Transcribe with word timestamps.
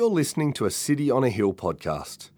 You're 0.00 0.08
listening 0.08 0.54
to 0.54 0.64
a 0.64 0.70
City 0.70 1.10
on 1.10 1.24
a 1.24 1.28
Hill 1.28 1.52
podcast. 1.52 2.30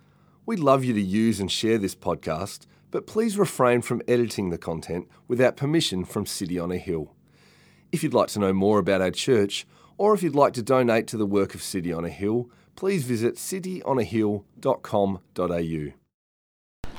We'd 0.44 0.58
love 0.58 0.82
you 0.82 0.92
to 0.94 1.00
use 1.00 1.38
and 1.38 1.48
share 1.48 1.78
this 1.78 1.94
podcast, 1.94 2.66
but 2.90 3.06
please 3.06 3.38
refrain 3.38 3.82
from 3.82 4.02
editing 4.08 4.50
the 4.50 4.58
content 4.58 5.06
without 5.28 5.56
permission 5.56 6.04
from 6.04 6.26
City 6.26 6.58
on 6.58 6.72
a 6.72 6.76
Hill. 6.76 7.14
If 7.92 8.02
you'd 8.02 8.14
like 8.14 8.26
to 8.30 8.40
know 8.40 8.52
more 8.52 8.80
about 8.80 9.00
our 9.00 9.12
church, 9.12 9.64
or 9.96 10.12
if 10.12 10.24
you'd 10.24 10.34
like 10.34 10.54
to 10.54 10.62
donate 10.64 11.06
to 11.06 11.16
the 11.16 11.24
work 11.24 11.54
of 11.54 11.62
City 11.62 11.92
on 11.92 12.04
a 12.04 12.08
Hill, 12.08 12.50
please 12.74 13.04
visit 13.04 13.36
cityonahill.com.au. 13.36 15.92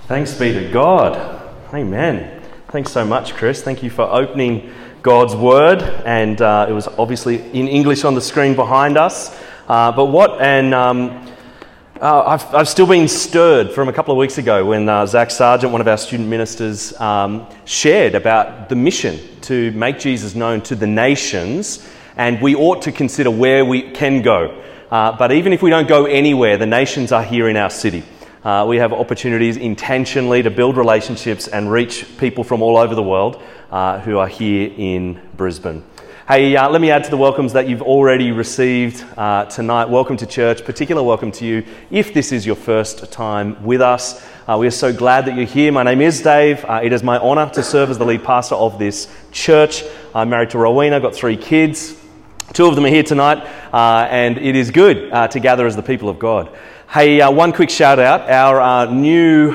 Thanks 0.08 0.34
be 0.34 0.54
to 0.54 0.72
God. 0.72 1.74
Amen. 1.74 2.42
Thanks 2.70 2.94
so 2.94 3.04
much, 3.04 3.34
Chris. 3.34 3.62
Thank 3.62 3.84
you 3.84 3.90
for 3.90 4.04
opening 4.04 4.72
God's 5.02 5.36
Word, 5.36 5.82
and 6.06 6.42
uh, 6.42 6.68
it 6.70 6.72
was 6.72 6.88
obviously 6.88 7.42
in 7.52 7.68
English 7.68 8.06
on 8.06 8.16
the 8.16 8.22
screen 8.22 8.56
behind 8.56 8.98
us. 8.98 9.38
Uh, 9.68 9.92
but 9.94 10.06
what 10.06 10.42
and 10.42 10.74
um, 10.74 11.26
uh, 12.02 12.24
I've, 12.28 12.54
I've 12.54 12.68
still 12.68 12.86
been 12.86 13.08
stirred 13.08 13.72
from 13.72 13.88
a 13.88 13.94
couple 13.94 14.12
of 14.12 14.18
weeks 14.18 14.38
ago 14.38 14.66
when 14.66 14.90
uh, 14.90 15.06
Zach 15.06 15.32
Sargent, 15.32 15.72
one 15.72 15.80
of 15.80 15.88
our 15.88 15.98
student 15.98 16.28
ministers, 16.28 17.00
um, 17.00 17.48
shared 17.64 18.14
about 18.14 18.68
the 18.68 18.76
mission 18.76 19.20
to 19.44 19.72
make 19.72 20.00
Jesus 20.00 20.36
known 20.36 20.60
to 20.64 20.76
the 20.76 20.86
nations, 20.86 21.88
and 22.18 22.42
we 22.42 22.56
ought 22.56 22.82
to 22.82 22.92
consider 22.92 23.32
where 23.32 23.64
we 23.64 23.92
can 23.92 24.22
go. 24.22 24.62
Uh, 24.92 25.16
but 25.18 25.32
even 25.32 25.54
if 25.54 25.62
we 25.62 25.70
don't 25.70 25.88
go 25.88 26.06
anywhere, 26.06 26.58
the 26.58 26.66
nations 26.66 27.14
are 27.14 27.24
here 27.24 27.48
in 27.48 27.56
our 27.56 27.70
city. 27.70 28.04
Uh, 28.44 28.66
we 28.68 28.76
have 28.76 28.92
opportunities 28.92 29.56
intentionally 29.56 30.44
to 30.44 30.52
build 30.52 30.76
relationships 30.76 31.48
and 31.48 31.72
reach 31.72 32.06
people 32.18 32.44
from 32.44 32.62
all 32.62 32.76
over 32.76 32.96
the 32.96 33.04
world 33.04 33.42
uh, 33.72 34.02
who 34.02 34.18
are 34.18 34.28
here 34.28 34.70
in 34.76 35.22
Brisbane. 35.38 35.86
Hey, 36.26 36.56
uh, 36.56 36.70
let 36.70 36.80
me 36.80 36.90
add 36.90 37.04
to 37.04 37.10
the 37.10 37.18
welcomes 37.18 37.52
that 37.52 37.68
you've 37.68 37.82
already 37.82 38.32
received 38.32 39.04
uh, 39.18 39.44
tonight. 39.44 39.90
Welcome 39.90 40.16
to 40.16 40.26
church, 40.26 40.64
particular 40.64 41.04
welcome 41.04 41.34
to 41.34 41.46
you 41.46 41.66
if 41.92 42.14
this 42.14 42.32
is 42.32 42.46
your 42.46 42.56
first 42.56 43.12
time 43.12 43.62
with 43.62 43.82
us. 43.82 44.26
Uh, 44.48 44.56
we 44.58 44.66
are 44.66 44.72
so 44.72 44.94
glad 44.94 45.26
that 45.26 45.36
you're 45.36 45.46
here. 45.46 45.74
My 45.74 45.84
name 45.84 46.00
is 46.00 46.22
Dave. 46.22 46.64
Uh, 46.64 46.80
it 46.82 46.94
is 46.94 47.04
my 47.04 47.20
honour 47.20 47.50
to 47.50 47.62
serve 47.62 47.90
as 47.90 47.98
the 47.98 48.06
lead 48.06 48.24
pastor 48.24 48.56
of 48.56 48.80
this 48.80 49.14
church. 49.34 49.84
I'm 50.16 50.30
married 50.30 50.52
to 50.52 50.60
Rowena, 50.60 50.96
I've 50.96 51.02
got 51.02 51.14
three 51.14 51.36
kids. 51.36 51.94
Two 52.54 52.68
of 52.68 52.76
them 52.76 52.86
are 52.86 52.90
here 52.90 53.04
tonight, 53.04 53.40
uh, 53.74 54.08
and 54.10 54.38
it 54.38 54.56
is 54.56 54.72
good 54.72 55.12
uh, 55.12 55.28
to 55.28 55.42
gather 55.42 55.68
as 55.68 55.76
the 55.76 55.84
people 55.84 56.08
of 56.08 56.20
God. 56.20 56.56
Hey, 56.88 57.22
one 57.28 57.52
quick 57.52 57.70
shout 57.70 58.00
out. 58.00 58.30
Our 58.30 58.90
new 58.90 59.52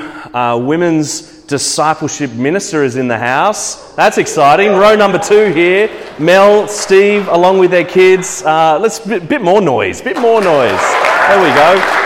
women's 0.63 1.38
discipleship 1.49 2.31
minister 2.31 2.83
is 2.83 2.95
in 2.95 3.07
the 3.07 3.17
house. 3.17 3.93
That's 3.95 4.17
exciting. 4.17 4.69
Row 4.71 4.95
number 4.95 5.17
two 5.17 5.51
here. 5.51 5.89
Mel, 6.19 6.67
Steve, 6.67 7.27
along 7.27 7.57
with 7.57 7.71
their 7.71 7.83
kids. 7.83 8.43
Uh, 8.43 8.79
let's 8.79 8.99
bit, 8.99 9.27
bit 9.27 9.41
more 9.41 9.59
noise. 9.59 9.99
Bit 9.99 10.17
more 10.19 10.41
noise. 10.41 10.79
There 10.79 11.41
we 11.41 11.49
go. 11.49 12.05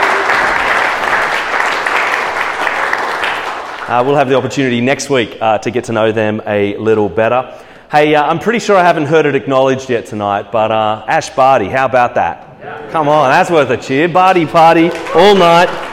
Uh, 3.86 4.02
we'll 4.04 4.16
have 4.16 4.30
the 4.30 4.36
opportunity 4.36 4.80
next 4.80 5.10
week 5.10 5.38
uh, 5.42 5.58
to 5.60 5.70
get 5.70 5.84
to 5.84 5.92
know 5.92 6.12
them 6.12 6.42
a 6.48 6.76
little 6.78 7.10
better. 7.10 7.60
Hey, 7.92 8.16
uh, 8.16 8.24
I'm 8.24 8.40
pretty 8.40 8.60
sure 8.60 8.76
I 8.78 8.84
haven't 8.84 9.06
heard 9.06 9.26
it 9.26 9.36
acknowledged 9.36 9.90
yet 9.90 10.06
tonight, 10.06 10.52
but 10.52 10.72
uh, 10.72 11.06
Ash 11.08 11.30
Barty, 11.30 11.68
how 11.68 11.86
about 11.86 12.16
that? 12.16 12.58
Yeah. 12.60 12.90
Come 12.92 13.10
on, 13.10 13.30
that's 13.30 13.52
worth 13.52 13.70
a 13.70 13.78
cheer. 13.78 14.08
Barty 14.08 14.46
party 14.46 14.90
all 15.14 15.36
night. 15.36 15.93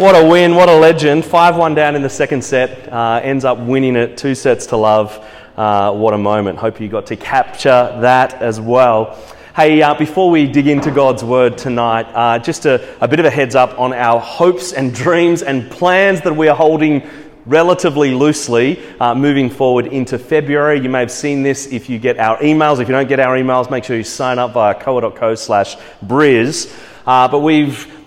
What 0.00 0.14
a 0.14 0.26
win, 0.26 0.54
what 0.54 0.70
a 0.70 0.76
legend. 0.76 1.26
5 1.26 1.56
1 1.58 1.74
down 1.74 1.94
in 1.94 2.00
the 2.00 2.08
second 2.08 2.42
set, 2.42 2.90
uh, 2.90 3.20
ends 3.22 3.44
up 3.44 3.58
winning 3.58 3.96
it 3.96 4.16
two 4.16 4.34
sets 4.34 4.64
to 4.68 4.78
love. 4.78 5.22
Uh, 5.58 5.92
what 5.92 6.14
a 6.14 6.16
moment. 6.16 6.58
Hope 6.58 6.80
you 6.80 6.88
got 6.88 7.04
to 7.08 7.16
capture 7.16 7.98
that 8.00 8.32
as 8.40 8.58
well. 8.58 9.18
Hey, 9.54 9.82
uh, 9.82 9.92
before 9.92 10.30
we 10.30 10.46
dig 10.46 10.68
into 10.68 10.90
God's 10.90 11.22
word 11.22 11.58
tonight, 11.58 12.06
uh, 12.14 12.38
just 12.38 12.64
a, 12.64 12.96
a 13.02 13.08
bit 13.08 13.18
of 13.18 13.26
a 13.26 13.30
heads 13.30 13.54
up 13.54 13.78
on 13.78 13.92
our 13.92 14.18
hopes 14.18 14.72
and 14.72 14.94
dreams 14.94 15.42
and 15.42 15.70
plans 15.70 16.22
that 16.22 16.34
we 16.34 16.48
are 16.48 16.56
holding 16.56 17.06
relatively 17.44 18.12
loosely 18.12 18.82
uh, 19.00 19.14
moving 19.14 19.50
forward 19.50 19.86
into 19.86 20.18
February. 20.18 20.80
You 20.80 20.88
may 20.88 21.00
have 21.00 21.10
seen 21.10 21.42
this 21.42 21.66
if 21.66 21.90
you 21.90 21.98
get 21.98 22.18
our 22.18 22.38
emails. 22.38 22.80
If 22.80 22.88
you 22.88 22.94
don't 22.94 23.06
get 23.06 23.20
our 23.20 23.36
emails, 23.36 23.70
make 23.70 23.84
sure 23.84 23.98
you 23.98 24.04
sign 24.04 24.38
up 24.38 24.54
via 24.54 24.72
koa.co 24.82 25.34
slash 25.34 25.76
briz. 26.02 26.74
Uh, 27.06 27.28
but 27.28 27.40
we've 27.40 27.99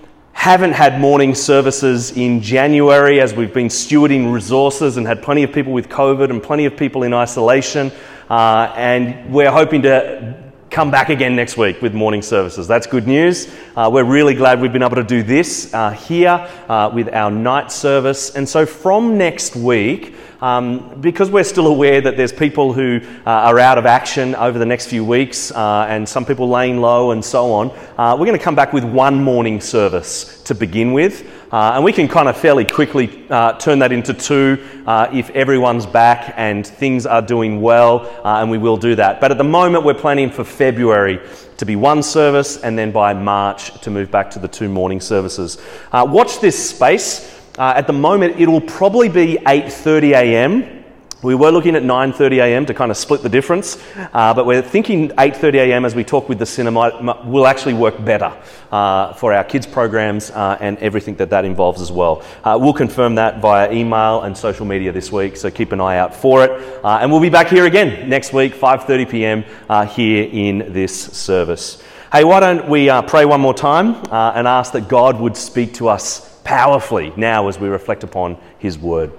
haven't 0.43 0.73
had 0.73 0.99
morning 0.99 1.33
services 1.33 2.17
in 2.17 2.41
January 2.41 3.21
as 3.21 3.33
we've 3.33 3.53
been 3.53 3.69
stewarding 3.69 4.29
resources 4.29 4.97
and 4.97 5.07
had 5.07 5.23
plenty 5.23 5.41
of 5.43 5.53
people 5.53 5.71
with 5.71 5.87
COVID 5.87 6.29
and 6.31 6.43
plenty 6.43 6.65
of 6.65 6.75
people 6.75 7.03
in 7.03 7.13
isolation. 7.13 7.89
Uh, 8.29 8.69
and 8.75 9.33
we're 9.33 9.49
hoping 9.49 9.83
to 9.83 10.51
come 10.69 10.91
back 10.91 11.07
again 11.07 11.33
next 11.33 11.55
week 11.55 11.81
with 11.81 11.93
morning 11.93 12.21
services. 12.21 12.67
That's 12.67 12.87
good 12.87 13.07
news. 13.07 13.55
Uh, 13.77 13.89
we're 13.93 14.03
really 14.03 14.33
glad 14.33 14.59
we've 14.59 14.73
been 14.73 14.83
able 14.83 14.97
to 14.97 15.03
do 15.05 15.23
this 15.23 15.73
uh, 15.73 15.91
here 15.91 16.45
uh, 16.67 16.91
with 16.93 17.13
our 17.13 17.31
night 17.31 17.71
service. 17.71 18.35
And 18.35 18.47
so 18.49 18.65
from 18.65 19.17
next 19.17 19.55
week, 19.55 20.13
um, 20.43 20.99
because 20.99 21.31
we're 21.31 21.45
still 21.45 21.67
aware 21.67 22.01
that 22.01 22.17
there's 22.17 22.33
people 22.33 22.73
who 22.73 22.99
uh, 23.25 23.29
are 23.29 23.59
out 23.59 23.77
of 23.77 23.85
action 23.85 24.35
over 24.35 24.59
the 24.59 24.65
next 24.65 24.87
few 24.87 25.05
weeks 25.05 25.51
uh, 25.51 25.85
and 25.87 26.07
some 26.07 26.25
people 26.25 26.49
laying 26.49 26.81
low 26.81 27.11
and 27.11 27.23
so 27.23 27.53
on, 27.53 27.71
uh, 27.97 28.13
we're 28.19 28.25
going 28.25 28.37
to 28.37 28.43
come 28.43 28.53
back 28.53 28.73
with 28.73 28.83
one 28.83 29.23
morning 29.23 29.61
service 29.61 30.43
to 30.43 30.53
begin 30.53 30.91
with. 30.91 31.25
Uh, 31.53 31.73
and 31.75 31.83
we 31.85 31.93
can 31.93 32.09
kind 32.09 32.27
of 32.27 32.35
fairly 32.35 32.65
quickly 32.65 33.25
uh, 33.29 33.53
turn 33.53 33.79
that 33.79 33.93
into 33.93 34.13
two 34.13 34.61
uh, 34.85 35.07
if 35.13 35.29
everyone's 35.29 35.85
back 35.85 36.33
and 36.35 36.67
things 36.67 37.05
are 37.05 37.21
doing 37.21 37.61
well, 37.61 38.11
and 38.25 38.51
we 38.51 38.57
will 38.57 38.75
do 38.75 38.95
that. 38.95 39.21
But 39.21 39.31
at 39.31 39.37
the 39.37 39.45
moment, 39.45 39.85
we're 39.85 39.93
planning 39.93 40.29
for 40.29 40.43
February 40.43 41.21
to 41.55 41.65
be 41.65 41.77
one 41.77 42.03
service 42.03 42.57
and 42.57 42.77
then 42.77 42.91
by 42.91 43.13
March 43.13 43.79
to 43.81 43.91
move 43.91 44.11
back 44.11 44.31
to 44.31 44.39
the 44.39 44.47
two 44.49 44.67
morning 44.67 44.99
services. 44.99 45.57
watch 45.93 46.41
this 46.41 46.71
space. 46.71 47.42
Uh, 47.57 47.73
at 47.75 47.85
the 47.85 47.93
moment, 47.93 48.39
it'll 48.39 48.61
probably 48.61 49.09
be 49.09 49.37
8:30 49.45 50.13
a.m. 50.13 50.83
We 51.21 51.35
were 51.35 51.51
looking 51.51 51.75
at 51.75 51.83
9:30 51.83 52.39
a.m. 52.39 52.65
to 52.65 52.73
kind 52.73 52.89
of 52.89 52.97
split 52.97 53.21
the 53.21 53.29
difference, 53.29 53.77
uh, 54.11 54.33
but 54.33 54.47
we're 54.47 54.63
thinking 54.63 55.09
8:30 55.09 55.53
a.m. 55.55 55.85
as 55.85 55.93
we 55.93 56.03
talk 56.03 56.27
with 56.27 56.39
the 56.39 56.47
cinema 56.47 57.21
will 57.25 57.45
actually 57.45 57.75
work 57.75 58.03
better 58.03 58.33
uh, 58.71 59.13
for 59.13 59.33
our 59.33 59.43
kids 59.43 59.67
programs 59.67 60.31
uh, 60.31 60.57
and 60.59 60.79
everything 60.79 61.15
that 61.17 61.29
that 61.29 61.45
involves 61.45 61.79
as 61.79 61.91
well. 61.91 62.23
Uh, 62.43 62.57
we'll 62.59 62.73
confirm 62.73 63.15
that 63.15 63.39
via 63.39 63.71
email 63.71 64.23
and 64.23 64.35
social 64.35 64.65
media 64.65 64.91
this 64.91 65.11
week, 65.11 65.37
so 65.37 65.51
keep 65.51 65.71
an 65.71 65.79
eye 65.79 65.97
out 65.97 66.15
for 66.15 66.43
it. 66.43 66.51
Uh, 66.83 66.97
and 67.01 67.11
we'll 67.11 67.21
be 67.21 67.29
back 67.29 67.49
here 67.49 67.67
again 67.67 68.09
next 68.09 68.33
week, 68.33 68.55
5:30 68.55 69.09
p.m. 69.11 69.43
Here 69.89 70.27
in 70.29 70.73
this 70.73 71.03
service. 71.13 71.83
Hey, 72.11 72.23
why 72.23 72.39
don't 72.39 72.67
we 72.67 72.87
pray 73.07 73.25
one 73.25 73.41
more 73.41 73.53
time 73.53 73.95
and 74.11 74.47
ask 74.47 74.73
that 74.73 74.87
God 74.87 75.19
would 75.19 75.37
speak 75.37 75.75
to 75.75 75.89
us 75.89 76.32
powerfully 76.43 77.13
now 77.15 77.47
as 77.47 77.59
we 77.59 77.67
reflect 77.67 78.03
upon 78.03 78.37
His 78.59 78.77
Word. 78.77 79.11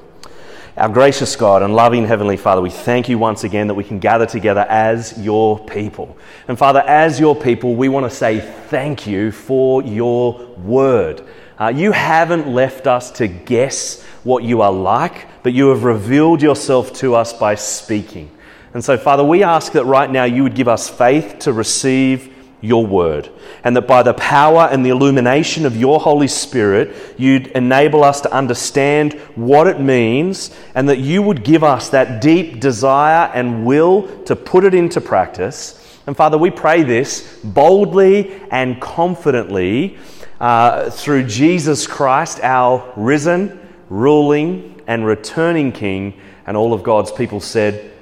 Our 0.77 0.89
gracious 0.89 1.37
God 1.37 1.63
and 1.63 1.77
loving 1.77 2.05
Heavenly 2.05 2.37
Father, 2.37 2.61
we 2.61 2.71
thank 2.71 3.09
you 3.09 3.17
once 3.17 3.45
again 3.45 3.69
that 3.69 3.75
we 3.75 3.85
can 3.85 4.01
gather 4.01 4.27
together 4.27 4.67
as 4.69 5.17
your 5.17 5.65
people. 5.67 6.17
And 6.49 6.59
Father, 6.59 6.81
as 6.81 7.21
your 7.21 7.37
people, 7.37 7.77
we 7.77 7.89
want 7.89 8.11
to 8.11 8.17
say 8.17 8.41
thank 8.41 9.07
you 9.07 9.31
for 9.31 9.83
your 9.83 10.45
Word. 10.57 11.25
Uh, 11.61 11.69
you 11.69 11.93
haven't 11.93 12.49
left 12.49 12.89
us 12.89 13.13
to 13.13 13.29
guess 13.29 14.03
what 14.25 14.43
you 14.43 14.63
are 14.63 14.73
like, 14.73 15.29
but 15.45 15.53
you 15.53 15.69
have 15.69 15.85
revealed 15.85 16.43
yourself 16.43 16.93
to 16.95 17.15
us 17.15 17.33
by 17.33 17.55
speaking. 17.55 18.29
And 18.73 18.85
so, 18.85 18.99
Father, 18.99 19.23
we 19.23 19.45
ask 19.45 19.73
that 19.73 19.85
right 19.85 20.11
now 20.11 20.25
you 20.25 20.43
would 20.43 20.57
give 20.57 20.67
us 20.67 20.89
faith 20.89 21.39
to 21.41 21.53
receive 21.53 22.34
your 22.65 22.87
word, 22.87 23.29
and 23.63 23.77
that 23.77 23.87
by 23.87 24.03
the 24.03 24.15
power 24.15 24.69
and 24.71 24.85
the 24.85 24.91
illumination 24.91 25.67
of 25.67 25.77
your 25.77 26.01
Holy 26.01 26.29
Spirit, 26.29 26.97
you'd 27.19 27.49
enable 27.49 28.03
us 28.03 28.21
to 28.23 28.33
understand 28.33 29.13
what 29.35 29.67
it 29.67 29.81
means, 29.81 30.55
and 30.75 30.89
that 30.89 30.99
you 30.99 31.23
would 31.23 31.45
give 31.45 31.63
us 31.63 31.91
that 31.91 32.21
deep 32.21 32.61
desire 32.61 33.31
and 33.35 33.65
will 33.67 34.25
to 34.25 34.35
put 34.35 34.65
it 34.65 34.75
into 34.75 35.01
practice. 35.01 35.81
And 36.07 36.17
Father, 36.17 36.39
we 36.39 36.51
pray 36.51 36.83
this 36.83 37.39
boldly 37.45 38.41
and 38.51 38.81
confidently 38.81 39.99
uh, 40.41 40.91
through 40.91 41.25
Jesus 41.25 41.87
Christ, 41.87 42.41
our 42.43 42.93
risen, 42.97 43.61
ruling, 43.89 44.83
and 44.87 45.07
returning 45.07 45.73
King. 45.73 46.21
And 46.47 46.57
all 46.57 46.75
of 46.75 46.83
God's 46.83 47.13
people 47.13 47.41
said, 47.41 47.93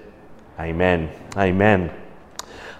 Amen. 0.59 1.11
Amen. 1.37 2.02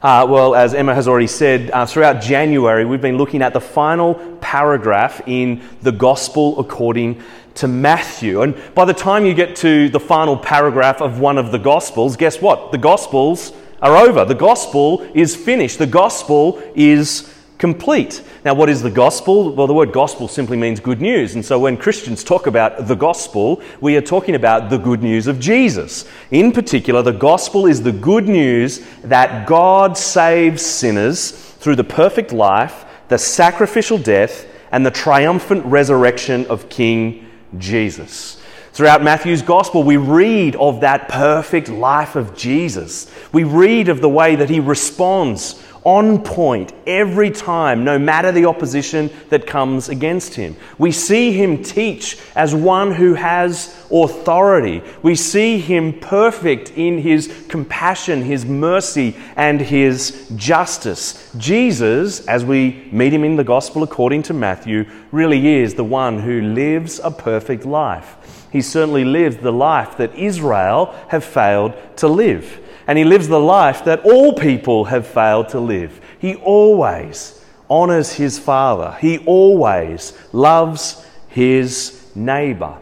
Uh, 0.03 0.27
well, 0.29 0.57
as 0.57 0.75
Emma 0.75 0.93
has 0.93 1.07
already 1.07 1.29
said, 1.29 1.71
uh, 1.71 1.87
throughout 1.87 2.21
January, 2.21 2.85
we've 2.85 3.01
been 3.01 3.19
looking 3.19 3.41
at 3.41 3.53
the 3.53 3.61
final 3.61 4.15
paragraph 4.41 5.23
in 5.29 5.63
the 5.83 5.93
Gospel 5.93 6.59
according 6.59 7.23
to 7.55 7.69
Matthew. 7.69 8.43
And 8.43 8.61
by 8.75 8.85
the 8.85 8.95
time 8.95 9.25
you 9.25 9.33
get 9.33 9.55
to 9.57 9.89
the 9.91 10.01
final 10.01 10.37
paragraph 10.37 11.01
of 11.01 11.21
one 11.21 11.39
of 11.39 11.53
the 11.53 11.59
Gospels, 11.59 12.17
guess 12.17 12.43
what? 12.43 12.73
The 12.73 12.79
Gospels 12.79 13.53
are 13.81 13.95
over. 13.97 14.25
The 14.25 14.35
Gospel 14.35 15.09
is 15.15 15.37
finished. 15.37 15.79
The 15.79 15.87
Gospel 15.87 16.61
is 16.75 17.33
complete. 17.63 18.25
Now, 18.45 18.55
what 18.55 18.69
is 18.69 18.83
the 18.83 18.91
gospel? 18.91 19.53
Well, 19.55 19.69
the 19.69 19.73
word 19.73 19.93
gospel 19.93 20.27
simply 20.27 20.57
means 20.57 20.81
good 20.81 21.01
news. 21.01 21.37
And 21.37 21.45
so 21.45 21.61
when 21.61 21.77
Christians 21.77 22.25
talk 22.25 22.49
about 22.49 22.89
the 22.89 22.97
gospel, 22.97 23.63
we 23.81 23.97
are 23.97 24.01
talking 24.01 24.35
about 24.35 24.69
the 24.69 24.79
good 24.79 25.01
news 25.01 25.29
of 25.29 25.39
Jesus. 25.39 26.05
In 26.33 26.51
particular, 26.51 27.03
the 27.03 27.13
gospel 27.13 27.67
is 27.67 27.81
the 27.81 27.93
good 27.93 28.27
news 28.27 28.85
that 29.05 29.47
God 29.47 29.97
saves 29.97 30.61
sinners 30.61 31.31
through 31.31 31.77
the 31.77 31.85
perfect 31.85 32.33
life, 32.33 32.85
the 33.07 33.17
sacrificial 33.17 33.97
death 33.97 34.45
and 34.73 34.85
the 34.85 34.91
triumphant 34.91 35.65
resurrection 35.65 36.45
of 36.47 36.69
King 36.69 37.31
Jesus. 37.59 38.43
Throughout 38.73 39.05
Matthew's 39.05 39.43
gospel, 39.43 39.85
we 39.85 39.99
read 39.99 40.57
of 40.57 40.81
that 40.81 41.09
perfect 41.09 41.69
life 41.69 42.17
of 42.17 42.35
Jesus. 42.35 43.09
We 43.31 43.45
read 43.45 43.89
of 43.89 44.01
the 44.01 44.09
way 44.09 44.35
that 44.35 44.51
he 44.51 44.59
responds 44.59 45.63
on 45.85 46.23
point 46.23 46.73
every 46.87 47.31
time, 47.31 47.85
no 47.85 47.99
matter 47.99 48.31
the 48.31 48.45
opposition 48.45 49.11
that 49.31 49.47
comes 49.47 49.89
against 49.89 50.35
him. 50.35 50.57
We 50.79 50.93
see 50.93 51.33
him 51.33 51.63
teach 51.63 52.19
as 52.37 52.55
one 52.55 52.93
who 52.93 53.15
has 53.15 53.77
authority. 53.91 54.83
We 55.03 55.17
see 55.17 55.59
him 55.59 55.99
perfect 55.99 56.71
in 56.73 56.99
his 56.99 57.47
compassion, 57.49 58.23
his 58.23 58.45
mercy, 58.45 59.17
and 59.37 59.61
his 59.61 60.31
justice. 60.37 61.31
Jesus, 61.37 62.27
as 62.27 62.45
we 62.45 62.89
meet 62.93 63.13
him 63.13 63.25
in 63.25 63.37
the 63.37 63.45
gospel 63.45 63.83
according 63.83 64.23
to 64.25 64.35
Matthew, 64.35 64.87
really 65.11 65.47
is 65.57 65.75
the 65.75 65.85
one 65.85 66.21
who 66.21 66.41
lives 66.41 67.01
a 67.03 67.11
perfect 67.11 67.65
life. 67.65 68.17
He 68.53 68.61
certainly 68.61 69.05
lives 69.05 69.39
the 69.39 69.53
life 69.53 69.97
that 69.97 70.15
Israel 70.15 70.95
have 71.09 71.25
failed 71.25 71.75
to 71.97 72.07
live 72.07 72.62
and 72.93 72.99
he 72.99 73.07
lives 73.07 73.27
the 73.27 73.41
life 73.41 73.87
that 73.87 74.05
all 74.05 74.35
people 74.35 74.85
have 74.85 75.07
failed 75.07 75.49
to 75.49 75.59
live. 75.59 75.99
He 76.19 76.35
always 76.35 77.43
honors 77.71 78.13
his 78.13 78.39
Father, 78.39 78.99
he 79.01 79.17
always 79.21 80.13
loves 80.35 81.03
his 81.29 82.07
neighbor. 82.15 82.77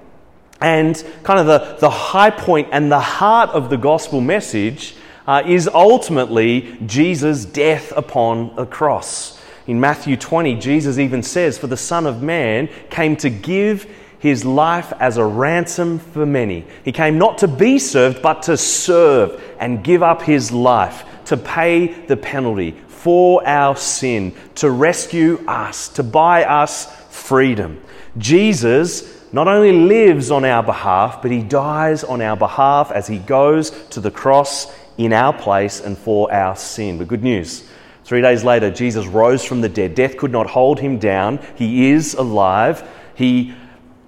And 0.61 1.01
kind 1.23 1.39
of 1.39 1.47
the, 1.47 1.77
the 1.79 1.91
high 1.91 2.31
point 2.31 2.71
and 2.73 2.91
the 2.91 2.99
heart 2.99 3.51
of 3.51 3.71
the 3.71 3.77
gospel 3.77 4.21
message 4.21 4.97
uh, 5.29 5.45
is 5.47 5.69
ultimately 5.69 6.77
Jesus' 6.87 7.45
death 7.45 7.93
upon 7.97 8.53
a 8.57 8.67
cross. 8.67 9.41
In 9.69 9.79
Matthew 9.79 10.17
20, 10.17 10.57
Jesus 10.57 10.99
even 10.99 11.23
says, 11.23 11.57
For 11.57 11.69
the 11.69 11.77
Son 11.77 12.05
of 12.05 12.21
Man 12.21 12.69
came 12.91 13.15
to 13.19 13.31
give 13.31 13.87
his 14.21 14.45
life 14.45 14.93
as 15.01 15.17
a 15.17 15.25
ransom 15.25 15.99
for 15.99 16.25
many. 16.25 16.65
He 16.85 16.93
came 16.93 17.19
not 17.19 17.39
to 17.39 17.49
be 17.49 17.79
served, 17.79 18.23
but 18.23 18.43
to 18.45 18.57
serve 18.57 19.43
and 19.59 19.83
give 19.83 20.03
up 20.03 20.23
his 20.23 20.53
life, 20.53 21.05
to 21.25 21.37
pay 21.37 21.87
the 22.05 22.17
penalty 22.17 22.77
for 22.87 23.47
our 23.49 23.77
sin, 23.77 24.35
to 24.57 24.71
rescue 24.71 25.43
us, 25.49 25.89
to 25.89 26.03
buy 26.03 26.45
us 26.45 26.95
freedom. 27.09 27.81
Jesus 28.19 29.19
not 29.33 29.49
only 29.49 29.73
lives 29.73 30.31
on 30.31 30.45
our 30.45 30.63
behalf, 30.63 31.23
but 31.23 31.31
he 31.31 31.43
dies 31.43 32.05
on 32.05 32.21
our 32.21 32.37
behalf 32.37 32.93
as 32.93 33.07
he 33.07 33.19
goes 33.19 33.71
to 33.89 34.01
the 34.01 34.11
cross 34.11 34.75
in 34.99 35.13
our 35.15 35.33
place 35.33 35.81
and 35.81 35.97
for 35.97 36.31
our 36.33 36.55
sin. 36.57 36.99
But 36.99 37.09
good 37.09 37.23
news. 37.23 37.67
Three 38.05 38.21
days 38.21 38.45
later, 38.45 38.71
Jesus 38.71 39.07
rose 39.07 39.45
from 39.45 39.61
the 39.61 39.69
dead. 39.69 39.95
Death 39.95 40.17
could 40.17 40.33
not 40.33 40.49
hold 40.49 40.81
him 40.81 40.99
down. 40.99 41.39
He 41.55 41.91
is 41.91 42.15
alive. 42.15 42.87
He 43.15 43.55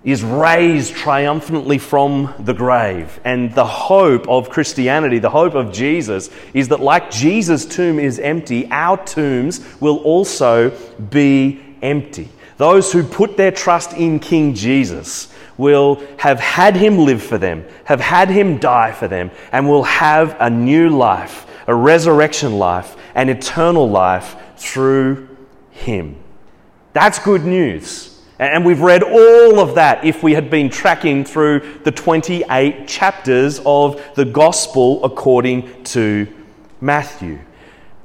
is 0.05 0.25
raised 0.25 0.95
triumphantly 0.95 1.79
from 1.79 2.35
the 2.41 2.53
grave. 2.53 3.21
And 3.25 3.55
the 3.55 3.65
hope 3.65 4.29
of 4.29 4.51
Christianity, 4.51 5.19
the 5.19 5.31
hope 5.31 5.55
of 5.55 5.73
Jesus, 5.73 6.29
is 6.53 6.69
that 6.69 6.81
like 6.81 7.11
Jesus' 7.11 7.65
tomb 7.65 7.99
is 7.99 8.19
empty, 8.19 8.69
our 8.71 9.03
tombs 9.05 9.61
will 9.81 9.99
also 9.99 10.71
be 11.11 11.61
empty. 11.83 12.29
Those 12.57 12.93
who 12.93 13.03
put 13.03 13.37
their 13.37 13.53
trust 13.53 13.93
in 13.93 14.19
King 14.19 14.55
Jesus 14.55 15.33
will 15.57 16.03
have 16.19 16.41
had 16.41 16.77
him 16.77 16.99
live 16.99 17.23
for 17.23 17.39
them, 17.39 17.65
have 17.85 18.01
had 18.01 18.29
him 18.29 18.59
die 18.59 18.93
for 18.93 19.07
them, 19.09 19.31
and 19.53 19.69
will 19.69 19.85
have 19.85 20.37
a 20.41 20.51
new 20.51 20.89
life, 20.89 21.47
a 21.67 21.75
resurrection 21.75 22.59
life, 22.59 22.97
an 23.15 23.29
eternal 23.29 23.89
life 23.89 24.37
through 24.57 25.29
him. 25.71 26.17
That's 26.93 27.19
good 27.19 27.45
news. 27.45 28.12
And 28.39 28.65
we've 28.65 28.81
read 28.81 29.03
all 29.03 29.61
of 29.61 29.75
that 29.77 30.05
if 30.05 30.23
we 30.23 30.33
had 30.35 30.51
been 30.51 30.69
tracking 30.71 31.25
through 31.25 31.81
the 31.85 31.93
28 31.93 32.89
chapters 32.89 33.61
of 33.65 34.03
the 34.15 34.25
Gospel 34.25 35.05
according 35.05 35.85
to 35.85 36.27
Matthew. 36.81 37.39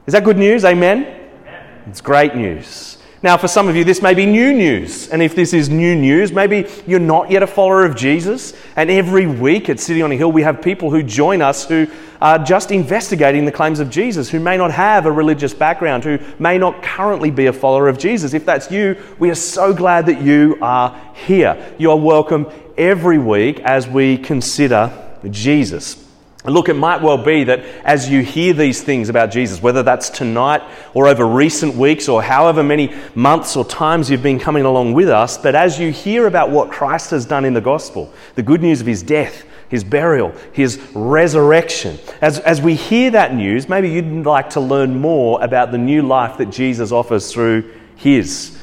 Is 0.06 0.14
that 0.14 0.24
good 0.24 0.38
news? 0.38 0.64
Amen? 0.64 1.04
Amen? 1.04 1.84
It's 1.88 2.02
great 2.02 2.36
news. 2.36 2.97
Now, 3.24 3.36
for 3.36 3.48
some 3.48 3.68
of 3.68 3.76
you, 3.76 3.84
this 3.84 4.02
may 4.02 4.14
be 4.14 4.28
new 4.28 4.54
news. 4.54 5.10
And 5.10 5.24
if 5.24 5.36
this 5.36 5.52
is 5.52 5.70
new 5.70 5.96
news, 5.96 6.32
maybe 6.32 6.70
you're 6.86 7.00
not 7.00 7.32
yet 7.32 7.42
a 7.42 7.48
follower 7.48 7.84
of 7.84 7.96
Jesus. 7.96 8.54
And 8.76 8.92
every 8.92 9.26
week 9.26 9.70
at 9.70 9.80
City 9.80 10.04
on 10.04 10.12
a 10.12 10.16
Hill, 10.16 10.32
we 10.32 10.44
have 10.44 10.62
people 10.62 10.92
who 10.92 11.02
join 11.02 11.42
us 11.42 11.68
who 11.68 11.88
are 12.22 12.38
just 12.38 12.72
investigating 12.72 13.46
the 13.46 13.52
claims 13.52 13.80
of 13.80 13.90
Jesus, 13.90 14.30
who 14.30 14.40
may 14.40 14.56
not 14.56 14.72
have 14.72 15.08
a 15.08 15.12
religious 15.12 15.54
background, 15.54 16.04
who 16.04 16.20
may 16.38 16.60
not 16.60 16.84
currently 16.84 17.32
be 17.32 17.48
a 17.48 17.54
follower 17.54 17.88
of 17.88 17.98
Jesus. 17.98 18.36
If 18.36 18.46
that's 18.46 18.70
you, 18.70 18.96
we 19.18 19.32
are 19.32 19.36
so 19.36 19.74
glad 19.74 20.06
that 20.06 20.22
you 20.22 20.58
are 20.62 20.96
here. 21.14 21.76
You 21.80 21.92
are 21.92 21.98
welcome 21.98 22.48
every 22.78 23.18
week 23.18 23.60
as 23.62 23.88
we 23.88 24.20
consider 24.20 24.92
Jesus. 25.30 26.07
Look, 26.46 26.70
it 26.70 26.76
might 26.76 27.02
well 27.02 27.18
be 27.18 27.44
that 27.46 27.60
as 27.84 28.10
you 28.10 28.22
hear 28.22 28.54
these 28.54 28.82
things 28.82 29.10
about 29.10 29.32
Jesus, 29.32 29.62
whether 29.62 29.84
that's 29.84 30.10
tonight 30.10 30.62
or 30.94 31.08
over 31.08 31.26
recent 31.26 31.76
weeks 31.76 32.08
or 32.08 32.24
however 32.24 32.64
many 32.64 32.94
months 33.16 33.58
or 33.58 33.66
times 33.66 34.10
you've 34.10 34.24
been 34.24 34.40
coming 34.40 34.64
along 34.64 34.94
with 34.94 35.10
us, 35.10 35.38
that 35.38 35.56
as 35.56 35.80
you 35.80 35.92
hear 35.92 36.26
about 36.28 36.50
what 36.50 36.72
Christ 36.72 37.12
has 37.12 37.26
done 37.26 37.44
in 37.44 37.54
the 37.54 37.62
gospel, 37.62 38.14
the 38.36 38.44
good 38.44 38.62
news 38.62 38.80
of 38.80 38.88
his 38.88 39.04
death, 39.04 39.46
his 39.68 39.84
burial, 39.84 40.34
his 40.54 40.80
resurrection, 40.94 42.00
as, 42.22 42.40
as 42.40 42.62
we 42.62 42.76
hear 42.76 43.12
that 43.12 43.34
news, 43.34 43.68
maybe 43.68 43.90
you'd 43.90 44.26
like 44.26 44.52
to 44.52 44.62
learn 44.62 45.00
more 45.00 45.44
about 45.44 45.72
the 45.72 45.78
new 45.78 46.02
life 46.02 46.38
that 46.38 46.50
Jesus 46.50 46.94
offers 46.94 47.32
through 47.32 47.74
his 47.98 48.58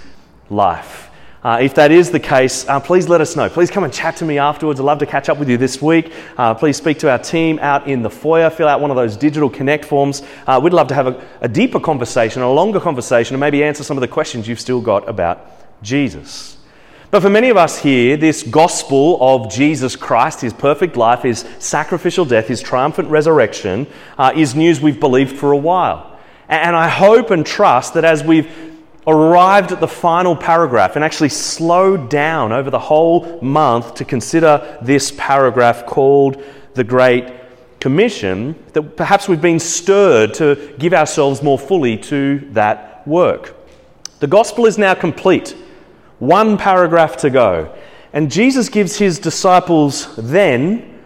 life. 0.49 1.11
Uh, 1.44 1.58
if 1.61 1.75
that 1.75 1.91
is 1.91 2.11
the 2.11 2.19
case, 2.19 2.67
uh, 2.69 2.81
please 2.81 3.06
let 3.06 3.20
us 3.20 3.37
know. 3.37 3.50
Please 3.50 3.70
come 3.70 3.85
and 3.85 3.93
chat 3.93 4.17
to 4.17 4.25
me 4.25 4.38
afterwards. 4.38 4.81
I'd 4.81 4.85
love 4.85 5.00
to 5.00 5.06
catch 5.06 5.29
up 5.29 5.37
with 5.37 5.50
you 5.50 5.58
this 5.58 5.82
week. 5.82 6.11
Uh, 6.38 6.55
please 6.55 6.79
speak 6.79 6.99
to 7.00 7.11
our 7.11 7.19
team 7.19 7.58
out 7.58 7.87
in 7.87 8.00
the 8.00 8.08
foyer. 8.08 8.49
Fill 8.49 8.67
out 8.67 8.81
one 8.81 8.91
of 8.91 8.96
those 8.96 9.14
digital 9.14 9.50
connect 9.50 9.85
forms. 9.85 10.23
Uh, 10.46 10.58
we'd 10.62 10.73
love 10.73 10.88
to 10.88 10.94
have 10.94 11.06
a, 11.06 11.23
a 11.43 11.49
deeper 11.49 11.79
conversation, 11.79 12.41
a 12.41 12.50
longer 12.50 12.81
conversation, 12.81 13.35
and 13.35 13.41
maybe 13.41 13.62
answer 13.62 13.85
some 13.85 13.99
of 13.99 14.00
the 14.00 14.08
questions 14.08 14.49
you've 14.49 14.58
still 14.58 14.81
got 14.81 15.06
about 15.06 15.46
Jesus. 15.82 16.56
But 17.11 17.20
for 17.20 17.29
many 17.29 17.50
of 17.50 17.58
us 17.58 17.79
here, 17.79 18.17
this 18.17 18.43
gospel 18.43 19.19
of 19.20 19.52
Jesus 19.52 19.96
Christ, 19.96 20.41
his 20.41 20.55
perfect 20.55 20.96
life, 20.96 21.23
his 21.23 21.44
sacrificial 21.58 22.25
death, 22.25 22.49
his 22.49 22.62
triumphant 22.62 23.11
resurrection, 23.11 23.87
uh, 24.17 24.32
is 24.35 24.55
news 24.55 24.81
we've 24.81 24.99
believed 24.99 25.37
for 25.37 25.52
a 25.52 25.58
while. 25.58 26.19
And 26.49 26.75
I 26.75 26.88
hope 26.88 27.31
and 27.31 27.44
trust 27.44 27.94
that 27.94 28.05
as 28.05 28.25
we've 28.25 28.74
arrived 29.06 29.73
at 29.73 29.81
the 29.81 29.89
final 29.89 30.35
paragraph 30.35 30.97
and 30.97 31.05
actually 31.05 31.29
slowed 31.29 32.09
down 32.09 32.53
over 32.53 32.70
the 32.70 32.79
whole 32.79 33.41
month 33.43 33.94
to 33.94 34.05
consider 34.05 34.79
this 34.81 35.13
paragraph 35.17 35.87
called 35.87 36.43
the 36.75 36.84
Great 36.84 37.32
Commission, 37.81 38.55
that 38.73 38.96
perhaps 38.96 39.29
we've 39.29 39.43
been 39.43 39.61
stirred 39.61 40.32
to 40.34 40.75
give 40.79 40.94
ourselves 40.94 41.43
more 41.43 41.58
fully 41.58 41.99
to 41.99 42.39
that 42.53 43.06
work. 43.06 43.55
The 44.20 44.27
gospel 44.27 44.65
is 44.65 44.79
now 44.79 44.94
complete, 44.94 45.55
one 46.19 46.56
paragraph 46.56 47.19
to 47.19 47.31
go. 47.31 47.75
And 48.15 48.31
Jesus 48.31 48.70
gives 48.70 48.96
his 48.96 49.19
disciples 49.19 50.17
then 50.17 50.99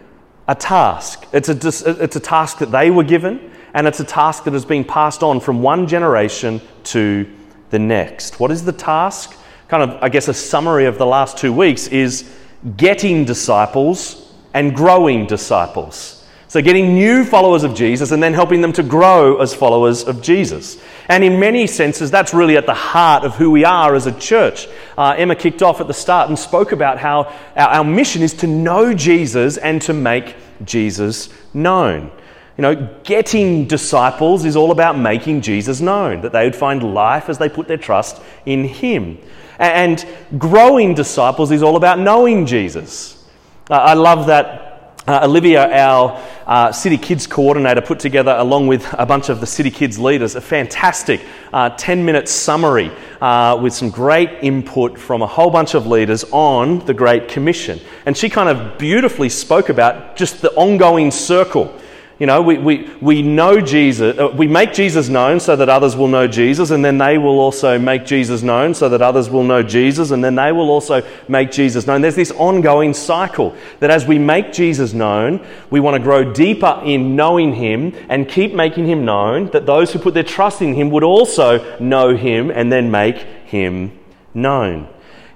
a 0.47 0.55
task. 0.55 1.25
It's 1.33 1.49
a, 1.49 2.03
it's 2.03 2.15
a 2.15 2.19
task 2.19 2.59
that 2.59 2.71
they 2.71 2.91
were 2.91 3.03
given, 3.03 3.51
and 3.73 3.85
it's 3.85 3.99
a 3.99 4.05
task 4.05 4.45
that 4.45 4.53
has 4.53 4.63
been 4.63 4.85
passed 4.85 5.21
on 5.21 5.41
from 5.41 5.61
one 5.61 5.85
generation 5.85 6.61
to 6.85 7.27
the 7.69 7.79
next. 7.79 8.39
What 8.39 8.51
is 8.51 8.63
the 8.65 8.71
task? 8.71 9.35
Kind 9.67 9.83
of, 9.83 10.01
I 10.01 10.09
guess, 10.09 10.27
a 10.27 10.33
summary 10.33 10.85
of 10.85 10.97
the 10.97 11.05
last 11.05 11.37
two 11.37 11.53
weeks 11.53 11.87
is 11.87 12.29
getting 12.77 13.25
disciples 13.25 14.33
and 14.53 14.75
growing 14.75 15.27
disciples. 15.27 16.15
So, 16.47 16.63
getting 16.63 16.95
new 16.95 17.25
followers 17.25 17.63
of 17.63 17.75
Jesus 17.75 18.09
and 18.11 18.23
then 18.23 18.33
helping 18.33 18.61
them 18.61 18.73
to 18.73 18.81
grow 18.81 19.39
as 19.39 19.53
followers 19.53 20.03
of 20.03 20.23
Jesus. 20.23 20.81
And 21.07 21.23
in 21.23 21.39
many 21.39 21.67
senses, 21.67 22.09
that's 22.09 22.33
really 22.33 22.57
at 22.57 22.65
the 22.65 22.73
heart 22.73 23.23
of 23.23 23.35
who 23.35 23.51
we 23.51 23.65
are 23.65 23.93
as 23.93 24.07
a 24.07 24.19
church. 24.19 24.67
Uh, 24.97 25.13
Emma 25.15 25.35
kicked 25.35 25.61
off 25.61 25.79
at 25.79 25.85
the 25.85 25.93
start 25.93 26.27
and 26.27 26.39
spoke 26.39 26.71
about 26.71 26.97
how 26.97 27.31
our, 27.55 27.69
our 27.69 27.83
mission 27.83 28.23
is 28.23 28.33
to 28.33 28.47
know 28.47 28.95
Jesus 28.95 29.57
and 29.57 29.79
to 29.83 29.93
make 29.93 30.35
Jesus 30.65 31.29
known. 31.53 32.11
You 32.59 32.63
know, 32.63 32.89
getting 33.05 33.67
disciples 33.69 34.43
is 34.43 34.57
all 34.57 34.71
about 34.71 34.99
making 34.99 35.39
Jesus 35.39 35.79
known, 35.79 36.19
that 36.23 36.33
they 36.33 36.43
would 36.43 36.57
find 36.57 36.93
life 36.93 37.29
as 37.29 37.37
they 37.37 37.47
put 37.47 37.69
their 37.69 37.77
trust 37.77 38.21
in 38.45 38.65
Him. 38.65 39.17
And 39.57 40.05
growing 40.37 40.93
disciples 40.93 41.51
is 41.51 41.63
all 41.63 41.77
about 41.77 41.99
knowing 41.99 42.45
Jesus. 42.45 43.25
I 43.69 43.93
love 43.93 44.27
that 44.27 44.99
uh, 45.07 45.21
Olivia, 45.23 45.73
our 45.73 46.21
uh, 46.45 46.73
City 46.73 46.97
Kids 46.97 47.27
coordinator, 47.27 47.79
put 47.79 47.97
together, 47.97 48.35
along 48.37 48.67
with 48.67 48.85
a 48.91 49.05
bunch 49.05 49.29
of 49.29 49.39
the 49.39 49.47
City 49.47 49.71
Kids 49.71 49.97
leaders, 49.97 50.35
a 50.35 50.41
fantastic 50.41 51.21
10 51.21 51.53
uh, 51.53 52.03
minute 52.03 52.27
summary 52.27 52.91
uh, 53.21 53.57
with 53.63 53.73
some 53.73 53.89
great 53.89 54.31
input 54.41 54.99
from 54.99 55.21
a 55.21 55.27
whole 55.27 55.49
bunch 55.49 55.75
of 55.75 55.87
leaders 55.87 56.25
on 56.33 56.85
the 56.85 56.93
Great 56.93 57.29
Commission. 57.29 57.79
And 58.05 58.17
she 58.17 58.29
kind 58.29 58.49
of 58.49 58.77
beautifully 58.77 59.29
spoke 59.29 59.69
about 59.69 60.17
just 60.17 60.41
the 60.41 60.51
ongoing 60.55 61.09
circle 61.09 61.73
You 62.19 62.25
know, 62.25 62.41
we, 62.41 62.57
we, 62.57 62.89
we 62.99 63.21
know 63.21 63.61
Jesus, 63.61 64.19
uh, 64.19 64.27
we 64.27 64.45
make 64.45 64.73
Jesus 64.73 65.07
known 65.07 65.39
so 65.39 65.55
that 65.55 65.69
others 65.69 65.95
will 65.95 66.09
know 66.09 66.27
Jesus, 66.27 66.69
and 66.69 66.83
then 66.83 66.97
they 66.97 67.17
will 67.17 67.39
also 67.39 67.79
make 67.79 68.05
Jesus 68.05 68.43
known 68.43 68.73
so 68.73 68.89
that 68.89 69.01
others 69.01 69.29
will 69.29 69.45
know 69.45 69.63
Jesus, 69.63 70.11
and 70.11 70.21
then 70.21 70.35
they 70.35 70.51
will 70.51 70.69
also 70.69 71.01
make 71.29 71.49
Jesus 71.49 71.87
known. 71.87 72.01
There's 72.01 72.17
this 72.17 72.31
ongoing 72.31 72.93
cycle 72.93 73.55
that 73.79 73.89
as 73.89 74.05
we 74.05 74.19
make 74.19 74.51
Jesus 74.51 74.91
known, 74.91 75.45
we 75.69 75.79
want 75.79 75.95
to 75.95 76.03
grow 76.03 76.33
deeper 76.33 76.81
in 76.83 77.15
knowing 77.15 77.53
him 77.53 77.95
and 78.09 78.27
keep 78.27 78.53
making 78.53 78.85
him 78.85 79.05
known, 79.05 79.49
that 79.51 79.65
those 79.65 79.93
who 79.93 79.99
put 79.99 80.13
their 80.13 80.23
trust 80.23 80.61
in 80.61 80.73
him 80.73 80.89
would 80.89 81.05
also 81.05 81.79
know 81.79 82.17
him 82.17 82.51
and 82.51 82.69
then 82.69 82.91
make 82.91 83.15
him 83.45 83.97
known. 84.33 84.89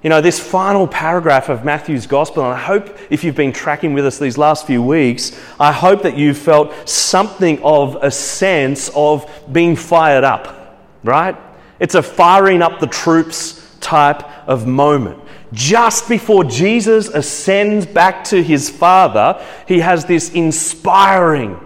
You 0.04 0.10
know, 0.10 0.20
this 0.20 0.38
final 0.38 0.86
paragraph 0.86 1.48
of 1.48 1.64
Matthew's 1.64 2.06
gospel, 2.06 2.44
and 2.44 2.52
I 2.52 2.60
hope 2.60 2.94
if 3.08 3.24
you've 3.24 3.34
been 3.34 3.54
tracking 3.54 3.94
with 3.94 4.04
us 4.04 4.18
these 4.18 4.36
last 4.36 4.66
few 4.66 4.82
weeks, 4.82 5.32
I 5.58 5.72
hope 5.72 6.02
that 6.02 6.14
you've 6.14 6.36
felt 6.36 6.86
something 6.86 7.58
of 7.62 7.96
a 8.02 8.10
sense 8.10 8.90
of 8.94 9.26
being 9.50 9.74
fired 9.76 10.22
up, 10.22 10.78
right? 11.04 11.34
It's 11.80 11.94
a 11.94 12.02
firing 12.02 12.60
up 12.60 12.80
the 12.80 12.86
troops 12.86 13.66
type 13.80 14.24
of 14.46 14.66
moment. 14.66 15.22
Just 15.54 16.06
before 16.06 16.44
Jesus 16.44 17.08
ascends 17.08 17.86
back 17.86 18.24
to 18.24 18.42
his 18.42 18.68
Father, 18.68 19.42
he 19.66 19.80
has 19.80 20.04
this 20.04 20.30
inspiring, 20.34 21.58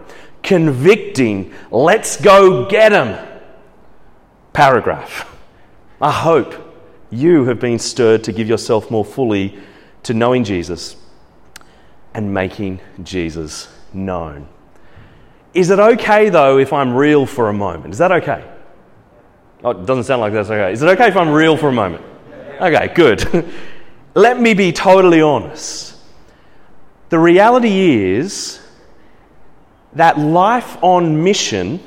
convicting, 0.45 1.52
let's 1.73 2.16
go 2.21 2.68
get 2.68 2.92
him 2.92 3.18
paragraph. 4.52 5.28
I 6.00 6.12
hope 6.12 6.67
you 7.11 7.45
have 7.45 7.59
been 7.61 7.79
stirred 7.79 8.25
to 8.25 8.33
give 8.33 8.49
yourself 8.49 8.91
more 8.91 9.05
fully 9.05 9.59
to 10.03 10.15
knowing 10.15 10.45
Jesus 10.45 10.97
and 12.15 12.33
making 12.33 12.81
Jesus 13.03 13.69
known. 13.93 14.49
Is 15.55 15.71
it 15.71 15.79
okay, 15.79 16.29
though, 16.29 16.59
if 16.59 16.73
I'm 16.73 16.95
real 16.95 17.27
for 17.27 17.49
a 17.49 17.53
moment? 17.53 17.93
Is 17.93 17.99
that 17.99 18.12
okay? 18.12 18.45
Oh, 19.65 19.71
it 19.71 19.87
doesn't 19.87 20.05
sound 20.05 20.21
like 20.21 20.33
that's 20.33 20.50
okay. 20.50 20.73
Is 20.73 20.83
it 20.83 20.88
okay 20.91 21.09
if 21.09 21.17
I'm 21.17 21.31
real 21.31 21.57
for 21.57 21.69
a 21.69 21.73
moment? 21.73 22.05
Okay, 22.61 22.93
good. 22.95 23.53
Let 24.15 24.41
me 24.41 24.55
be 24.55 24.73
totally 24.73 25.21
honest. 25.21 25.97
The 27.09 27.19
reality 27.19 28.15
is 28.15 28.61
that 29.95 30.19
life 30.19 30.77
on 30.83 31.25
mission 31.25 31.81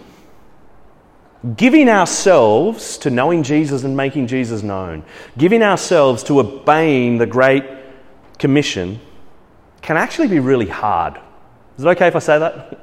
Giving 1.56 1.90
ourselves 1.90 3.00
to 3.00 3.10
knowing 3.10 3.42
Jesus 3.42 3.84
and 3.84 3.98
making 3.98 4.28
Jesus 4.28 4.62
known, 4.62 5.04
giving 5.38 5.64
ourselves 5.64 6.24
to 6.24 6.40
obeying 6.40 7.18
the 7.18 7.26
Great 7.26 7.64
Commission 8.38 9.00
can 9.82 9.98
actually 9.98 10.28
be 10.28 10.40
really 10.40 10.68
hard. 10.68 11.20
Is 11.78 11.84
it 11.84 11.88
okay 11.90 12.08
if 12.08 12.16
I 12.16 12.20
say 12.20 12.38
that? 12.38 12.78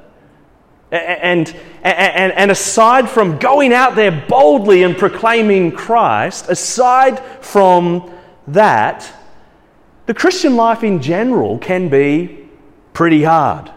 And, 0.91 1.55
and, 1.83 2.33
and 2.33 2.51
aside 2.51 3.09
from 3.09 3.37
going 3.37 3.71
out 3.71 3.95
there 3.95 4.25
boldly 4.27 4.83
and 4.83 4.97
proclaiming 4.97 5.71
Christ, 5.71 6.49
aside 6.49 7.19
from 7.41 8.11
that, 8.47 9.09
the 10.07 10.13
Christian 10.13 10.55
life 10.55 10.83
in 10.83 11.01
general 11.01 11.59
can 11.59 11.87
be 11.87 12.49
pretty 12.93 13.23
hard, 13.23 13.71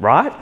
right? 0.00 0.34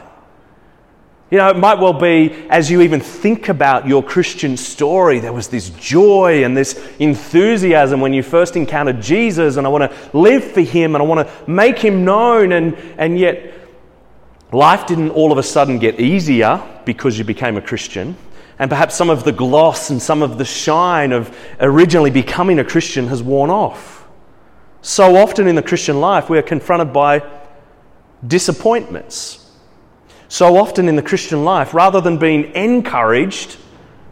You 1.30 1.38
know, 1.38 1.48
it 1.48 1.56
might 1.56 1.80
well 1.80 1.92
be 1.92 2.32
as 2.50 2.70
you 2.70 2.82
even 2.82 3.00
think 3.00 3.48
about 3.48 3.88
your 3.88 4.02
Christian 4.02 4.56
story, 4.56 5.18
there 5.18 5.32
was 5.32 5.48
this 5.48 5.70
joy 5.70 6.44
and 6.44 6.56
this 6.56 6.80
enthusiasm 7.00 8.00
when 8.00 8.12
you 8.12 8.22
first 8.22 8.54
encountered 8.54 9.02
Jesus, 9.02 9.56
and 9.56 9.66
I 9.66 9.70
want 9.70 9.90
to 9.90 10.16
live 10.16 10.44
for 10.44 10.60
him 10.60 10.94
and 10.94 11.02
I 11.02 11.06
want 11.06 11.26
to 11.26 11.50
make 11.50 11.78
him 11.78 12.04
known, 12.04 12.52
and, 12.52 12.76
and 12.96 13.18
yet 13.18 13.52
life 14.52 14.86
didn't 14.86 15.10
all 15.10 15.32
of 15.32 15.38
a 15.38 15.42
sudden 15.42 15.80
get 15.80 15.98
easier 15.98 16.62
because 16.84 17.18
you 17.18 17.24
became 17.24 17.56
a 17.56 17.62
Christian. 17.62 18.16
And 18.60 18.70
perhaps 18.70 18.94
some 18.94 19.10
of 19.10 19.24
the 19.24 19.32
gloss 19.32 19.90
and 19.90 20.00
some 20.00 20.22
of 20.22 20.38
the 20.38 20.44
shine 20.44 21.10
of 21.10 21.36
originally 21.58 22.10
becoming 22.10 22.60
a 22.60 22.64
Christian 22.64 23.08
has 23.08 23.20
worn 23.20 23.50
off. 23.50 24.06
So 24.80 25.16
often 25.16 25.48
in 25.48 25.56
the 25.56 25.62
Christian 25.62 26.00
life, 26.00 26.30
we 26.30 26.38
are 26.38 26.42
confronted 26.42 26.92
by 26.92 27.28
disappointments 28.24 29.45
so 30.28 30.56
often 30.56 30.88
in 30.88 30.96
the 30.96 31.02
Christian 31.02 31.44
life, 31.44 31.74
rather 31.74 32.00
than 32.00 32.18
being 32.18 32.52
encouraged, 32.54 33.56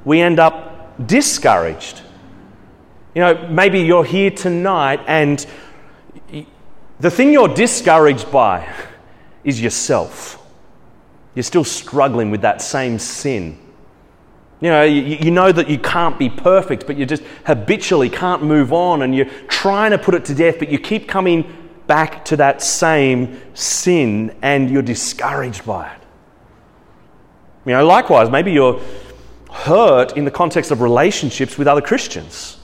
we 0.04 0.21
end 0.21 0.38
up 0.38 1.06
discouraged. 1.06 2.02
You 3.14 3.23
know, 3.23 3.49
maybe 3.49 3.80
you're 3.80 4.04
here 4.04 4.30
tonight 4.30 5.00
and 5.06 5.44
the 7.00 7.11
thing 7.11 7.33
you're 7.33 7.49
discouraged 7.49 8.30
by 8.30 8.73
is 9.44 9.61
yourself. 9.61 10.40
You're 11.35 11.42
still 11.42 11.64
struggling 11.64 12.30
with 12.30 12.42
that 12.42 12.62
same 12.62 12.99
sin. 12.99 13.59
You 14.61 14.71
know, 14.71 14.85
you, 14.85 15.02
you, 15.02 15.30
know 15.30 15.52
that 15.52 15.68
you 15.68 15.78
can't 15.78 16.18
be 16.18 16.30
perfect, 16.30 16.87
but 16.87 16.97
you 16.97 17.04
just 17.04 17.23
habitually 17.44 18.09
can't 18.09 18.42
move 18.42 18.73
on 18.73 19.02
and 19.02 19.14
you're 19.14 19.28
trying 19.49 19.90
to 19.90 19.99
put 19.99 20.14
it 20.14 20.25
to 20.26 20.35
death, 20.35 20.59
but 20.59 20.71
you 20.71 20.78
keep 20.78 21.09
coming 21.09 21.52
back 21.87 22.25
to 22.26 22.37
that 22.37 22.62
same 22.62 23.40
sin 23.52 24.35
and 24.40 24.71
you're 24.71 24.80
discouraged 24.80 25.66
by 25.66 25.92
it. 25.92 26.04
You 27.66 27.73
know, 27.73 27.87
likewise, 27.87 28.30
maybe 28.30 28.52
you're 28.52 28.80
hurt 29.50 30.16
in 30.16 30.25
the 30.25 30.30
context 30.30 30.71
of 30.71 30.80
relationships 30.80 31.56
with 31.56 31.66
other 31.66 31.80
Christians. 31.80 32.59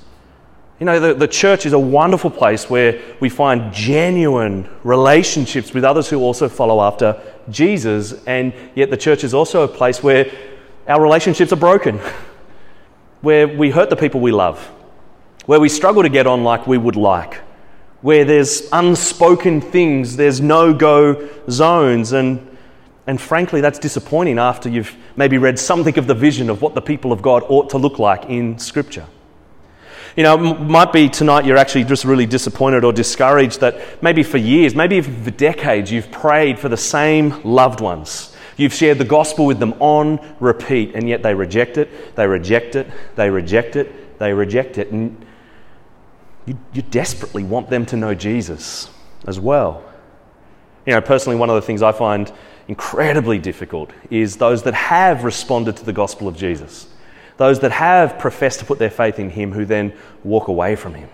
You 0.79 0.87
know, 0.87 0.99
the, 0.99 1.15
the 1.15 1.29
church 1.29 1.67
is 1.67 1.73
a 1.73 1.79
wonderful 1.79 2.31
place 2.31 2.69
where 2.69 3.01
we 3.21 3.29
find 3.29 3.73
genuine 3.73 4.69
relationships 4.83 5.73
with 5.73 5.85
others 5.85 6.09
who 6.09 6.19
also 6.19 6.49
follow 6.49 6.81
after 6.81 7.21
Jesus, 7.51 8.25
and 8.25 8.53
yet 8.75 8.91
the 8.91 8.97
church 8.97 9.23
is 9.23 9.35
also 9.35 9.63
a 9.63 9.69
place 9.69 10.03
where 10.03 10.31
our 10.89 11.01
relationships 11.01 11.53
are 11.53 11.57
broken, 11.57 12.01
where 13.21 13.47
we 13.47 13.71
hurt 13.71 13.91
the 13.91 13.97
people 13.97 14.21
we 14.21 14.33
love, 14.33 14.59
where 15.47 15.61
we 15.61 15.69
struggle 15.69 16.03
to 16.03 16.09
get 16.09 16.27
on 16.27 16.45
like 16.45 16.67
we 16.67 16.79
would 16.79 16.97
like, 16.97 17.35
where 18.01 18.25
there's 18.25 18.69
unspoken 18.73 19.61
things, 19.61 20.17
there's 20.17 20.41
no 20.41 20.73
go 20.73 21.29
zones, 21.51 22.13
and 22.13 22.50
and 23.11 23.21
frankly, 23.21 23.61
that's 23.61 23.81
disappointing 23.81 24.39
after 24.39 24.69
you've 24.69 24.97
maybe 25.17 25.37
read 25.37 25.59
something 25.59 25.99
of 25.99 26.07
the 26.07 26.15
vision 26.15 26.49
of 26.49 26.63
what 26.63 26.77
the 26.77 26.81
people 26.81 27.11
of 27.11 27.23
God 27.23 27.43
ought 27.49 27.71
to 27.71 27.77
look 27.77 27.99
like 27.99 28.27
in 28.27 28.57
Scripture. 28.61 29.05
You 30.17 30.23
know, 30.23 30.53
it 30.53 30.61
might 30.61 30.93
be 30.93 31.09
tonight 31.09 31.45
you're 31.45 31.57
actually 31.57 31.83
just 31.83 32.05
really 32.05 32.25
disappointed 32.25 32.85
or 32.85 32.93
discouraged 32.93 33.63
that 33.63 34.01
maybe 34.01 34.23
for 34.23 34.39
years, 34.39 34.77
maybe 34.77 34.95
even 34.95 35.25
for 35.25 35.33
decades, 35.33 35.91
you've 35.91 36.13
prayed 36.13 36.61
for 36.61 36.69
the 36.69 36.77
same 36.77 37.43
loved 37.43 37.81
ones. 37.81 38.37
You've 38.57 38.73
shared 38.73 38.99
the 38.99 39.05
gospel 39.05 39.45
with 39.45 39.59
them 39.59 39.75
on 39.81 40.21
repeat, 40.39 40.95
and 40.95 41.09
yet 41.09 41.25
they 41.25 41.35
reject 41.35 41.79
it, 41.79 42.15
they 42.15 42.29
reject 42.29 42.77
it, 42.77 42.87
they 43.17 43.29
reject 43.29 43.75
it, 43.75 44.21
they 44.21 44.33
reject 44.33 44.79
it. 44.79 44.93
And 44.93 45.27
you, 46.47 46.57
you 46.73 46.83
desperately 46.83 47.43
want 47.43 47.71
them 47.71 47.87
to 47.87 47.97
know 47.97 48.15
Jesus 48.15 48.89
as 49.27 49.41
well. 49.41 49.83
You 50.87 50.93
know, 50.93 51.01
personally, 51.01 51.37
one 51.37 51.51
of 51.51 51.57
the 51.57 51.63
things 51.63 51.83
I 51.83 51.91
find 51.91 52.33
incredibly 52.71 53.41
difficult 53.41 53.91
is 54.11 54.37
those 54.37 54.63
that 54.63 54.75
have 54.75 55.25
responded 55.25 55.77
to 55.77 55.85
the 55.85 55.93
gospel 55.93 56.29
of 56.29 56.37
Jesus, 56.37 56.87
those 57.37 57.59
that 57.59 57.73
have 57.73 58.17
professed 58.17 58.61
to 58.61 58.65
put 58.65 58.79
their 58.79 58.91
faith 58.91 59.19
in 59.19 59.29
Him 59.29 59.51
who 59.51 59.65
then 59.65 59.93
walk 60.23 60.47
away 60.47 60.77
from 60.77 60.95
Him. 60.95 61.09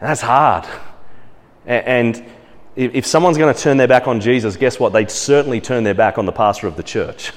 And 0.00 0.08
that's 0.08 0.20
hard. 0.20 0.66
And 1.64 2.20
if 2.74 3.06
someone's 3.06 3.38
going 3.38 3.54
to 3.54 3.60
turn 3.60 3.76
their 3.76 3.86
back 3.86 4.08
on 4.08 4.20
Jesus, 4.20 4.56
guess 4.56 4.80
what? 4.80 4.92
They'd 4.92 5.08
certainly 5.08 5.60
turn 5.60 5.84
their 5.84 5.94
back 5.94 6.18
on 6.18 6.26
the 6.26 6.32
pastor 6.32 6.66
of 6.66 6.74
the 6.74 6.82
church. 6.82 7.32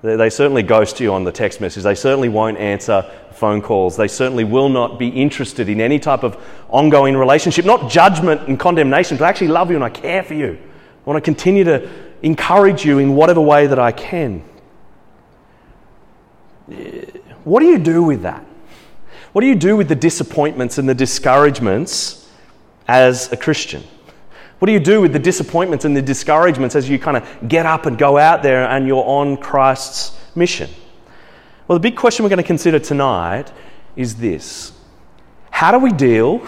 They 0.00 0.30
certainly 0.30 0.62
ghost 0.62 1.00
you 1.00 1.12
on 1.12 1.24
the 1.24 1.32
text 1.32 1.60
message. 1.60 1.82
They 1.82 1.94
certainly 1.94 2.30
won't 2.30 2.56
answer 2.56 3.10
phone 3.32 3.60
calls. 3.60 3.98
They 3.98 4.08
certainly 4.08 4.44
will 4.44 4.70
not 4.70 4.98
be 4.98 5.08
interested 5.08 5.68
in 5.68 5.82
any 5.82 5.98
type 5.98 6.22
of 6.22 6.42
ongoing 6.70 7.14
relationship, 7.14 7.66
not 7.66 7.90
judgment 7.90 8.48
and 8.48 8.58
condemnation, 8.58 9.18
but 9.18 9.26
actually 9.26 9.48
love 9.48 9.68
you 9.68 9.76
and 9.76 9.84
I 9.84 9.90
care 9.90 10.22
for 10.22 10.32
you. 10.32 10.58
I 11.04 11.10
want 11.10 11.22
to 11.22 11.26
continue 11.26 11.64
to 11.64 11.90
encourage 12.22 12.84
you 12.84 12.98
in 12.98 13.14
whatever 13.14 13.40
way 13.40 13.66
that 13.66 13.78
I 13.78 13.92
can. 13.92 14.42
What 17.44 17.60
do 17.60 17.66
you 17.66 17.78
do 17.78 18.02
with 18.02 18.22
that? 18.22 18.44
What 19.32 19.42
do 19.42 19.48
you 19.48 19.54
do 19.54 19.76
with 19.76 19.88
the 19.88 19.94
disappointments 19.94 20.78
and 20.78 20.88
the 20.88 20.94
discouragements 20.94 22.30
as 22.88 23.30
a 23.32 23.36
Christian? 23.36 23.82
What 24.58 24.66
do 24.66 24.72
you 24.72 24.80
do 24.80 25.02
with 25.02 25.12
the 25.12 25.18
disappointments 25.18 25.84
and 25.84 25.94
the 25.94 26.00
discouragements 26.00 26.74
as 26.74 26.88
you 26.88 26.98
kind 26.98 27.18
of 27.18 27.48
get 27.48 27.66
up 27.66 27.84
and 27.84 27.98
go 27.98 28.16
out 28.16 28.42
there 28.42 28.64
and 28.66 28.86
you're 28.86 29.04
on 29.04 29.36
Christ's 29.36 30.18
mission? 30.34 30.70
Well, 31.68 31.76
the 31.76 31.82
big 31.82 31.96
question 31.96 32.22
we're 32.22 32.30
going 32.30 32.38
to 32.38 32.46
consider 32.46 32.78
tonight 32.78 33.52
is 33.96 34.16
this 34.16 34.72
How 35.50 35.70
do 35.70 35.78
we 35.78 35.92
deal 35.92 36.46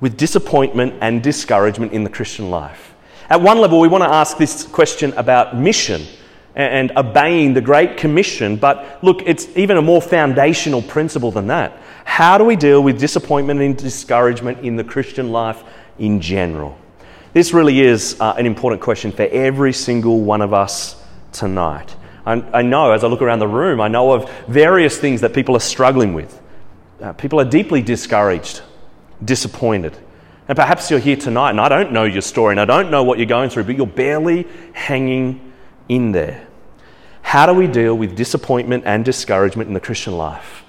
with 0.00 0.16
disappointment 0.16 0.94
and 1.02 1.22
discouragement 1.22 1.92
in 1.92 2.04
the 2.04 2.10
Christian 2.10 2.48
life? 2.48 2.94
At 3.30 3.42
one 3.42 3.58
level, 3.58 3.78
we 3.78 3.88
want 3.88 4.04
to 4.04 4.10
ask 4.10 4.38
this 4.38 4.64
question 4.64 5.12
about 5.12 5.54
mission 5.54 6.06
and 6.54 6.90
obeying 6.96 7.54
the 7.54 7.60
Great 7.60 7.96
Commission, 7.96 8.56
but 8.56 8.98
look, 9.04 9.22
it's 9.26 9.48
even 9.56 9.76
a 9.76 9.82
more 9.82 10.00
foundational 10.00 10.82
principle 10.82 11.30
than 11.30 11.46
that. 11.48 11.78
How 12.04 12.38
do 12.38 12.44
we 12.44 12.56
deal 12.56 12.82
with 12.82 12.98
disappointment 12.98 13.60
and 13.60 13.76
discouragement 13.76 14.64
in 14.64 14.76
the 14.76 14.82
Christian 14.82 15.30
life 15.30 15.62
in 15.98 16.20
general? 16.20 16.78
This 17.34 17.52
really 17.52 17.80
is 17.80 18.18
uh, 18.18 18.34
an 18.38 18.46
important 18.46 18.80
question 18.80 19.12
for 19.12 19.24
every 19.24 19.74
single 19.74 20.22
one 20.22 20.40
of 20.40 20.54
us 20.54 21.00
tonight. 21.32 21.94
I, 22.24 22.62
know 22.62 22.92
as 22.92 23.04
I 23.04 23.06
look 23.06 23.22
around 23.22 23.38
the 23.38 23.48
room, 23.48 23.80
I 23.80 23.88
know 23.88 24.12
of 24.12 24.30
various 24.48 24.98
things 24.98 25.22
that 25.22 25.32
people 25.32 25.56
are 25.56 25.60
struggling 25.60 26.12
with. 26.12 26.40
Uh, 27.00 27.12
people 27.14 27.40
are 27.40 27.44
deeply 27.44 27.80
discouraged, 27.80 28.60
disappointed. 29.24 29.96
And 30.48 30.56
perhaps 30.56 30.90
you're 30.90 30.98
here 30.98 31.16
tonight 31.16 31.50
and 31.50 31.60
I 31.60 31.68
don't 31.68 31.92
know 31.92 32.04
your 32.04 32.22
story 32.22 32.52
and 32.52 32.60
I 32.60 32.64
don't 32.64 32.90
know 32.90 33.04
what 33.04 33.18
you're 33.18 33.26
going 33.26 33.50
through, 33.50 33.64
but 33.64 33.76
you're 33.76 33.86
barely 33.86 34.46
hanging 34.72 35.52
in 35.88 36.12
there. 36.12 36.46
How 37.20 37.44
do 37.44 37.52
we 37.52 37.66
deal 37.66 37.94
with 37.94 38.16
disappointment 38.16 38.84
and 38.86 39.04
discouragement 39.04 39.68
in 39.68 39.74
the 39.74 39.80
Christian 39.80 40.16
life? 40.16 40.64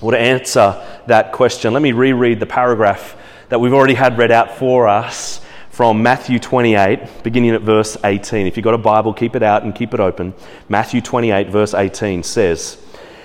Well, 0.00 0.10
to 0.10 0.18
answer 0.18 0.84
that 1.06 1.30
question, 1.30 1.72
let 1.72 1.82
me 1.82 1.92
reread 1.92 2.40
the 2.40 2.46
paragraph 2.46 3.16
that 3.50 3.60
we've 3.60 3.72
already 3.72 3.94
had 3.94 4.18
read 4.18 4.32
out 4.32 4.56
for 4.56 4.88
us 4.88 5.40
from 5.70 6.02
Matthew 6.02 6.40
28, 6.40 7.22
beginning 7.22 7.50
at 7.50 7.62
verse 7.62 7.96
18. 8.02 8.46
If 8.46 8.56
you've 8.56 8.64
got 8.64 8.74
a 8.74 8.78
Bible, 8.78 9.14
keep 9.14 9.36
it 9.36 9.42
out 9.44 9.62
and 9.62 9.72
keep 9.74 9.94
it 9.94 10.00
open. 10.00 10.34
Matthew 10.68 11.00
28, 11.00 11.48
verse 11.48 11.74
18 11.74 12.24
says, 12.24 12.78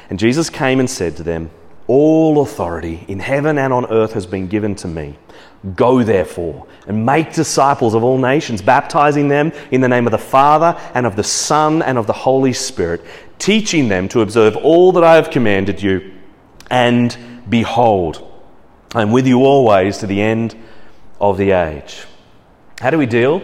And 0.09 0.19
Jesus 0.19 0.49
came 0.51 0.79
and 0.79 0.89
said 0.89 1.17
to 1.17 1.23
them, 1.23 1.49
All 1.87 2.41
authority 2.41 3.05
in 3.07 3.19
heaven 3.19 3.57
and 3.57 3.73
on 3.73 3.91
earth 3.91 4.13
has 4.13 4.27
been 4.27 4.47
given 4.47 4.75
to 4.75 4.87
me. 4.87 5.17
Go 5.73 6.03
therefore 6.03 6.67
and 6.87 7.05
make 7.05 7.33
disciples 7.33 7.95
of 7.95 8.03
all 8.03 8.17
nations, 8.17 8.61
baptizing 8.61 9.27
them 9.27 9.51
in 9.71 9.81
the 9.81 9.87
name 9.87 10.05
of 10.05 10.11
the 10.11 10.17
Father 10.17 10.79
and 10.93 11.05
of 11.05 11.15
the 11.15 11.23
Son 11.23 11.81
and 11.81 11.97
of 11.97 12.05
the 12.05 12.13
Holy 12.13 12.53
Spirit, 12.53 13.01
teaching 13.39 13.87
them 13.87 14.07
to 14.09 14.21
observe 14.21 14.55
all 14.57 14.91
that 14.91 15.03
I 15.03 15.15
have 15.15 15.31
commanded 15.31 15.81
you. 15.81 16.13
And 16.69 17.17
behold, 17.49 18.31
I 18.93 19.01
am 19.01 19.11
with 19.11 19.25
you 19.25 19.43
always 19.43 19.97
to 19.99 20.07
the 20.07 20.21
end 20.21 20.55
of 21.19 21.37
the 21.37 21.51
age. 21.51 22.05
How 22.79 22.89
do 22.89 22.97
we 22.97 23.05
deal 23.05 23.41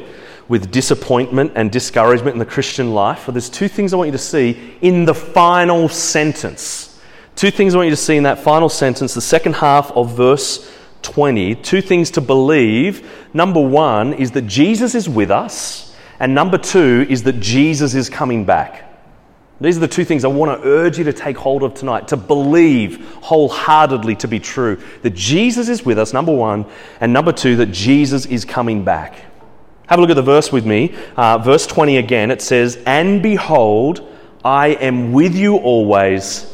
with 0.48 0.72
disappointment 0.72 1.54
and 1.56 1.72
discouragement 1.72 2.36
in 2.36 2.40
the 2.40 2.46
Christian 2.46 2.94
life? 2.94 3.28
Well, 3.28 3.34
there's 3.34 3.50
two 3.50 3.68
things 3.68 3.94
I 3.94 3.98
want 3.98 4.08
you 4.08 4.14
to 4.14 4.18
see 4.18 4.76
in 4.82 5.06
the 5.06 5.14
final 5.14 5.90
sentence. 5.90 7.00
Two 7.36 7.50
things 7.50 7.74
I 7.74 7.78
want 7.78 7.88
you 7.88 7.96
to 7.96 8.02
see 8.02 8.18
in 8.18 8.24
that 8.24 8.40
final 8.40 8.70
sentence, 8.70 9.14
the 9.14 9.22
second 9.22 9.54
half 9.54 9.92
of 9.94 10.16
verse 10.16 10.70
20. 11.02 11.56
Two 11.56 11.82
things 11.82 12.12
to 12.12 12.22
believe. 12.22 13.10
Number 13.34 13.62
one 13.62 14.14
is 14.14 14.32
that 14.32 14.44
Jesus 14.44 14.96
is 14.96 15.08
with 15.08 15.32
us, 15.32 15.96
and 16.20 16.36
number 16.36 16.58
two 16.58 17.06
is 17.10 17.24
that 17.24 17.40
Jesus 17.40 17.94
is 17.94 18.10
coming 18.10 18.46
back. 18.46 18.88
These 19.60 19.78
are 19.78 19.82
the 19.82 19.88
two 19.88 20.04
things 20.04 20.26
I 20.26 20.28
want 20.28 20.60
to 20.60 20.68
urge 20.68 20.98
you 20.98 21.04
to 21.04 21.14
take 21.14 21.38
hold 21.38 21.62
of 21.62 21.76
tonight, 21.76 22.08
to 22.08 22.18
believe 22.18 23.06
wholeheartedly 23.22 24.16
to 24.16 24.28
be 24.28 24.40
true. 24.40 24.82
That 25.04 25.14
Jesus 25.14 25.70
is 25.70 25.86
with 25.86 26.00
us, 26.00 26.14
number 26.14 26.36
one, 26.36 26.66
and 27.00 27.14
number 27.14 27.32
two, 27.32 27.56
that 27.58 27.68
Jesus 27.68 28.26
is 28.26 28.44
coming 28.44 28.84
back. 28.84 29.24
Have 29.86 30.00
a 30.00 30.02
look 30.02 30.10
at 30.10 30.16
the 30.16 30.24
verse 30.24 30.52
with 30.52 30.66
me. 30.66 30.96
Uh, 31.16 31.38
verse 31.38 31.68
20 31.68 31.98
again, 31.98 32.32
it 32.32 32.42
says, 32.42 32.82
And 32.88 33.22
behold, 33.22 34.10
I 34.44 34.70
am 34.70 35.12
with 35.12 35.36
you 35.36 35.58
always 35.58 36.52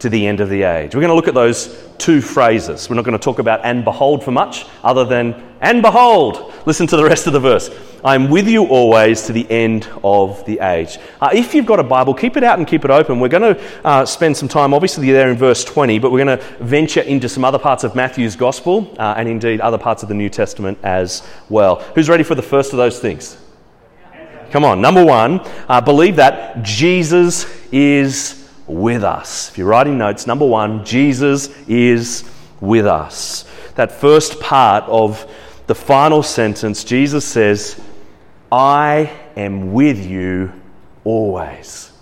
to 0.00 0.08
the 0.08 0.26
end 0.26 0.40
of 0.40 0.48
the 0.48 0.62
age. 0.62 0.94
We're 0.94 1.02
going 1.02 1.10
to 1.10 1.14
look 1.14 1.28
at 1.28 1.34
those 1.34 1.88
two 1.98 2.20
phrases. 2.20 2.88
We're 2.88 2.96
not 2.96 3.04
going 3.04 3.18
to 3.18 3.22
talk 3.22 3.38
about 3.38 3.60
and 3.64 3.84
behold 3.84 4.24
for 4.24 4.30
much, 4.30 4.66
other 4.82 5.04
than 5.04 5.50
and 5.60 5.82
behold. 5.82 6.54
Listen 6.66 6.86
to 6.86 6.96
the 6.96 7.04
rest 7.04 7.26
of 7.26 7.34
the 7.34 7.40
verse. 7.40 7.70
I 8.02 8.14
am 8.14 8.30
with 8.30 8.48
you 8.48 8.64
always 8.64 9.22
to 9.26 9.34
the 9.34 9.48
end 9.50 9.86
of 10.02 10.42
the 10.46 10.58
age. 10.60 10.98
Uh, 11.20 11.28
if 11.34 11.54
you've 11.54 11.66
got 11.66 11.80
a 11.80 11.82
Bible, 11.82 12.14
keep 12.14 12.38
it 12.38 12.42
out 12.42 12.58
and 12.58 12.66
keep 12.66 12.86
it 12.86 12.90
open. 12.90 13.20
We're 13.20 13.28
going 13.28 13.54
to 13.54 13.86
uh, 13.86 14.06
spend 14.06 14.38
some 14.38 14.48
time, 14.48 14.72
obviously, 14.72 15.10
there 15.12 15.30
in 15.30 15.36
verse 15.36 15.64
20, 15.64 15.98
but 15.98 16.10
we're 16.10 16.24
going 16.24 16.38
to 16.38 16.44
venture 16.64 17.02
into 17.02 17.28
some 17.28 17.44
other 17.44 17.58
parts 17.58 17.84
of 17.84 17.94
Matthew's 17.94 18.36
Gospel 18.36 18.94
uh, 18.98 19.14
and 19.18 19.28
indeed 19.28 19.60
other 19.60 19.78
parts 19.78 20.02
of 20.02 20.08
the 20.08 20.14
New 20.14 20.30
Testament 20.30 20.78
as 20.82 21.22
well. 21.50 21.76
Who's 21.94 22.08
ready 22.08 22.24
for 22.24 22.34
the 22.34 22.42
first 22.42 22.72
of 22.72 22.78
those 22.78 22.98
things? 22.98 23.36
Come 24.50 24.64
on. 24.64 24.80
Number 24.80 25.04
one, 25.04 25.40
uh, 25.68 25.82
believe 25.82 26.16
that 26.16 26.62
Jesus 26.62 27.46
is 27.70 28.39
with 28.70 29.04
us. 29.04 29.50
If 29.50 29.58
you're 29.58 29.66
writing 29.66 29.98
notes, 29.98 30.26
number 30.26 30.46
one, 30.46 30.84
Jesus 30.84 31.48
is 31.68 32.30
with 32.60 32.86
us. 32.86 33.44
That 33.74 33.92
first 33.92 34.40
part 34.40 34.84
of 34.84 35.30
the 35.66 35.74
final 35.74 36.22
sentence, 36.22 36.84
Jesus 36.84 37.24
says, 37.24 37.80
I 38.50 39.12
am 39.36 39.72
with 39.72 40.04
you 40.04 40.52
always. 41.04 41.92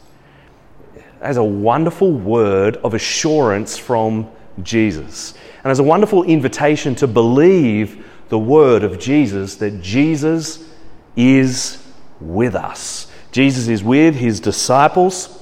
As 1.21 1.37
a 1.37 1.45
wonderful 1.45 2.12
word 2.12 2.77
of 2.79 2.95
assurance 2.95 3.77
from 3.77 4.31
Jesus. 4.62 5.35
And 5.64 5.71
as 5.71 5.79
a 5.79 5.85
wonderful 5.85 6.25
invitation 6.25 6.95
to 6.97 7.07
believe 7.07 8.07
the 8.29 8.38
word 8.38 8.85
of 8.85 8.99
Jesus 8.99 9.57
that 9.57 9.83
Jesus 9.83 10.69
is 11.16 11.85
with 12.21 12.55
us. 12.55 13.11
Jesus 13.33 13.69
is 13.69 13.83
with 13.83 14.14
his 14.14 14.40
disciples 14.40 15.38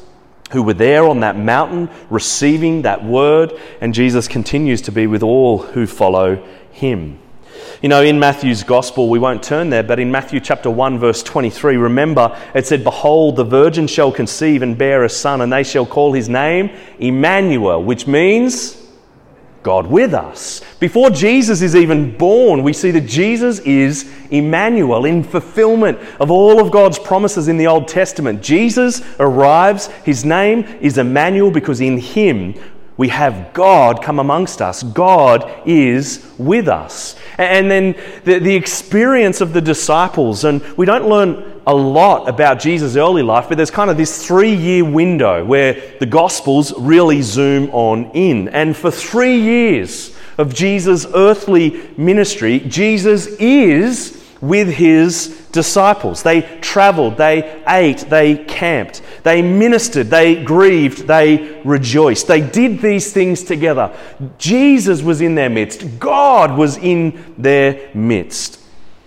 who 0.52 0.62
were 0.62 0.74
there 0.74 1.04
on 1.06 1.20
that 1.20 1.36
mountain 1.36 1.88
receiving 2.10 2.82
that 2.82 3.04
word, 3.04 3.52
and 3.80 3.94
Jesus 3.94 4.28
continues 4.28 4.82
to 4.82 4.92
be 4.92 5.06
with 5.06 5.22
all 5.22 5.58
who 5.58 5.86
follow 5.86 6.36
him. 6.70 7.18
You 7.82 7.88
know, 7.88 8.02
in 8.02 8.18
Matthew's 8.18 8.62
gospel, 8.62 9.08
we 9.08 9.18
won't 9.18 9.42
turn 9.42 9.70
there, 9.70 9.82
but 9.82 10.00
in 10.00 10.10
Matthew 10.10 10.40
chapter 10.40 10.70
1, 10.70 10.98
verse 10.98 11.22
23, 11.22 11.76
remember 11.76 12.36
it 12.54 12.66
said, 12.66 12.84
Behold, 12.84 13.36
the 13.36 13.44
virgin 13.44 13.86
shall 13.86 14.10
conceive 14.10 14.62
and 14.62 14.78
bear 14.78 15.04
a 15.04 15.08
son, 15.08 15.40
and 15.40 15.52
they 15.52 15.62
shall 15.62 15.86
call 15.86 16.12
his 16.12 16.28
name 16.28 16.70
Emmanuel, 16.98 17.82
which 17.82 18.06
means 18.06 18.85
God 19.66 19.88
with 19.88 20.14
us. 20.14 20.62
Before 20.78 21.10
Jesus 21.10 21.60
is 21.60 21.74
even 21.74 22.16
born, 22.16 22.62
we 22.62 22.72
see 22.72 22.92
that 22.92 23.08
Jesus 23.08 23.58
is 23.58 24.08
Emmanuel 24.30 25.06
in 25.06 25.24
fulfillment 25.24 25.98
of 26.20 26.30
all 26.30 26.60
of 26.60 26.70
God's 26.70 27.00
promises 27.00 27.48
in 27.48 27.58
the 27.58 27.66
Old 27.66 27.88
Testament. 27.88 28.40
Jesus 28.40 29.02
arrives, 29.18 29.88
his 30.04 30.24
name 30.24 30.62
is 30.80 30.98
Emmanuel 30.98 31.50
because 31.50 31.80
in 31.80 31.98
him 31.98 32.54
we 32.96 33.08
have 33.08 33.52
God 33.52 34.02
come 34.02 34.18
amongst 34.18 34.62
us. 34.62 34.82
God 34.82 35.62
is 35.66 36.32
with 36.38 36.68
us. 36.68 37.16
And 37.36 37.70
then 37.70 37.94
the, 38.24 38.38
the 38.38 38.54
experience 38.54 39.40
of 39.40 39.52
the 39.52 39.60
disciples, 39.60 40.44
and 40.44 40.62
we 40.76 40.86
don't 40.86 41.06
learn 41.06 41.60
a 41.66 41.74
lot 41.74 42.28
about 42.28 42.60
Jesus' 42.60 42.96
early 42.96 43.22
life, 43.22 43.46
but 43.48 43.56
there's 43.56 43.70
kind 43.70 43.90
of 43.90 43.96
this 43.96 44.26
three 44.26 44.54
year 44.54 44.84
window 44.84 45.44
where 45.44 45.96
the 45.98 46.06
Gospels 46.06 46.72
really 46.78 47.22
zoom 47.22 47.68
on 47.70 48.10
in. 48.12 48.48
And 48.48 48.76
for 48.76 48.90
three 48.90 49.40
years 49.40 50.16
of 50.38 50.54
Jesus' 50.54 51.06
earthly 51.14 51.90
ministry, 51.96 52.60
Jesus 52.60 53.26
is 53.26 54.25
with 54.46 54.68
his 54.68 55.46
disciples. 55.52 56.22
They 56.22 56.42
traveled, 56.60 57.16
they 57.16 57.62
ate, 57.66 57.98
they 58.08 58.44
camped, 58.44 59.02
they 59.22 59.42
ministered, 59.42 60.08
they 60.08 60.42
grieved, 60.42 61.06
they 61.06 61.60
rejoiced. 61.64 62.26
They 62.26 62.40
did 62.40 62.80
these 62.80 63.12
things 63.12 63.42
together. 63.42 63.96
Jesus 64.38 65.02
was 65.02 65.20
in 65.20 65.34
their 65.34 65.50
midst, 65.50 65.98
God 65.98 66.56
was 66.56 66.76
in 66.76 67.34
their 67.38 67.90
midst. 67.94 68.60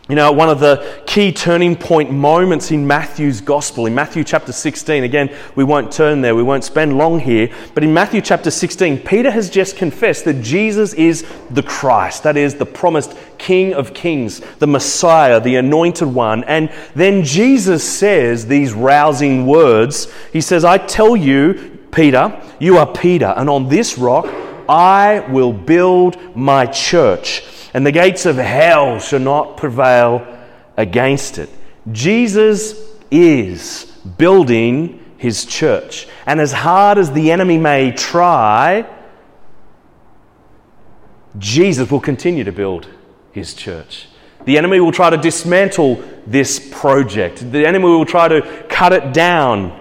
You 0.10 0.15
know, 0.15 0.32
one 0.32 0.50
of 0.50 0.60
the 0.60 1.04
key 1.06 1.32
turning 1.32 1.76
point 1.76 2.10
moments 2.10 2.72
in 2.72 2.88
Matthew's 2.88 3.41
gospel, 3.41 3.86
in 3.86 3.93
Matthew 3.93 4.24
chapter 4.24 4.52
16, 4.52 5.04
again, 5.04 5.32
we 5.54 5.63
won't 5.63 5.91
turn 5.91 6.22
there, 6.22 6.34
we 6.34 6.41
won't 6.41 6.63
spend 6.63 6.98
long 6.98 7.19
here, 7.19 7.52
but 7.76 7.84
in 7.84 7.93
Matthew 7.93 8.19
chapter 8.19 8.50
16, 8.50 9.02
Peter 9.02 9.30
has 9.30 9.52
just 9.52 9.78
confessed 9.78 10.26
that 10.26 10.41
Jesus 10.41 10.95
is 10.95 11.28
the 11.52 11.62
Christ, 11.62 12.24
that 12.24 12.38
is, 12.38 12.56
the 12.56 12.65
promised 12.65 13.15
King 13.38 13.76
of 13.76 13.93
Kings, 13.93 14.39
the 14.58 14.65
Messiah, 14.65 15.39
the 15.39 15.58
anointed 15.58 16.08
one. 16.08 16.43
And 16.45 16.72
then 16.95 17.24
Jesus 17.24 17.88
says 17.88 18.48
these 18.48 18.74
rousing 18.74 19.45
words 19.45 20.12
He 20.34 20.41
says, 20.41 20.65
I 20.65 20.80
tell 20.80 21.15
you, 21.15 21.78
Peter, 21.91 22.41
you 22.60 22.80
are 22.80 22.91
Peter, 22.91 23.32
and 23.38 23.48
on 23.48 23.69
this 23.69 24.00
rock 24.00 24.26
I 24.67 25.19
will 25.30 25.54
build 25.54 26.36
my 26.36 26.65
church 26.65 27.43
and 27.73 27.86
the 27.86 27.91
gates 27.91 28.25
of 28.25 28.38
hell 28.38 28.99
shall 28.99 29.19
not 29.19 29.58
prevail 29.58 30.25
against 30.77 31.38
it. 31.38 31.49
Jesus 31.91 32.75
is 33.12 33.86
building 34.17 35.03
his 35.17 35.45
church. 35.45 36.08
And 36.25 36.39
as 36.39 36.51
hard 36.51 36.97
as 36.97 37.12
the 37.12 37.32
enemy 37.32 37.58
may 37.58 37.91
try, 37.91 38.88
Jesus 41.38 41.91
will 41.91 41.99
continue 41.99 42.43
to 42.43 42.51
build 42.51 42.88
his 43.32 43.53
church. 43.53 44.08
The 44.45 44.58
enemy 44.58 44.79
will 44.79 44.91
try 44.91 45.10
to 45.10 45.17
dismantle 45.17 46.03
this 46.25 46.69
project. 46.71 47.51
The 47.51 47.67
enemy 47.67 47.86
will 47.86 48.05
try 48.05 48.27
to 48.29 48.41
cut 48.69 48.93
it 48.93 49.13
down, 49.13 49.77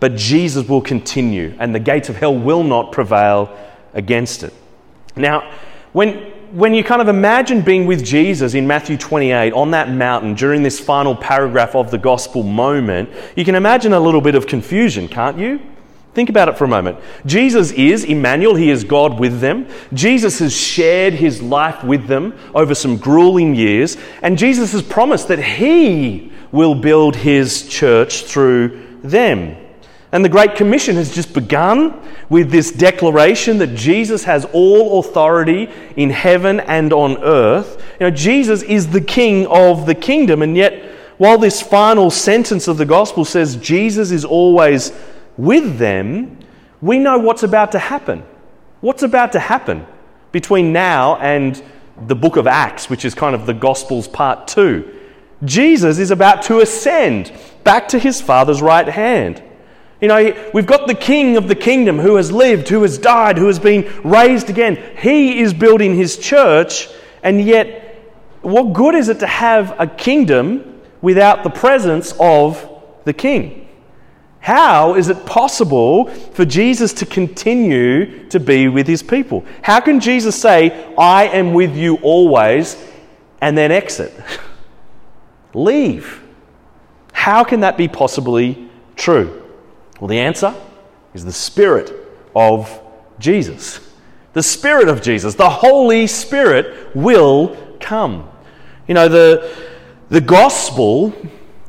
but 0.00 0.16
Jesus 0.16 0.66
will 0.66 0.80
continue, 0.80 1.54
and 1.58 1.74
the 1.74 1.80
gates 1.80 2.08
of 2.08 2.16
hell 2.16 2.36
will 2.36 2.62
not 2.62 2.90
prevail 2.90 3.56
against 3.92 4.42
it. 4.42 4.54
Now, 5.14 5.52
when 5.92 6.32
when 6.52 6.74
you 6.74 6.82
kind 6.82 7.02
of 7.02 7.08
imagine 7.08 7.62
being 7.62 7.86
with 7.86 8.04
Jesus 8.04 8.54
in 8.54 8.66
Matthew 8.66 8.96
28 8.96 9.52
on 9.52 9.70
that 9.72 9.90
mountain 9.90 10.34
during 10.34 10.62
this 10.62 10.80
final 10.80 11.14
paragraph 11.14 11.74
of 11.74 11.90
the 11.90 11.98
gospel 11.98 12.42
moment, 12.42 13.10
you 13.36 13.44
can 13.44 13.54
imagine 13.54 13.92
a 13.92 14.00
little 14.00 14.20
bit 14.20 14.34
of 14.34 14.46
confusion, 14.46 15.08
can't 15.08 15.38
you? 15.38 15.60
Think 16.14 16.30
about 16.30 16.48
it 16.48 16.56
for 16.56 16.64
a 16.64 16.68
moment. 16.68 16.98
Jesus 17.26 17.70
is 17.72 18.04
Emmanuel, 18.04 18.54
he 18.54 18.70
is 18.70 18.82
God 18.82 19.20
with 19.20 19.40
them. 19.40 19.68
Jesus 19.92 20.38
has 20.38 20.56
shared 20.56 21.12
his 21.12 21.42
life 21.42 21.84
with 21.84 22.06
them 22.06 22.36
over 22.54 22.74
some 22.74 22.96
grueling 22.96 23.54
years, 23.54 23.96
and 24.22 24.38
Jesus 24.38 24.72
has 24.72 24.82
promised 24.82 25.28
that 25.28 25.38
he 25.38 26.32
will 26.50 26.74
build 26.74 27.14
his 27.14 27.68
church 27.68 28.24
through 28.24 28.98
them. 29.02 29.56
And 30.10 30.24
the 30.24 30.28
Great 30.30 30.54
Commission 30.54 30.96
has 30.96 31.14
just 31.14 31.34
begun 31.34 32.00
with 32.30 32.50
this 32.50 32.70
declaration 32.70 33.58
that 33.58 33.74
Jesus 33.74 34.24
has 34.24 34.46
all 34.52 35.00
authority 35.00 35.68
in 35.96 36.10
heaven 36.10 36.60
and 36.60 36.92
on 36.92 37.22
earth. 37.22 37.82
You 38.00 38.06
know, 38.06 38.10
Jesus 38.10 38.62
is 38.62 38.88
the 38.88 39.02
King 39.02 39.46
of 39.48 39.84
the 39.84 39.94
kingdom, 39.94 40.40
and 40.40 40.56
yet, 40.56 40.82
while 41.18 41.36
this 41.36 41.60
final 41.60 42.10
sentence 42.10 42.68
of 42.68 42.78
the 42.78 42.86
gospel 42.86 43.24
says 43.24 43.56
Jesus 43.56 44.10
is 44.10 44.24
always 44.24 44.92
with 45.36 45.78
them, 45.78 46.38
we 46.80 46.98
know 46.98 47.18
what's 47.18 47.42
about 47.42 47.72
to 47.72 47.78
happen. 47.78 48.22
What's 48.80 49.02
about 49.02 49.32
to 49.32 49.40
happen 49.40 49.86
between 50.30 50.72
now 50.72 51.16
and 51.16 51.60
the 52.06 52.14
book 52.14 52.36
of 52.36 52.46
Acts, 52.46 52.88
which 52.88 53.04
is 53.04 53.14
kind 53.14 53.34
of 53.34 53.46
the 53.46 53.54
Gospels 53.54 54.06
part 54.06 54.46
two? 54.46 54.94
Jesus 55.44 55.98
is 55.98 56.10
about 56.10 56.42
to 56.44 56.60
ascend 56.60 57.32
back 57.64 57.88
to 57.88 57.98
his 57.98 58.20
Father's 58.20 58.62
right 58.62 58.88
hand. 58.88 59.42
You 60.00 60.06
know, 60.06 60.50
we've 60.54 60.66
got 60.66 60.86
the 60.86 60.94
King 60.94 61.36
of 61.36 61.48
the 61.48 61.56
kingdom 61.56 61.98
who 61.98 62.16
has 62.16 62.30
lived, 62.30 62.68
who 62.68 62.82
has 62.82 62.98
died, 62.98 63.36
who 63.36 63.46
has 63.46 63.58
been 63.58 63.90
raised 64.04 64.48
again. 64.48 64.78
He 64.96 65.40
is 65.40 65.52
building 65.52 65.96
his 65.96 66.16
church, 66.16 66.88
and 67.22 67.40
yet, 67.40 67.84
what 68.42 68.72
good 68.72 68.94
is 68.94 69.08
it 69.08 69.18
to 69.20 69.26
have 69.26 69.74
a 69.80 69.88
kingdom 69.88 70.80
without 71.00 71.42
the 71.42 71.50
presence 71.50 72.14
of 72.20 72.68
the 73.04 73.12
King? 73.12 73.68
How 74.38 74.94
is 74.94 75.08
it 75.08 75.26
possible 75.26 76.06
for 76.06 76.44
Jesus 76.44 76.92
to 76.94 77.06
continue 77.06 78.28
to 78.28 78.38
be 78.38 78.68
with 78.68 78.86
his 78.86 79.02
people? 79.02 79.44
How 79.62 79.80
can 79.80 79.98
Jesus 79.98 80.40
say, 80.40 80.94
I 80.96 81.24
am 81.24 81.54
with 81.54 81.76
you 81.76 81.96
always, 81.96 82.76
and 83.40 83.58
then 83.58 83.72
exit? 83.72 84.14
Leave. 85.54 86.22
How 87.12 87.42
can 87.42 87.60
that 87.60 87.76
be 87.76 87.88
possibly 87.88 88.70
true? 88.94 89.47
Well, 90.00 90.08
the 90.08 90.18
answer 90.18 90.54
is 91.14 91.24
the 91.24 91.32
Spirit 91.32 91.92
of 92.34 92.80
Jesus. 93.18 93.80
The 94.32 94.42
Spirit 94.42 94.88
of 94.88 95.02
Jesus, 95.02 95.34
the 95.34 95.48
Holy 95.50 96.06
Spirit, 96.06 96.94
will 96.94 97.56
come. 97.80 98.28
You 98.86 98.94
know, 98.94 99.08
the, 99.08 99.56
the 100.08 100.20
gospel 100.20 101.12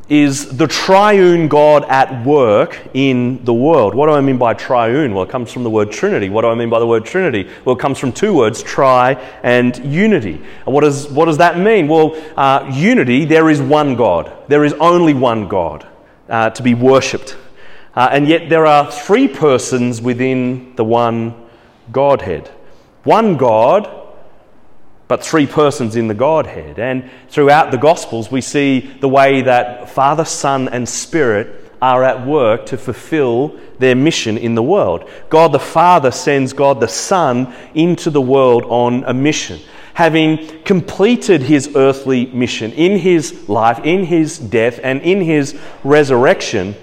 is 0.10 0.58
the 0.58 0.68
triune 0.68 1.48
God 1.48 1.86
at 1.86 2.26
work 2.26 2.80
in 2.94 3.44
the 3.46 3.54
world. 3.54 3.94
What 3.94 4.08
do 4.08 4.14
I 4.14 4.22
mean 4.22 4.38
by 4.38 4.56
triune? 4.56 5.14
Well, 5.14 5.24
it 5.24 5.30
comes 5.30 5.52
from 5.52 5.64
the 5.64 5.70
word 5.70 5.92
Trinity. 5.92 6.30
What 6.30 6.42
do 6.42 6.48
I 6.48 6.56
mean 6.56 6.70
by 6.70 6.80
the 6.80 6.88
word 6.88 7.06
Trinity? 7.06 7.48
Well, 7.64 7.76
it 7.76 7.80
comes 7.80 8.00
from 8.00 8.12
two 8.12 8.34
words, 8.34 8.64
tri 8.64 9.14
and 9.44 9.78
unity. 9.86 10.42
And 10.66 10.74
what, 10.74 10.84
is, 10.84 11.08
what 11.08 11.26
does 11.26 11.38
that 11.38 11.60
mean? 11.60 11.88
Well, 11.88 12.20
uh, 12.36 12.72
unity, 12.74 13.26
there 13.26 13.50
is 13.50 13.62
one 13.62 13.96
God. 13.96 14.32
There 14.48 14.66
is 14.66 14.74
only 14.74 15.14
one 15.14 15.48
God 15.48 15.88
uh, 16.28 16.50
to 16.52 16.64
be 16.64 16.74
worshipped. 16.74 17.38
Uh, 18.00 18.08
and 18.14 18.30
yet 18.30 18.48
there 18.48 18.66
are 18.66 18.90
three 18.90 19.28
persons 19.28 20.02
within 20.02 20.74
the 20.78 20.86
one 20.86 21.36
Godhead. 21.92 22.48
One 23.04 23.36
God 23.36 23.94
but 25.10 25.22
three 25.22 25.46
persons 25.46 25.98
in 25.98 26.08
the 26.08 26.14
Godhead. 26.14 26.80
And 26.80 27.10
throughout 27.28 27.72
the 27.72 27.78
Gospels, 27.78 28.32
we 28.32 28.40
see 28.40 28.80
the 28.80 29.10
way 29.10 29.42
that 29.42 29.90
Father, 29.90 30.24
Son, 30.24 30.70
and 30.70 30.88
Spirit 30.88 31.74
are 31.82 32.06
at 32.06 32.26
work 32.26 32.68
to 32.68 32.78
fulfill 32.78 33.60
their 33.80 33.96
mission 33.96 34.38
in 34.38 34.56
the 34.56 34.64
world. 34.64 35.10
God 35.30 35.52
the 35.52 35.60
Father 35.60 36.12
sends 36.12 36.54
God 36.54 36.80
the 36.80 36.88
Son 36.88 37.54
into 37.74 38.10
the 38.10 38.22
world 38.22 38.64
on 38.70 39.04
a 39.04 39.14
mission. 39.14 39.60
Having 39.96 40.64
completed 40.64 41.42
his 41.42 41.76
earthly 41.76 42.28
mission 42.28 42.72
in 42.72 42.98
his 42.98 43.50
life, 43.50 43.80
in 43.84 44.06
his 44.06 44.40
death, 44.40 44.80
and 44.84 45.02
in 45.02 45.20
his 45.20 45.60
resurrection, 45.84 46.76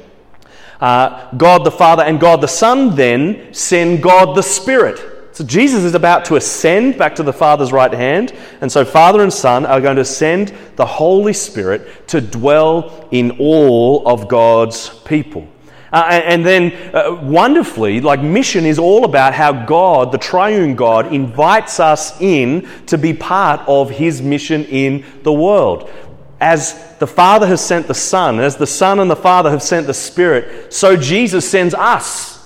uh, 0.81 1.31
God 1.37 1.65
the 1.65 1.71
Father 1.71 2.03
and 2.03 2.21
God 2.21 2.41
the 2.41 2.49
Son 2.49 2.95
then 2.95 3.53
send 3.53 4.03
God 4.03 4.37
the 4.37 4.43
Spirit 4.43 5.17
so 5.37 5.45
Jesus 5.45 5.85
is 5.85 5.95
about 5.95 6.25
to 6.27 6.37
ascend 6.37 6.97
back 6.97 7.17
to 7.17 7.23
the 7.23 7.33
Father's 7.33 7.71
right 7.71 7.93
hand. 7.93 8.33
And 8.63 8.73
so 8.73 8.87
Father 8.87 9.23
and 9.23 9.31
Son 9.31 9.67
are 9.67 9.83
going 9.83 9.97
to 9.97 10.05
send 10.05 10.55
the 10.77 10.87
Holy 10.87 11.35
Spirit 11.35 12.09
to 12.09 12.23
dwell 12.23 13.07
in 13.11 13.33
all 13.33 14.09
of 14.09 14.29
God's 14.29 14.89
people. 15.01 15.47
Uh, 15.93 16.23
and, 16.25 16.45
then, 16.45 16.73
uh, 16.95 17.21
wonderfully, 17.23 18.01
like 18.01 18.23
mission 18.23 18.65
is 18.65 18.79
all 18.79 19.05
about 19.05 19.35
how 19.35 19.53
God, 19.53 20.11
the 20.11 20.17
triune 20.17 20.75
God, 20.75 21.13
invites 21.13 21.81
us 21.81 22.19
in 22.19 22.67
to 22.87 22.97
be 22.97 23.13
part 23.13 23.61
of 23.69 23.91
his 23.91 24.23
mission 24.23 24.65
in 24.65 25.05
the 25.23 25.33
world. 25.35 25.91
As 26.41 26.97
the 26.99 27.07
Father 27.07 27.47
has 27.47 27.65
sent 27.65 27.87
the 27.87 27.95
Son, 27.95 28.41
as 28.41 28.57
the 28.57 28.67
Son 28.67 29.01
and 29.01 29.11
the 29.11 29.17
Father 29.17 29.51
have 29.51 29.63
sent 29.63 29.87
the 29.87 29.95
Spirit, 29.95 30.73
so 30.73 30.97
Jesus 30.97 31.49
sends 31.49 31.75
us 31.75 32.37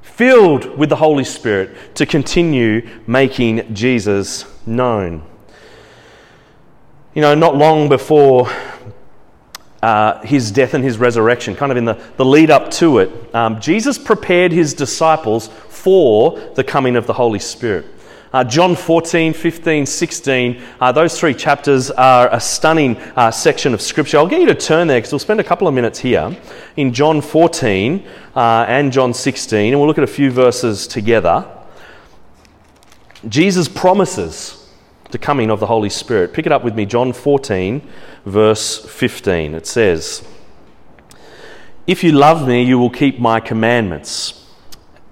filled 0.00 0.78
with 0.78 0.88
the 0.88 0.96
Holy 0.96 1.24
Spirit 1.24 1.94
to 1.94 2.06
continue 2.06 2.88
making 3.06 3.74
Jesus 3.74 4.46
known. 4.66 5.22
You 7.14 7.20
know, 7.20 7.34
not 7.34 7.54
long 7.54 7.90
before 7.90 8.50
uh, 9.82 10.20
his 10.22 10.50
death 10.50 10.72
and 10.72 10.82
his 10.82 10.96
resurrection, 10.96 11.54
kind 11.54 11.70
of 11.70 11.76
in 11.76 11.84
the, 11.84 12.02
the 12.16 12.24
lead 12.24 12.50
up 12.50 12.70
to 12.72 12.98
it, 12.98 13.34
um, 13.34 13.60
Jesus 13.60 13.98
prepared 13.98 14.52
his 14.52 14.72
disciples 14.72 15.48
for 15.48 16.38
the 16.54 16.64
coming 16.64 16.96
of 16.96 17.06
the 17.06 17.12
Holy 17.12 17.38
Spirit. 17.38 17.84
Uh, 18.32 18.42
John 18.42 18.74
14, 18.74 19.32
15, 19.32 19.86
16, 19.86 20.62
uh, 20.80 20.92
those 20.92 21.18
three 21.18 21.32
chapters 21.32 21.92
are 21.92 22.28
a 22.34 22.40
stunning 22.40 22.96
uh, 23.14 23.30
section 23.30 23.72
of 23.72 23.80
Scripture. 23.80 24.18
I'll 24.18 24.26
get 24.26 24.40
you 24.40 24.46
to 24.46 24.54
turn 24.54 24.88
there 24.88 24.98
because 24.98 25.12
we'll 25.12 25.20
spend 25.20 25.38
a 25.38 25.44
couple 25.44 25.68
of 25.68 25.74
minutes 25.74 26.00
here 26.00 26.36
in 26.76 26.92
John 26.92 27.20
14 27.20 28.06
uh, 28.34 28.64
and 28.68 28.92
John 28.92 29.14
16, 29.14 29.72
and 29.72 29.80
we'll 29.80 29.86
look 29.86 29.98
at 29.98 30.04
a 30.04 30.08
few 30.08 30.32
verses 30.32 30.88
together. 30.88 31.46
Jesus 33.28 33.68
promises 33.68 34.68
the 35.12 35.18
coming 35.18 35.50
of 35.50 35.60
the 35.60 35.66
Holy 35.66 35.90
Spirit. 35.90 36.32
Pick 36.32 36.46
it 36.46 36.52
up 36.52 36.64
with 36.64 36.74
me, 36.74 36.84
John 36.84 37.12
14, 37.12 37.80
verse 38.24 38.84
15. 38.84 39.54
It 39.54 39.66
says, 39.66 40.26
If 41.86 42.02
you 42.02 42.12
love 42.12 42.46
me, 42.46 42.64
you 42.64 42.78
will 42.78 42.90
keep 42.90 43.20
my 43.20 43.38
commandments. 43.38 44.45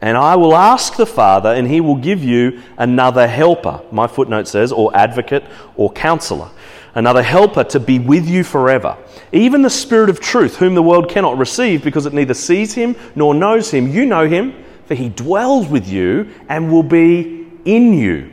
And 0.04 0.18
I 0.18 0.36
will 0.36 0.54
ask 0.54 0.96
the 0.96 1.06
Father, 1.06 1.54
and 1.54 1.66
he 1.66 1.80
will 1.80 1.96
give 1.96 2.22
you 2.22 2.60
another 2.76 3.26
helper. 3.26 3.80
My 3.90 4.06
footnote 4.06 4.46
says, 4.46 4.70
or 4.70 4.94
advocate 4.94 5.44
or 5.76 5.90
counselor. 5.90 6.50
Another 6.94 7.22
helper 7.22 7.64
to 7.64 7.80
be 7.80 7.98
with 7.98 8.28
you 8.28 8.44
forever. 8.44 8.98
Even 9.32 9.62
the 9.62 9.70
Spirit 9.70 10.10
of 10.10 10.20
truth, 10.20 10.56
whom 10.56 10.74
the 10.74 10.82
world 10.82 11.08
cannot 11.08 11.38
receive 11.38 11.82
because 11.82 12.04
it 12.04 12.12
neither 12.12 12.34
sees 12.34 12.74
him 12.74 12.94
nor 13.14 13.32
knows 13.32 13.70
him. 13.70 13.88
You 13.88 14.04
know 14.04 14.28
him, 14.28 14.52
for 14.84 14.94
he 14.94 15.08
dwells 15.08 15.68
with 15.68 15.88
you 15.88 16.28
and 16.50 16.70
will 16.70 16.82
be 16.82 17.46
in 17.64 17.94
you. 17.94 18.30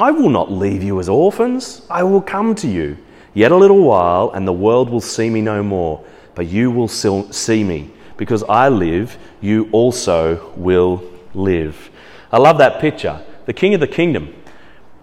I 0.00 0.10
will 0.10 0.28
not 0.28 0.50
leave 0.50 0.82
you 0.82 0.98
as 0.98 1.08
orphans, 1.08 1.82
I 1.88 2.02
will 2.02 2.20
come 2.20 2.56
to 2.56 2.66
you. 2.66 2.96
Yet 3.32 3.52
a 3.52 3.56
little 3.56 3.84
while, 3.84 4.32
and 4.34 4.44
the 4.44 4.52
world 4.52 4.90
will 4.90 5.00
see 5.00 5.30
me 5.30 5.40
no 5.40 5.62
more, 5.62 6.04
but 6.34 6.48
you 6.48 6.72
will 6.72 6.88
see 6.88 7.62
me. 7.62 7.92
Because 8.16 8.42
I 8.42 8.68
live, 8.68 9.16
you 9.40 9.68
also 9.70 10.52
will 10.56 11.11
live. 11.34 11.90
I 12.30 12.38
love 12.38 12.58
that 12.58 12.80
picture. 12.80 13.24
The 13.46 13.52
king 13.52 13.74
of 13.74 13.80
the 13.80 13.86
kingdom, 13.86 14.34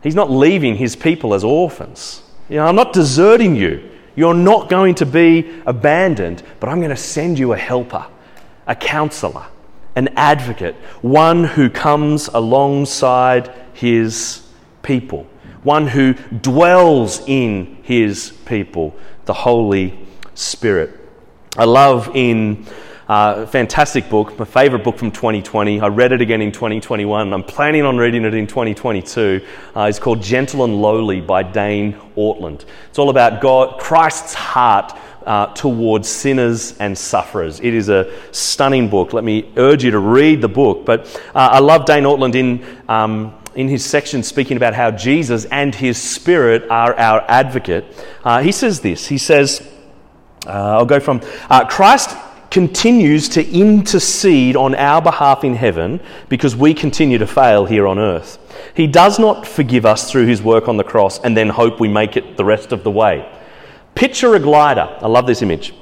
he's 0.01 0.15
not 0.15 0.31
leaving 0.31 0.75
his 0.77 0.95
people 0.95 1.33
as 1.33 1.43
orphans. 1.43 2.23
You 2.49 2.57
know, 2.57 2.65
I'm 2.65 2.75
not 2.75 2.93
deserting 2.93 3.55
you. 3.55 3.89
You're 4.15 4.33
not 4.33 4.69
going 4.69 4.95
to 4.95 5.05
be 5.05 5.61
abandoned, 5.65 6.43
but 6.59 6.69
I'm 6.69 6.79
going 6.79 6.89
to 6.89 6.97
send 6.97 7.39
you 7.39 7.53
a 7.53 7.57
helper, 7.57 8.05
a 8.67 8.75
counselor, 8.75 9.45
an 9.95 10.09
advocate, 10.15 10.75
one 11.01 11.43
who 11.43 11.69
comes 11.69 12.27
alongside 12.27 13.53
his 13.73 14.45
people, 14.81 15.27
one 15.63 15.87
who 15.87 16.13
dwells 16.13 17.21
in 17.27 17.77
his 17.83 18.31
people, 18.45 18.95
the 19.25 19.33
Holy 19.33 19.97
Spirit. 20.33 20.99
I 21.57 21.65
love 21.65 22.11
in 22.15 22.65
uh, 23.09 23.47
fantastic 23.47 24.07
book, 24.07 24.37
my 24.37 24.45
favorite 24.45 24.83
book 24.83 24.95
from 24.95 25.09
2020. 25.09 25.81
I 25.81 25.87
read 25.87 26.11
it 26.11 26.21
again 26.21 26.43
in 26.43 26.51
2021. 26.51 27.33
I'm 27.33 27.43
planning 27.43 27.83
on 27.83 27.97
reading 27.97 28.23
it 28.23 28.35
in 28.35 28.45
2022. 28.45 29.43
Uh, 29.75 29.81
it's 29.89 29.97
called 29.97 30.21
Gentle 30.21 30.63
and 30.63 30.79
Lowly 30.79 31.19
by 31.19 31.41
Dane 31.41 31.93
Ortlund. 32.15 32.65
It's 32.87 32.99
all 32.99 33.09
about 33.09 33.41
God, 33.41 33.79
Christ's 33.79 34.35
heart 34.35 34.95
uh, 35.25 35.47
towards 35.55 36.07
sinners 36.07 36.77
and 36.77 36.95
sufferers. 36.95 37.59
It 37.61 37.73
is 37.73 37.89
a 37.89 38.13
stunning 38.31 38.89
book. 38.89 39.11
Let 39.11 39.23
me 39.23 39.51
urge 39.57 39.83
you 39.83 39.89
to 39.89 39.99
read 39.99 40.39
the 40.39 40.47
book. 40.47 40.85
But 40.85 41.07
uh, 41.33 41.49
I 41.53 41.59
love 41.59 41.85
Dane 41.85 42.03
Ortlund 42.03 42.35
in. 42.35 42.63
Um, 42.87 43.35
in 43.55 43.67
his 43.67 43.83
section 43.83 44.21
speaking 44.21 44.57
about 44.57 44.75
how 44.75 44.91
Jesus 44.91 45.43
and 45.45 45.73
his 45.73 45.99
Spirit 45.99 46.69
are 46.69 46.93
our 46.97 47.25
advocate, 47.27 47.83
uh, 48.23 48.41
he 48.41 48.51
says 48.51 48.79
this. 48.79 49.07
He 49.07 49.17
says, 49.17 49.67
uh, 50.45 50.77
I'll 50.77 50.85
go 50.85 50.99
from 50.99 51.19
uh, 51.49 51.65
Christ 51.65 52.15
continues 52.51 53.29
to 53.29 53.47
intercede 53.47 54.55
on 54.55 54.75
our 54.75 55.01
behalf 55.01 55.43
in 55.43 55.55
heaven 55.55 55.99
because 56.29 56.55
we 56.55 56.73
continue 56.73 57.17
to 57.17 57.27
fail 57.27 57.65
here 57.65 57.87
on 57.87 57.99
earth. 57.99 58.37
He 58.73 58.87
does 58.87 59.19
not 59.19 59.47
forgive 59.47 59.85
us 59.85 60.11
through 60.11 60.25
his 60.25 60.41
work 60.41 60.67
on 60.67 60.77
the 60.77 60.83
cross 60.83 61.19
and 61.19 61.35
then 61.35 61.49
hope 61.49 61.79
we 61.79 61.87
make 61.87 62.17
it 62.17 62.37
the 62.37 62.45
rest 62.45 62.71
of 62.71 62.83
the 62.83 62.91
way. 62.91 63.29
Picture 63.95 64.35
a 64.35 64.39
glider, 64.39 64.97
I 65.01 65.07
love 65.07 65.27
this 65.27 65.41
image, 65.41 65.73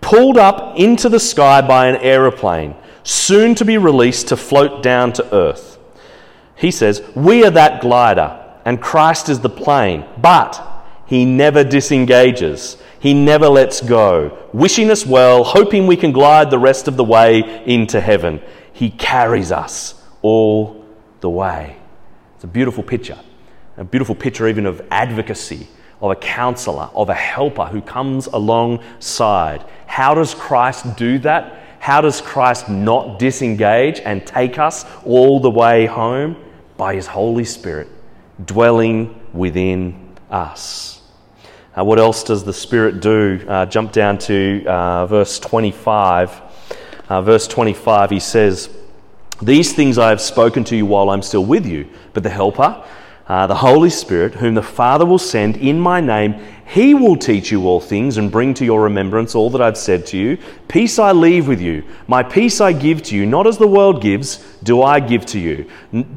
pulled 0.00 0.38
up 0.38 0.78
into 0.78 1.08
the 1.08 1.20
sky 1.20 1.60
by 1.60 1.88
an 1.88 1.96
aeroplane, 1.96 2.74
soon 3.02 3.54
to 3.56 3.64
be 3.64 3.78
released 3.78 4.28
to 4.28 4.36
float 4.36 4.82
down 4.82 5.12
to 5.14 5.34
earth. 5.34 5.78
He 6.56 6.70
says, 6.70 7.02
We 7.14 7.44
are 7.44 7.50
that 7.50 7.80
glider, 7.80 8.40
and 8.64 8.80
Christ 8.80 9.28
is 9.28 9.40
the 9.40 9.48
plane, 9.48 10.04
but 10.20 10.84
he 11.06 11.24
never 11.24 11.64
disengages. 11.64 12.76
He 13.04 13.12
never 13.12 13.48
lets 13.48 13.82
go, 13.82 14.48
wishing 14.54 14.90
us 14.90 15.04
well, 15.04 15.44
hoping 15.44 15.86
we 15.86 15.94
can 15.94 16.10
glide 16.10 16.50
the 16.50 16.58
rest 16.58 16.88
of 16.88 16.96
the 16.96 17.04
way 17.04 17.62
into 17.66 18.00
heaven. 18.00 18.40
He 18.72 18.88
carries 18.88 19.52
us 19.52 20.02
all 20.22 20.82
the 21.20 21.28
way. 21.28 21.76
It's 22.34 22.44
a 22.44 22.46
beautiful 22.46 22.82
picture. 22.82 23.18
A 23.76 23.84
beautiful 23.84 24.14
picture, 24.14 24.48
even 24.48 24.64
of 24.64 24.80
advocacy, 24.90 25.68
of 26.00 26.12
a 26.12 26.16
counselor, 26.16 26.88
of 26.94 27.10
a 27.10 27.14
helper 27.14 27.66
who 27.66 27.82
comes 27.82 28.26
alongside. 28.26 29.66
How 29.86 30.14
does 30.14 30.32
Christ 30.32 30.96
do 30.96 31.18
that? 31.18 31.60
How 31.80 32.00
does 32.00 32.22
Christ 32.22 32.70
not 32.70 33.18
disengage 33.18 34.00
and 34.00 34.26
take 34.26 34.58
us 34.58 34.86
all 35.04 35.40
the 35.40 35.50
way 35.50 35.84
home? 35.84 36.42
By 36.78 36.94
his 36.94 37.06
Holy 37.06 37.44
Spirit 37.44 37.88
dwelling 38.46 39.20
within 39.34 40.16
us. 40.30 41.03
Uh, 41.76 41.84
what 41.84 41.98
else 41.98 42.22
does 42.22 42.44
the 42.44 42.52
Spirit 42.52 43.00
do? 43.00 43.44
Uh, 43.48 43.66
jump 43.66 43.90
down 43.90 44.16
to 44.16 44.64
uh, 44.66 45.06
verse 45.06 45.40
25. 45.40 46.40
Uh, 47.08 47.20
verse 47.20 47.48
25, 47.48 48.10
he 48.10 48.20
says, 48.20 48.70
These 49.42 49.72
things 49.72 49.98
I 49.98 50.10
have 50.10 50.20
spoken 50.20 50.62
to 50.64 50.76
you 50.76 50.86
while 50.86 51.10
I'm 51.10 51.22
still 51.22 51.44
with 51.44 51.66
you, 51.66 51.88
but 52.12 52.22
the 52.22 52.30
Helper, 52.30 52.82
uh, 53.26 53.46
the 53.46 53.56
Holy 53.56 53.90
Spirit, 53.90 54.34
whom 54.34 54.54
the 54.54 54.62
Father 54.62 55.04
will 55.04 55.18
send 55.18 55.56
in 55.56 55.80
my 55.80 56.00
name, 56.00 56.40
he 56.64 56.94
will 56.94 57.16
teach 57.16 57.50
you 57.50 57.66
all 57.66 57.80
things 57.80 58.16
and 58.16 58.30
bring 58.30 58.54
to 58.54 58.64
your 58.64 58.82
remembrance 58.82 59.34
all 59.34 59.50
that 59.50 59.60
I've 59.60 59.76
said 59.76 60.06
to 60.06 60.16
you. 60.16 60.38
Peace 60.68 60.98
I 60.98 61.12
leave 61.12 61.46
with 61.46 61.60
you. 61.60 61.84
My 62.06 62.22
peace 62.22 62.60
I 62.60 62.72
give 62.72 63.02
to 63.04 63.16
you. 63.16 63.26
Not 63.26 63.46
as 63.46 63.58
the 63.58 63.66
world 63.66 64.00
gives, 64.00 64.36
do 64.62 64.82
I 64.82 65.00
give 65.00 65.26
to 65.26 65.38
you. 65.38 65.70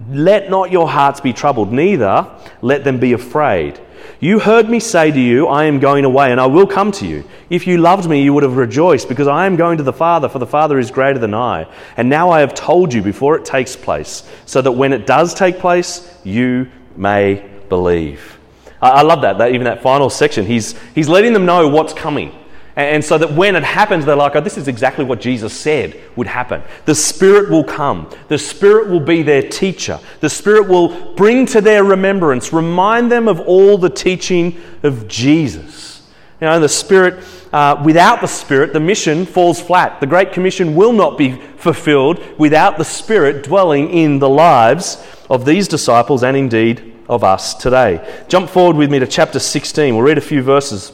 Let 0.09 0.49
not 0.49 0.71
your 0.71 0.87
hearts 0.87 1.19
be 1.19 1.33
troubled, 1.33 1.73
neither 1.73 2.29
let 2.61 2.83
them 2.83 2.99
be 2.99 3.13
afraid. 3.13 3.81
You 4.19 4.39
heard 4.39 4.69
me 4.69 4.79
say 4.79 5.11
to 5.11 5.19
you, 5.19 5.47
I 5.47 5.65
am 5.65 5.79
going 5.79 6.05
away 6.05 6.31
and 6.31 6.41
I 6.41 6.47
will 6.47 6.67
come 6.67 6.91
to 6.93 7.07
you. 7.07 7.23
If 7.49 7.67
you 7.67 7.77
loved 7.77 8.09
me, 8.09 8.23
you 8.23 8.33
would 8.33 8.43
have 8.43 8.57
rejoiced 8.57 9.07
because 9.09 9.27
I 9.27 9.45
am 9.45 9.55
going 9.55 9.77
to 9.77 9.83
the 9.83 9.93
Father, 9.93 10.29
for 10.29 10.39
the 10.39 10.47
Father 10.47 10.79
is 10.79 10.91
greater 10.91 11.19
than 11.19 11.33
I. 11.33 11.67
And 11.95 12.09
now 12.09 12.29
I 12.29 12.39
have 12.39 12.53
told 12.53 12.93
you 12.93 13.01
before 13.01 13.37
it 13.37 13.45
takes 13.45 13.75
place, 13.75 14.27
so 14.45 14.61
that 14.61 14.71
when 14.71 14.93
it 14.93 15.05
does 15.05 15.33
take 15.33 15.59
place, 15.59 16.19
you 16.23 16.69
may 16.95 17.47
believe. 17.69 18.37
I 18.81 19.01
love 19.01 19.21
that, 19.21 19.39
that 19.39 19.53
even 19.53 19.65
that 19.65 19.81
final 19.81 20.09
section. 20.09 20.45
He's, 20.45 20.75
he's 20.93 21.09
letting 21.09 21.33
them 21.33 21.45
know 21.45 21.67
what's 21.67 21.93
coming. 21.93 22.31
And 22.77 23.03
so 23.03 23.17
that 23.17 23.33
when 23.33 23.55
it 23.55 23.63
happens, 23.63 24.05
they're 24.05 24.15
like, 24.15 24.35
oh, 24.35 24.41
this 24.41 24.55
is 24.55 24.67
exactly 24.67 25.03
what 25.03 25.19
Jesus 25.19 25.51
said 25.51 25.99
would 26.15 26.27
happen. 26.27 26.61
The 26.85 26.93
Spirit 26.93 27.49
will 27.49 27.63
come. 27.63 28.07
The 28.27 28.37
Spirit 28.37 28.87
will 28.87 28.99
be 28.99 29.23
their 29.23 29.41
teacher. 29.41 29.99
The 30.19 30.29
Spirit 30.29 30.67
will 30.67 31.15
bring 31.15 31.47
to 31.47 31.59
their 31.59 31.83
remembrance, 31.83 32.53
remind 32.53 33.11
them 33.11 33.27
of 33.27 33.39
all 33.39 33.79
the 33.79 33.89
teaching 33.89 34.61
of 34.83 35.07
Jesus. 35.07 36.07
You 36.39 36.45
know, 36.45 36.59
the 36.59 36.69
Spirit, 36.69 37.23
uh, 37.51 37.81
without 37.83 38.21
the 38.21 38.27
Spirit, 38.27 38.73
the 38.73 38.79
mission 38.79 39.25
falls 39.25 39.59
flat. 39.59 39.99
The 39.99 40.05
Great 40.05 40.31
Commission 40.31 40.75
will 40.75 40.93
not 40.93 41.17
be 41.17 41.31
fulfilled 41.31 42.23
without 42.37 42.77
the 42.77 42.85
Spirit 42.85 43.43
dwelling 43.43 43.89
in 43.89 44.19
the 44.19 44.29
lives 44.29 45.03
of 45.31 45.45
these 45.45 45.67
disciples 45.67 46.21
and 46.21 46.37
indeed 46.37 46.93
of 47.09 47.23
us 47.23 47.55
today. 47.55 48.23
Jump 48.27 48.51
forward 48.51 48.75
with 48.75 48.91
me 48.91 48.99
to 48.99 49.07
chapter 49.07 49.39
16. 49.39 49.95
We'll 49.95 50.05
read 50.05 50.19
a 50.19 50.21
few 50.21 50.43
verses. 50.43 50.91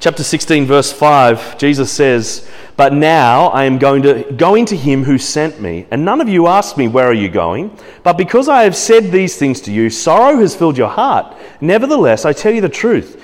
Chapter 0.00 0.22
16, 0.22 0.66
verse 0.66 0.92
5, 0.92 1.56
Jesus 1.56 1.90
says, 1.90 2.48
But 2.76 2.92
now 2.92 3.46
I 3.46 3.64
am 3.64 3.78
going 3.78 4.02
to 4.02 4.32
going 4.32 4.66
to 4.66 4.76
him 4.76 5.04
who 5.04 5.18
sent 5.18 5.60
me, 5.60 5.86
and 5.90 6.04
none 6.04 6.20
of 6.20 6.28
you 6.28 6.46
asked 6.46 6.76
me, 6.76 6.88
Where 6.88 7.06
are 7.06 7.14
you 7.14 7.28
going? 7.28 7.76
But 8.02 8.18
because 8.18 8.48
I 8.48 8.64
have 8.64 8.76
said 8.76 9.10
these 9.10 9.36
things 9.36 9.60
to 9.62 9.72
you, 9.72 9.90
sorrow 9.90 10.38
has 10.38 10.54
filled 10.54 10.76
your 10.76 10.88
heart. 10.88 11.36
Nevertheless, 11.60 12.24
I 12.24 12.32
tell 12.32 12.52
you 12.52 12.60
the 12.60 12.68
truth. 12.68 13.23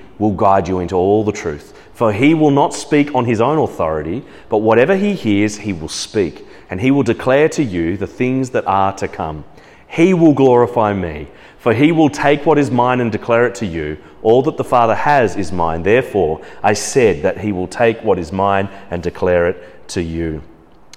will 0.21 0.31
guide 0.31 0.67
you 0.67 0.79
into 0.79 0.95
all 0.95 1.25
the 1.25 1.31
truth. 1.31 1.77
For 1.93 2.13
he 2.13 2.33
will 2.33 2.51
not 2.51 2.73
speak 2.73 3.13
on 3.13 3.25
his 3.25 3.41
own 3.41 3.57
authority, 3.57 4.23
but 4.49 4.59
whatever 4.59 4.95
he 4.95 5.13
hears, 5.13 5.57
he 5.57 5.73
will 5.73 5.89
speak, 5.89 6.47
and 6.69 6.79
he 6.79 6.91
will 6.91 7.03
declare 7.03 7.49
to 7.49 7.63
you 7.63 7.97
the 7.97 8.07
things 8.07 8.51
that 8.51 8.65
are 8.65 8.93
to 8.93 9.07
come. 9.07 9.43
He 9.87 10.13
will 10.13 10.33
glorify 10.33 10.93
me, 10.93 11.27
for 11.57 11.73
he 11.73 11.91
will 11.91 12.09
take 12.09 12.45
what 12.45 12.57
is 12.57 12.71
mine 12.71 13.01
and 13.01 13.11
declare 13.11 13.45
it 13.45 13.55
to 13.55 13.65
you. 13.65 13.97
All 14.21 14.41
that 14.43 14.57
the 14.57 14.63
Father 14.63 14.95
has 14.95 15.35
is 15.35 15.51
mine. 15.51 15.83
Therefore, 15.83 16.41
I 16.63 16.73
said 16.73 17.23
that 17.23 17.39
he 17.39 17.51
will 17.51 17.67
take 17.67 18.01
what 18.01 18.17
is 18.17 18.31
mine 18.31 18.69
and 18.89 19.03
declare 19.03 19.49
it 19.49 19.87
to 19.89 20.01
you. 20.01 20.41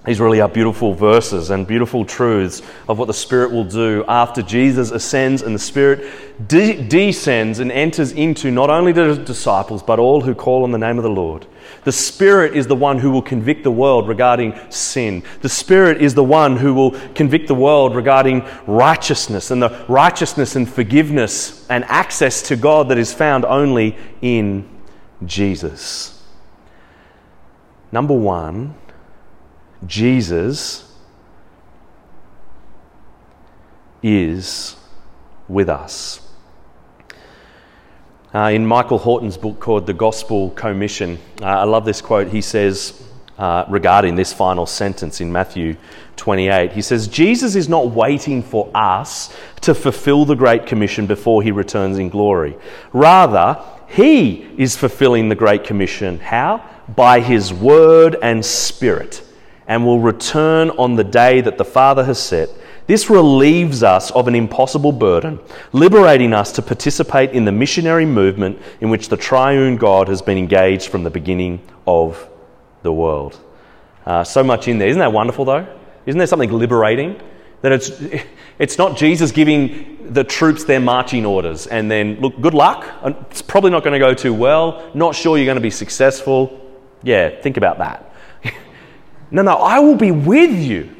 These 0.04 0.20
really 0.20 0.42
are 0.42 0.48
beautiful 0.50 0.92
verses 0.92 1.48
and 1.48 1.66
beautiful 1.66 2.04
truths 2.04 2.60
of 2.90 2.98
what 2.98 3.06
the 3.06 3.14
Spirit 3.14 3.52
will 3.52 3.64
do 3.64 4.04
after 4.06 4.42
Jesus 4.42 4.90
ascends 4.90 5.40
and 5.40 5.54
the 5.54 5.58
Spirit 5.58 6.46
de- 6.46 6.86
descends 6.86 7.58
and 7.58 7.72
enters 7.72 8.12
into 8.12 8.50
not 8.50 8.68
only 8.68 8.92
the 8.92 9.14
disciples, 9.14 9.82
but 9.82 9.98
all 9.98 10.20
who 10.20 10.34
call 10.34 10.64
on 10.64 10.72
the 10.72 10.78
name 10.78 10.98
of 10.98 11.04
the 11.04 11.10
Lord. 11.10 11.46
The 11.84 11.92
Spirit 11.92 12.54
is 12.54 12.66
the 12.66 12.74
one 12.74 12.98
who 12.98 13.10
will 13.10 13.22
convict 13.22 13.64
the 13.64 13.70
world 13.70 14.06
regarding 14.06 14.58
sin. 14.68 15.22
The 15.40 15.48
Spirit 15.48 16.02
is 16.02 16.12
the 16.12 16.24
one 16.24 16.58
who 16.58 16.74
will 16.74 16.90
convict 17.14 17.48
the 17.48 17.54
world 17.54 17.96
regarding 17.96 18.44
righteousness 18.66 19.50
and 19.50 19.62
the 19.62 19.86
righteousness 19.88 20.54
and 20.54 20.68
forgiveness 20.68 21.66
and 21.70 21.82
access 21.84 22.42
to 22.48 22.56
God 22.56 22.90
that 22.90 22.98
is 22.98 23.14
found 23.14 23.46
only 23.46 23.96
in 24.20 24.68
Jesus. 25.24 26.22
Number 27.90 28.14
one, 28.14 28.74
Jesus 29.86 30.92
is 34.02 34.76
with 35.48 35.68
us. 35.68 36.20
Uh, 38.34 38.50
in 38.50 38.66
Michael 38.66 38.98
Horton's 38.98 39.36
book 39.36 39.60
called 39.60 39.86
The 39.86 39.94
Gospel 39.94 40.50
Commission, 40.50 41.18
uh, 41.40 41.46
I 41.46 41.64
love 41.64 41.84
this 41.84 42.00
quote. 42.00 42.28
He 42.28 42.40
says, 42.40 43.00
uh, 43.38 43.64
regarding 43.68 44.14
this 44.14 44.32
final 44.32 44.66
sentence 44.66 45.20
in 45.20 45.30
Matthew 45.30 45.76
28, 46.16 46.72
he 46.72 46.82
says, 46.82 47.08
Jesus 47.08 47.54
is 47.54 47.68
not 47.68 47.90
waiting 47.90 48.42
for 48.42 48.70
us 48.74 49.36
to 49.60 49.74
fulfill 49.74 50.24
the 50.24 50.34
Great 50.34 50.66
Commission 50.66 51.06
before 51.06 51.42
he 51.42 51.50
returns 51.50 51.98
in 51.98 52.08
glory. 52.08 52.56
Rather, 52.92 53.62
he 53.88 54.48
is 54.56 54.76
fulfilling 54.76 55.28
the 55.28 55.34
Great 55.34 55.64
Commission. 55.64 56.18
How? 56.18 56.64
By 56.96 57.20
his 57.20 57.52
word 57.52 58.16
and 58.20 58.44
spirit, 58.44 59.22
and 59.66 59.84
will 59.84 60.00
return 60.00 60.70
on 60.70 60.96
the 60.96 61.04
day 61.04 61.40
that 61.40 61.58
the 61.58 61.64
Father 61.64 62.04
has 62.04 62.18
set 62.18 62.48
this 62.86 63.08
relieves 63.08 63.82
us 63.82 64.10
of 64.10 64.28
an 64.28 64.34
impossible 64.34 64.92
burden, 64.92 65.40
liberating 65.72 66.34
us 66.34 66.52
to 66.52 66.62
participate 66.62 67.30
in 67.30 67.46
the 67.46 67.52
missionary 67.52 68.04
movement 68.04 68.60
in 68.80 68.90
which 68.90 69.08
the 69.08 69.16
triune 69.16 69.76
God 69.76 70.08
has 70.08 70.20
been 70.20 70.36
engaged 70.36 70.88
from 70.88 71.02
the 71.02 71.10
beginning 71.10 71.62
of 71.86 72.28
the 72.82 72.92
world. 72.92 73.40
Uh, 74.04 74.22
so 74.22 74.44
much 74.44 74.68
in 74.68 74.76
there. 74.76 74.88
Isn't 74.88 75.00
that 75.00 75.12
wonderful, 75.12 75.46
though? 75.46 75.66
Isn't 76.04 76.18
there 76.18 76.26
something 76.26 76.52
liberating? 76.52 77.18
That 77.62 77.72
it's, 77.72 77.90
it's 78.58 78.76
not 78.76 78.98
Jesus 78.98 79.32
giving 79.32 80.12
the 80.12 80.22
troops 80.22 80.64
their 80.64 80.80
marching 80.80 81.24
orders 81.24 81.66
and 81.66 81.90
then, 81.90 82.20
look, 82.20 82.38
good 82.42 82.52
luck. 82.52 82.86
It's 83.30 83.40
probably 83.40 83.70
not 83.70 83.82
going 83.82 83.98
to 83.98 83.98
go 83.98 84.12
too 84.12 84.34
well. 84.34 84.90
Not 84.92 85.14
sure 85.14 85.38
you're 85.38 85.46
going 85.46 85.56
to 85.56 85.62
be 85.62 85.70
successful. 85.70 86.60
Yeah, 87.02 87.40
think 87.40 87.56
about 87.56 87.78
that. 87.78 88.13
No, 89.30 89.42
no, 89.42 89.54
I 89.54 89.78
will 89.80 89.96
be 89.96 90.10
with 90.10 90.52
you 90.52 90.94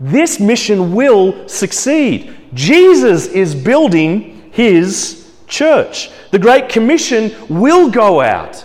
this 0.00 0.40
mission 0.40 0.94
will 0.94 1.46
succeed. 1.46 2.34
Jesus 2.54 3.26
is 3.26 3.54
building 3.54 4.50
his 4.50 5.30
church. 5.46 6.10
The 6.30 6.38
Great 6.38 6.70
Commission 6.70 7.32
will 7.50 7.90
go 7.90 8.22
out. 8.22 8.64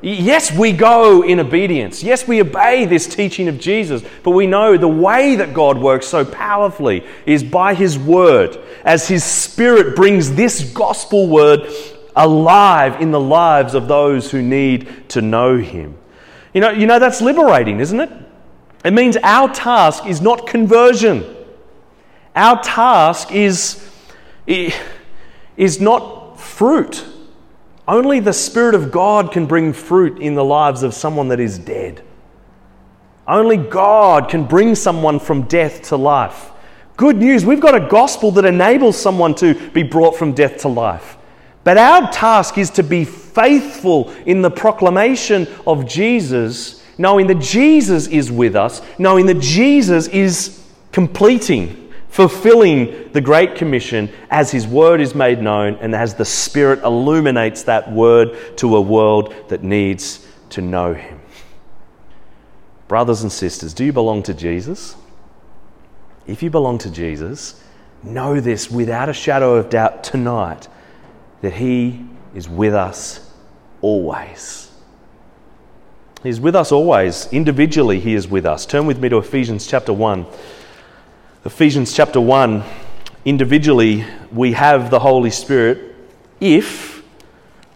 Yes, 0.00 0.52
we 0.52 0.72
go 0.72 1.22
in 1.22 1.40
obedience. 1.40 2.04
Yes, 2.04 2.28
we 2.28 2.40
obey 2.40 2.84
this 2.84 3.08
teaching 3.08 3.48
of 3.48 3.58
Jesus, 3.58 4.04
but 4.22 4.30
we 4.30 4.46
know 4.46 4.76
the 4.76 4.86
way 4.86 5.34
that 5.34 5.52
God 5.52 5.78
works 5.78 6.06
so 6.06 6.24
powerfully 6.24 7.04
is 7.24 7.42
by 7.42 7.74
His 7.74 7.98
Word, 7.98 8.56
as 8.84 9.08
His 9.08 9.24
Spirit 9.24 9.96
brings 9.96 10.34
this 10.34 10.70
gospel 10.72 11.26
word 11.26 11.68
alive 12.14 13.00
in 13.00 13.10
the 13.10 13.20
lives 13.20 13.74
of 13.74 13.88
those 13.88 14.30
who 14.30 14.40
need 14.40 15.08
to 15.08 15.20
know 15.20 15.56
Him. 15.56 15.98
You 16.54 16.60
know, 16.60 16.70
you 16.70 16.86
know 16.86 16.98
that's 16.98 17.20
liberating, 17.20 17.80
isn't 17.80 17.98
it? 17.98 18.10
It 18.86 18.92
means 18.92 19.16
our 19.24 19.52
task 19.52 20.06
is 20.06 20.20
not 20.20 20.46
conversion. 20.46 21.24
Our 22.36 22.62
task 22.62 23.32
is, 23.32 23.84
is 24.46 25.80
not 25.80 26.38
fruit. 26.38 27.04
Only 27.88 28.20
the 28.20 28.32
Spirit 28.32 28.76
of 28.76 28.92
God 28.92 29.32
can 29.32 29.46
bring 29.46 29.72
fruit 29.72 30.20
in 30.20 30.36
the 30.36 30.44
lives 30.44 30.84
of 30.84 30.94
someone 30.94 31.26
that 31.30 31.40
is 31.40 31.58
dead. 31.58 32.04
Only 33.26 33.56
God 33.56 34.28
can 34.28 34.44
bring 34.44 34.76
someone 34.76 35.18
from 35.18 35.42
death 35.42 35.82
to 35.88 35.96
life. 35.96 36.52
Good 36.96 37.16
news, 37.16 37.44
we've 37.44 37.60
got 37.60 37.74
a 37.74 37.88
gospel 37.88 38.30
that 38.30 38.44
enables 38.44 38.96
someone 38.96 39.34
to 39.34 39.68
be 39.70 39.82
brought 39.82 40.14
from 40.14 40.32
death 40.32 40.58
to 40.58 40.68
life. 40.68 41.16
But 41.64 41.76
our 41.76 42.08
task 42.12 42.56
is 42.56 42.70
to 42.70 42.84
be 42.84 43.04
faithful 43.04 44.12
in 44.26 44.42
the 44.42 44.50
proclamation 44.52 45.48
of 45.66 45.88
Jesus, 45.88 46.84
knowing 46.98 47.26
that 47.26 47.40
Jesus 47.40 48.06
is 48.06 48.30
with 48.30 48.56
us, 48.56 48.80
knowing 48.98 49.26
that 49.26 49.40
Jesus 49.40 50.08
is 50.08 50.62
completing 50.92 51.86
fulfilling 52.16 53.12
the 53.12 53.20
Great 53.20 53.56
Commission 53.56 54.10
as 54.30 54.50
His 54.50 54.66
Word 54.66 55.02
is 55.02 55.14
made 55.14 55.42
known 55.42 55.74
and 55.82 55.94
as 55.94 56.14
the 56.14 56.24
Spirit 56.24 56.82
illuminates 56.82 57.64
that 57.64 57.92
Word 57.92 58.56
to 58.56 58.76
a 58.76 58.80
world 58.80 59.34
that 59.48 59.62
needs 59.62 60.26
to 60.48 60.62
know 60.62 60.94
Him. 60.94 61.20
Brothers 62.88 63.20
and 63.20 63.30
sisters, 63.30 63.74
do 63.74 63.84
you 63.84 63.92
belong 63.92 64.22
to 64.22 64.32
Jesus? 64.32 64.96
If 66.26 66.42
you 66.42 66.48
belong 66.48 66.78
to 66.78 66.90
Jesus, 66.90 67.62
know 68.02 68.40
this 68.40 68.70
without 68.70 69.10
a 69.10 69.12
shadow 69.12 69.56
of 69.56 69.68
doubt 69.68 70.02
tonight 70.02 70.68
that 71.42 71.52
He 71.52 72.02
is 72.34 72.48
with 72.48 72.72
us 72.72 73.30
always. 73.82 74.65
He's 76.26 76.40
with 76.40 76.56
us 76.56 76.72
always. 76.72 77.28
Individually, 77.32 78.00
He 78.00 78.14
is 78.14 78.26
with 78.26 78.46
us. 78.46 78.66
Turn 78.66 78.84
with 78.84 78.98
me 78.98 79.08
to 79.10 79.18
Ephesians 79.18 79.64
chapter 79.64 79.92
1. 79.92 80.26
Ephesians 81.44 81.94
chapter 81.94 82.20
1, 82.20 82.64
individually, 83.24 84.04
we 84.32 84.52
have 84.54 84.90
the 84.90 84.98
Holy 84.98 85.30
Spirit 85.30 85.94
if 86.40 87.04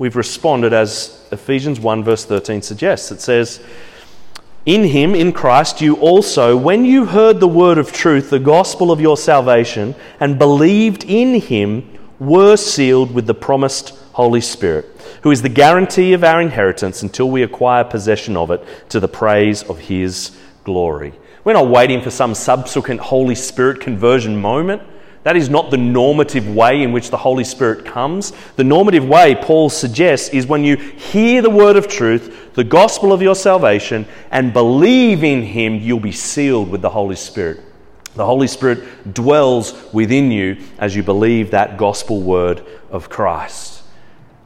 we've 0.00 0.16
responded 0.16 0.72
as 0.72 1.24
Ephesians 1.30 1.78
1, 1.78 2.02
verse 2.02 2.24
13 2.24 2.60
suggests. 2.60 3.12
It 3.12 3.20
says, 3.20 3.62
In 4.66 4.82
him, 4.82 5.14
in 5.14 5.32
Christ, 5.32 5.80
you 5.80 5.94
also, 5.98 6.56
when 6.56 6.84
you 6.84 7.04
heard 7.04 7.38
the 7.38 7.46
word 7.46 7.78
of 7.78 7.92
truth, 7.92 8.30
the 8.30 8.40
gospel 8.40 8.90
of 8.90 9.00
your 9.00 9.16
salvation, 9.16 9.94
and 10.18 10.40
believed 10.40 11.04
in 11.04 11.40
him, 11.40 11.88
were 12.18 12.56
sealed 12.56 13.14
with 13.14 13.28
the 13.28 13.34
promised 13.34 13.90
Holy 14.14 14.40
Spirit, 14.40 14.86
who 15.22 15.30
is 15.30 15.42
the 15.42 15.48
guarantee 15.48 16.12
of 16.12 16.24
our 16.24 16.40
inheritance 16.40 17.02
until 17.02 17.30
we 17.30 17.42
acquire 17.42 17.84
possession 17.84 18.36
of 18.36 18.50
it 18.50 18.64
to 18.88 19.00
the 19.00 19.08
praise 19.08 19.62
of 19.64 19.78
his 19.78 20.36
glory. 20.64 21.12
We're 21.44 21.54
not 21.54 21.68
waiting 21.68 22.02
for 22.02 22.10
some 22.10 22.34
subsequent 22.34 23.00
Holy 23.00 23.34
Spirit 23.34 23.80
conversion 23.80 24.40
moment. 24.40 24.82
That 25.22 25.36
is 25.36 25.50
not 25.50 25.70
the 25.70 25.76
normative 25.76 26.48
way 26.48 26.82
in 26.82 26.92
which 26.92 27.10
the 27.10 27.16
Holy 27.16 27.44
Spirit 27.44 27.84
comes. 27.84 28.32
The 28.56 28.64
normative 28.64 29.06
way, 29.06 29.34
Paul 29.34 29.68
suggests, 29.68 30.30
is 30.30 30.46
when 30.46 30.64
you 30.64 30.76
hear 30.76 31.42
the 31.42 31.50
word 31.50 31.76
of 31.76 31.88
truth, 31.88 32.54
the 32.54 32.64
gospel 32.64 33.12
of 33.12 33.20
your 33.20 33.34
salvation, 33.34 34.06
and 34.30 34.52
believe 34.52 35.22
in 35.22 35.42
Him, 35.42 35.74
you'll 35.76 36.00
be 36.00 36.12
sealed 36.12 36.70
with 36.70 36.80
the 36.80 36.88
Holy 36.88 37.16
Spirit. 37.16 37.60
The 38.14 38.24
Holy 38.24 38.48
Spirit 38.48 39.14
dwells 39.14 39.92
within 39.92 40.30
you 40.30 40.56
as 40.78 40.96
you 40.96 41.02
believe 41.02 41.50
that 41.50 41.76
gospel 41.76 42.22
word 42.22 42.64
of 42.90 43.10
Christ. 43.10 43.79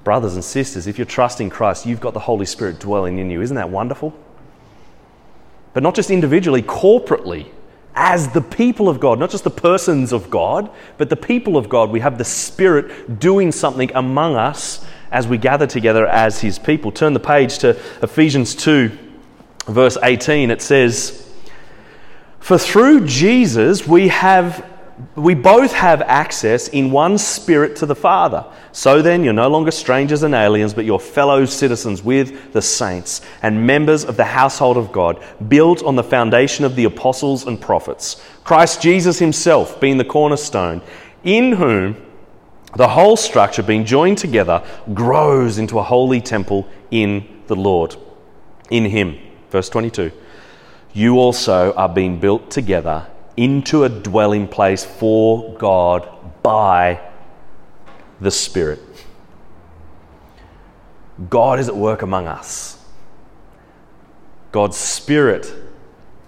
Brothers 0.04 0.34
and 0.34 0.44
sisters, 0.44 0.86
if 0.86 0.98
you're 0.98 1.06
trusting 1.06 1.50
Christ, 1.50 1.86
you've 1.86 2.00
got 2.00 2.14
the 2.14 2.20
Holy 2.20 2.46
Spirit 2.46 2.78
dwelling 2.78 3.18
in 3.18 3.30
you. 3.30 3.40
Isn't 3.40 3.56
that 3.56 3.70
wonderful? 3.70 4.14
but 5.74 5.82
not 5.82 5.94
just 5.94 6.08
individually, 6.08 6.62
corporately, 6.62 7.48
as 7.96 8.28
the 8.28 8.40
people 8.40 8.88
of 8.88 8.98
God, 9.00 9.18
not 9.18 9.30
just 9.30 9.44
the 9.44 9.50
persons 9.50 10.12
of 10.12 10.30
God, 10.30 10.70
but 10.96 11.10
the 11.10 11.16
people 11.16 11.56
of 11.56 11.68
God. 11.68 11.90
We 11.90 12.00
have 12.00 12.16
the 12.16 12.24
Spirit 12.24 13.20
doing 13.20 13.52
something 13.52 13.90
among 13.94 14.36
us 14.36 14.84
as 15.12 15.28
we 15.28 15.36
gather 15.36 15.66
together 15.66 16.06
as 16.06 16.40
His 16.40 16.58
people. 16.58 16.90
Turn 16.90 17.12
the 17.12 17.20
page 17.20 17.58
to 17.58 17.70
Ephesians 18.02 18.54
2, 18.54 18.90
verse 19.66 19.98
18. 20.02 20.50
It 20.50 20.62
says, 20.62 21.28
For 22.38 22.56
through 22.56 23.06
Jesus 23.06 23.86
we 23.86 24.08
have 24.08 24.68
we 25.16 25.34
both 25.34 25.72
have 25.72 26.02
access 26.02 26.68
in 26.68 26.90
one 26.90 27.18
spirit 27.18 27.76
to 27.76 27.86
the 27.86 27.96
Father. 27.96 28.44
So 28.72 29.02
then, 29.02 29.24
you're 29.24 29.32
no 29.32 29.48
longer 29.48 29.70
strangers 29.70 30.22
and 30.22 30.34
aliens, 30.34 30.72
but 30.72 30.84
you're 30.84 31.00
fellow 31.00 31.44
citizens 31.46 32.02
with 32.02 32.52
the 32.52 32.62
saints 32.62 33.20
and 33.42 33.66
members 33.66 34.04
of 34.04 34.16
the 34.16 34.24
household 34.24 34.76
of 34.76 34.92
God, 34.92 35.22
built 35.48 35.82
on 35.82 35.96
the 35.96 36.04
foundation 36.04 36.64
of 36.64 36.76
the 36.76 36.84
apostles 36.84 37.46
and 37.46 37.60
prophets. 37.60 38.22
Christ 38.44 38.80
Jesus 38.82 39.18
himself 39.18 39.80
being 39.80 39.96
the 39.96 40.04
cornerstone, 40.04 40.80
in 41.24 41.52
whom 41.52 41.96
the 42.76 42.88
whole 42.88 43.16
structure, 43.16 43.62
being 43.62 43.84
joined 43.84 44.18
together, 44.18 44.64
grows 44.92 45.58
into 45.58 45.78
a 45.78 45.82
holy 45.82 46.20
temple 46.20 46.68
in 46.90 47.42
the 47.46 47.56
Lord. 47.56 47.96
In 48.70 48.84
him. 48.84 49.18
Verse 49.50 49.68
22. 49.68 50.12
You 50.92 51.18
also 51.18 51.72
are 51.74 51.88
being 51.88 52.20
built 52.20 52.50
together 52.50 53.08
into 53.36 53.84
a 53.84 53.88
dwelling 53.88 54.46
place 54.48 54.84
for 54.84 55.54
God 55.58 56.08
by 56.42 57.00
the 58.20 58.30
Spirit. 58.30 58.80
God 61.30 61.58
is 61.58 61.68
at 61.68 61.76
work 61.76 62.02
among 62.02 62.26
us. 62.26 62.78
God's 64.52 64.76
Spirit 64.76 65.52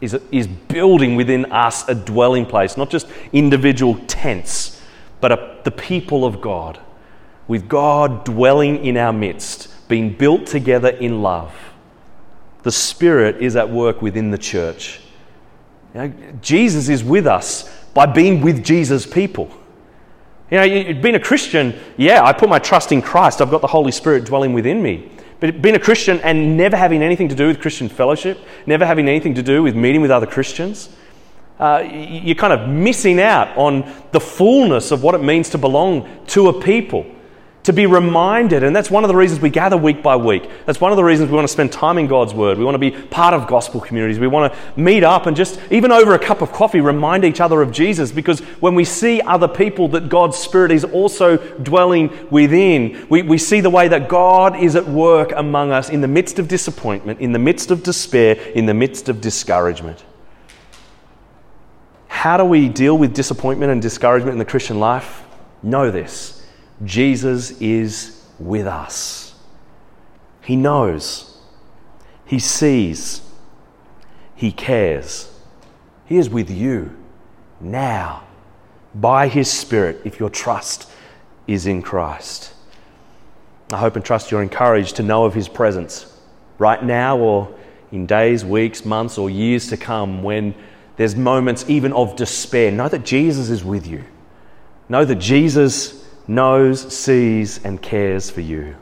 is, 0.00 0.14
is 0.32 0.46
building 0.46 1.16
within 1.16 1.50
us 1.52 1.88
a 1.88 1.94
dwelling 1.94 2.46
place, 2.46 2.76
not 2.76 2.90
just 2.90 3.06
individual 3.32 3.98
tents, 4.06 4.82
but 5.20 5.32
a, 5.32 5.60
the 5.64 5.70
people 5.70 6.24
of 6.24 6.40
God, 6.40 6.80
with 7.48 7.68
God 7.68 8.24
dwelling 8.24 8.84
in 8.84 8.96
our 8.96 9.12
midst, 9.12 9.88
being 9.88 10.12
built 10.12 10.46
together 10.46 10.88
in 10.88 11.22
love. 11.22 11.54
The 12.64 12.72
Spirit 12.72 13.36
is 13.40 13.54
at 13.54 13.70
work 13.70 14.02
within 14.02 14.32
the 14.32 14.38
church 14.38 15.00
you 15.96 16.08
know, 16.08 16.14
Jesus 16.42 16.90
is 16.90 17.02
with 17.02 17.26
us 17.26 17.70
by 17.94 18.04
being 18.04 18.42
with 18.42 18.62
Jesus' 18.62 19.06
people. 19.06 19.50
You 20.50 20.58
know, 20.58 21.00
being 21.00 21.14
a 21.14 21.20
Christian, 21.20 21.74
yeah, 21.96 22.22
I 22.22 22.34
put 22.34 22.50
my 22.50 22.58
trust 22.58 22.92
in 22.92 23.00
Christ. 23.00 23.40
I've 23.40 23.50
got 23.50 23.62
the 23.62 23.66
Holy 23.66 23.92
Spirit 23.92 24.26
dwelling 24.26 24.52
within 24.52 24.82
me. 24.82 25.10
But 25.40 25.62
being 25.62 25.74
a 25.74 25.78
Christian 25.80 26.20
and 26.20 26.58
never 26.58 26.76
having 26.76 27.02
anything 27.02 27.30
to 27.30 27.34
do 27.34 27.46
with 27.46 27.60
Christian 27.60 27.88
fellowship, 27.88 28.38
never 28.66 28.84
having 28.84 29.08
anything 29.08 29.34
to 29.36 29.42
do 29.42 29.62
with 29.62 29.74
meeting 29.74 30.02
with 30.02 30.10
other 30.10 30.26
Christians, 30.26 30.90
uh, 31.58 31.82
you're 31.90 32.34
kind 32.34 32.52
of 32.52 32.68
missing 32.68 33.18
out 33.18 33.56
on 33.56 33.90
the 34.12 34.20
fullness 34.20 34.90
of 34.90 35.02
what 35.02 35.14
it 35.14 35.22
means 35.22 35.48
to 35.50 35.58
belong 35.58 36.06
to 36.26 36.48
a 36.48 36.60
people 36.60 37.06
to 37.66 37.72
be 37.72 37.84
reminded. 37.84 38.62
And 38.62 38.74
that's 38.74 38.92
one 38.92 39.02
of 39.02 39.08
the 39.08 39.16
reasons 39.16 39.40
we 39.40 39.50
gather 39.50 39.76
week 39.76 40.00
by 40.00 40.14
week. 40.14 40.48
That's 40.66 40.80
one 40.80 40.92
of 40.92 40.96
the 40.96 41.02
reasons 41.02 41.30
we 41.30 41.34
want 41.34 41.48
to 41.48 41.52
spend 41.52 41.72
time 41.72 41.98
in 41.98 42.06
God's 42.06 42.32
Word. 42.32 42.58
We 42.58 42.64
want 42.64 42.76
to 42.76 42.78
be 42.78 42.92
part 42.92 43.34
of 43.34 43.48
gospel 43.48 43.80
communities. 43.80 44.20
We 44.20 44.28
want 44.28 44.52
to 44.52 44.80
meet 44.80 45.02
up 45.02 45.26
and 45.26 45.36
just, 45.36 45.58
even 45.72 45.90
over 45.90 46.14
a 46.14 46.18
cup 46.18 46.42
of 46.42 46.52
coffee, 46.52 46.80
remind 46.80 47.24
each 47.24 47.40
other 47.40 47.60
of 47.62 47.72
Jesus. 47.72 48.12
Because 48.12 48.38
when 48.60 48.76
we 48.76 48.84
see 48.84 49.20
other 49.20 49.48
people 49.48 49.88
that 49.88 50.08
God's 50.08 50.36
Spirit 50.36 50.70
is 50.70 50.84
also 50.84 51.38
dwelling 51.58 52.28
within, 52.30 53.04
we, 53.10 53.22
we 53.22 53.36
see 53.36 53.60
the 53.60 53.68
way 53.68 53.88
that 53.88 54.08
God 54.08 54.56
is 54.62 54.76
at 54.76 54.86
work 54.86 55.32
among 55.34 55.72
us 55.72 55.90
in 55.90 56.00
the 56.02 56.08
midst 56.08 56.38
of 56.38 56.46
disappointment, 56.46 57.18
in 57.18 57.32
the 57.32 57.40
midst 57.40 57.72
of 57.72 57.82
despair, 57.82 58.36
in 58.54 58.66
the 58.66 58.74
midst 58.74 59.08
of 59.08 59.20
discouragement. 59.20 60.04
How 62.06 62.36
do 62.36 62.44
we 62.44 62.68
deal 62.68 62.96
with 62.96 63.12
disappointment 63.12 63.72
and 63.72 63.82
discouragement 63.82 64.34
in 64.34 64.38
the 64.38 64.44
Christian 64.44 64.78
life? 64.78 65.24
Know 65.64 65.90
this 65.90 66.35
Jesus 66.84 67.52
is 67.60 68.24
with 68.38 68.66
us. 68.66 69.34
He 70.42 70.56
knows, 70.56 71.38
He 72.24 72.38
sees, 72.38 73.22
He 74.34 74.52
cares. 74.52 75.32
He 76.06 76.18
is 76.18 76.30
with 76.30 76.50
you 76.50 76.96
now 77.60 78.24
by 78.94 79.28
His 79.28 79.50
Spirit 79.50 80.00
if 80.04 80.20
your 80.20 80.30
trust 80.30 80.88
is 81.46 81.66
in 81.66 81.82
Christ. 81.82 82.52
I 83.72 83.78
hope 83.78 83.96
and 83.96 84.04
trust 84.04 84.30
you're 84.30 84.42
encouraged 84.42 84.96
to 84.96 85.02
know 85.02 85.24
of 85.24 85.34
His 85.34 85.48
presence 85.48 86.12
right 86.58 86.82
now 86.82 87.18
or 87.18 87.54
in 87.92 88.06
days, 88.06 88.44
weeks, 88.44 88.84
months, 88.84 89.18
or 89.18 89.30
years 89.30 89.68
to 89.68 89.76
come 89.76 90.22
when 90.22 90.54
there's 90.96 91.16
moments 91.16 91.64
even 91.68 91.92
of 91.92 92.16
despair. 92.16 92.70
Know 92.70 92.88
that 92.88 93.04
Jesus 93.04 93.48
is 93.48 93.64
with 93.64 93.86
you. 93.86 94.04
Know 94.88 95.04
that 95.04 95.16
Jesus 95.16 96.05
knows, 96.28 96.92
sees, 96.94 97.64
and 97.64 97.80
cares 97.80 98.30
for 98.30 98.40
you. 98.40 98.76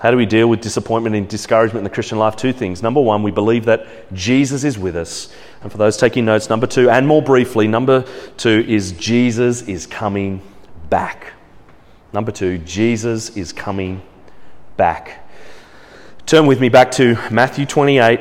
How 0.00 0.12
do 0.12 0.16
we 0.16 0.26
deal 0.26 0.48
with 0.48 0.60
disappointment 0.60 1.16
and 1.16 1.28
discouragement 1.28 1.78
in 1.78 1.84
the 1.84 1.90
Christian 1.90 2.18
life? 2.18 2.36
Two 2.36 2.52
things. 2.52 2.82
Number 2.82 3.00
one, 3.00 3.24
we 3.24 3.32
believe 3.32 3.64
that 3.64 4.12
Jesus 4.14 4.62
is 4.62 4.78
with 4.78 4.94
us. 4.94 5.32
And 5.60 5.72
for 5.72 5.78
those 5.78 5.96
taking 5.96 6.24
notes, 6.24 6.48
number 6.48 6.68
two, 6.68 6.88
and 6.88 7.06
more 7.06 7.20
briefly, 7.20 7.66
number 7.66 8.04
two 8.36 8.64
is 8.68 8.92
Jesus 8.92 9.62
is 9.62 9.86
coming 9.86 10.40
back. 10.88 11.32
Number 12.12 12.30
two, 12.30 12.58
Jesus 12.58 13.36
is 13.36 13.52
coming 13.52 14.00
back. 14.76 15.28
Turn 16.26 16.46
with 16.46 16.60
me 16.60 16.68
back 16.68 16.92
to 16.92 17.18
Matthew 17.30 17.66
28, 17.66 18.20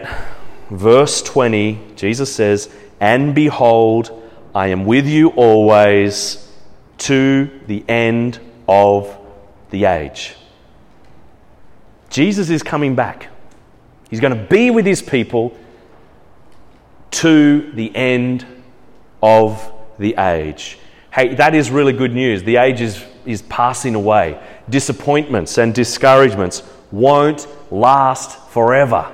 verse 0.71 1.21
20. 1.21 1.79
Jesus 1.95 2.33
says, 2.33 2.73
And 2.99 3.35
behold, 3.35 4.11
I 4.55 4.67
am 4.69 4.85
with 4.85 5.05
you 5.05 5.29
always 5.29 6.46
to 6.99 7.49
the 7.67 7.83
end 7.87 8.39
of 8.67 9.15
the 9.69 9.85
age. 9.85 10.35
Jesus 12.09 12.49
is 12.49 12.63
coming 12.63 12.95
back. 12.95 13.29
He's 14.09 14.19
going 14.19 14.35
to 14.35 14.43
be 14.43 14.71
with 14.71 14.85
his 14.85 15.01
people 15.01 15.55
to 17.11 17.71
the 17.73 17.93
end 17.95 18.45
of 19.21 19.71
the 19.99 20.15
age. 20.15 20.79
Hey, 21.11 21.35
that 21.35 21.55
is 21.55 21.71
really 21.71 21.93
good 21.93 22.13
news. 22.13 22.43
The 22.43 22.57
age 22.57 22.81
is, 22.81 23.03
is 23.25 23.41
passing 23.43 23.95
away. 23.95 24.41
Disappointments 24.69 25.57
and 25.57 25.73
discouragements 25.73 26.63
won't 26.91 27.47
last 27.71 28.39
forever. 28.49 29.13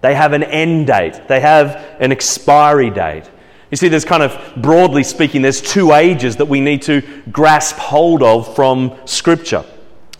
They 0.00 0.14
have 0.14 0.32
an 0.32 0.42
end 0.42 0.86
date, 0.86 1.28
they 1.28 1.40
have 1.40 1.96
an 2.00 2.12
expiry 2.12 2.90
date. 2.90 3.28
You 3.70 3.76
see, 3.76 3.88
there's 3.88 4.04
kind 4.04 4.22
of, 4.22 4.38
broadly 4.56 5.04
speaking, 5.04 5.42
there's 5.42 5.60
two 5.60 5.92
ages 5.92 6.36
that 6.36 6.46
we 6.46 6.60
need 6.60 6.82
to 6.82 7.02
grasp 7.30 7.76
hold 7.76 8.22
of 8.22 8.54
from 8.54 8.96
Scripture 9.04 9.64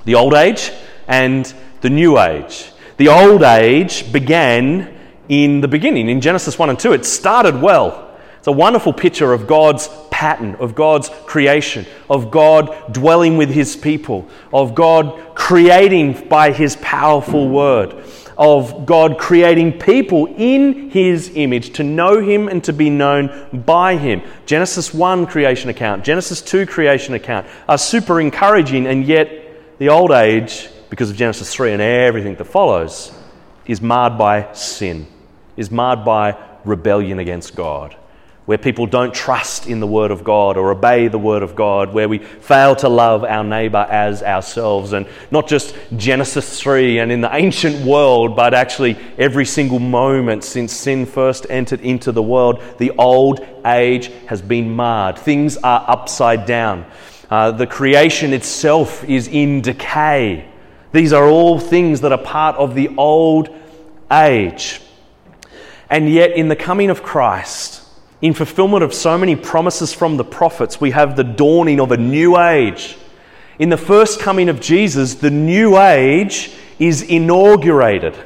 the 0.05 0.15
old 0.15 0.33
age 0.33 0.73
and 1.07 1.53
the 1.83 1.91
new 1.91 2.19
age. 2.19 2.71
The 2.97 3.09
old 3.09 3.43
age 3.43 4.11
began 4.11 4.95
in 5.29 5.61
the 5.61 5.69
beginning, 5.69 6.09
in 6.09 6.23
Genesis 6.23 6.59
1 6.59 6.71
and 6.71 6.79
2. 6.79 6.95
It 6.95 7.05
started 7.05 7.61
well. 7.61 8.17
It's 8.39 8.47
a 8.47 8.53
wonderful 8.53 8.95
picture 8.95 9.33
of 9.35 9.47
God's 9.47 9.89
pattern, 10.11 10.55
of 10.57 10.75
God's 10.75 11.11
creation, 11.27 11.85
of 12.09 12.31
God 12.31 12.93
dwelling 12.93 13.37
with 13.37 13.51
his 13.51 13.77
people, 13.77 14.29
of 14.53 14.75
God 14.75 15.35
creating 15.35 16.29
by 16.29 16.53
his 16.53 16.77
powerful 16.77 17.49
word, 17.49 18.03
of 18.39 18.87
God 18.87 19.19
creating 19.19 19.79
people 19.79 20.27
in 20.37 20.91
his 20.91 21.33
image 21.35 21.73
to 21.75 21.83
know 21.83 22.21
him 22.21 22.49
and 22.49 22.63
to 22.65 22.73
be 22.73 22.89
known 22.89 23.49
by 23.53 23.97
him. 23.97 24.23
Genesis 24.47 24.95
1 24.95 25.27
creation 25.27 25.69
account, 25.69 26.05
Genesis 26.05 26.41
2 26.41 26.65
creation 26.65 27.15
account 27.15 27.47
are 27.69 27.77
super 27.77 28.21
encouraging, 28.21 28.87
and 28.87 29.05
yet 29.05 29.79
the 29.79 29.89
old 29.89 30.13
age, 30.13 30.69
because 30.89 31.11
of 31.11 31.17
Genesis 31.17 31.53
3 31.53 31.73
and 31.73 31.83
everything 31.83 32.37
that 32.37 32.45
follows, 32.45 33.13
is 33.67 33.83
marred 33.83 34.17
by 34.17 34.53
sin, 34.53 35.07
is 35.57 35.71
marred 35.71 36.05
by 36.05 36.37
rebellion 36.65 37.19
against 37.19 37.55
God 37.55 37.97
where 38.49 38.57
people 38.57 38.87
don't 38.87 39.13
trust 39.13 39.67
in 39.67 39.79
the 39.79 39.87
Word 39.87 40.11
of 40.11 40.25
God 40.25 40.57
or 40.57 40.71
obey 40.71 41.09
the 41.09 41.19
Word 41.19 41.43
of 41.43 41.55
God, 41.55 41.93
where 41.93 42.09
we 42.09 42.17
fail 42.17 42.75
to 42.77 42.89
love 42.89 43.23
our 43.23 43.45
neighbour 43.45 43.87
as 43.91 44.23
ourselves, 44.23 44.95
and 44.95 45.07
not 45.31 45.47
just 45.47 45.77
Genesis 45.99 46.59
3 46.59 47.01
and 47.01 47.13
in 47.13 47.21
the 47.21 47.29
ancient 47.37 47.85
world, 47.85 48.35
but 48.35 48.55
actually 48.55 48.97
every 49.19 49.45
single 49.45 49.79
moment 49.79 50.45
since 50.45 50.73
sin 50.73 51.05
first 51.05 51.45
entered 51.51 51.83
into 51.83 52.11
the 52.11 52.23
world, 52.23 52.63
the 52.79 52.91
old 52.93 53.47
age 53.67 54.11
has 54.29 54.41
been 54.41 54.75
marred. 54.75 55.19
Things 55.19 55.59
are 55.59 55.85
upside 55.87 56.47
down. 56.47 56.87
Uh, 57.29 57.51
the 57.51 57.67
creation 57.67 58.33
itself 58.33 59.05
is 59.05 59.29
in 59.29 59.61
decay. 59.61 60.49
These 60.93 61.13
are 61.13 61.27
all 61.27 61.61
things 61.61 62.01
that 62.01 62.13
are 62.13 62.17
part 62.17 62.57
of 62.57 62.75
the 62.75 62.89
old 62.97 63.51
age. 64.11 64.81
And 65.91 66.11
yet, 66.11 66.31
in 66.31 66.49
the 66.49 66.57
coming 66.57 66.89
of 66.89 67.03
Christ, 67.03 67.78
in 68.21 68.35
fulfillment 68.35 68.83
of 68.83 68.93
so 68.93 69.17
many 69.17 69.37
promises 69.37 69.93
from 69.93 70.17
the 70.17 70.25
prophets, 70.25 70.81
we 70.81 70.91
have 70.91 71.17
the 71.17 71.25
dawning 71.25 71.81
of 71.81 71.93
a 71.93 71.97
new 71.97 72.39
age. 72.39 72.97
In 73.59 73.69
the 73.69 73.77
first 73.77 74.21
coming 74.21 74.49
of 74.49 74.61
Jesus, 74.61 75.15
the 75.15 75.31
new 75.31 75.79
age 75.79 76.53
is 76.79 77.03
inaugurated. 77.03 78.17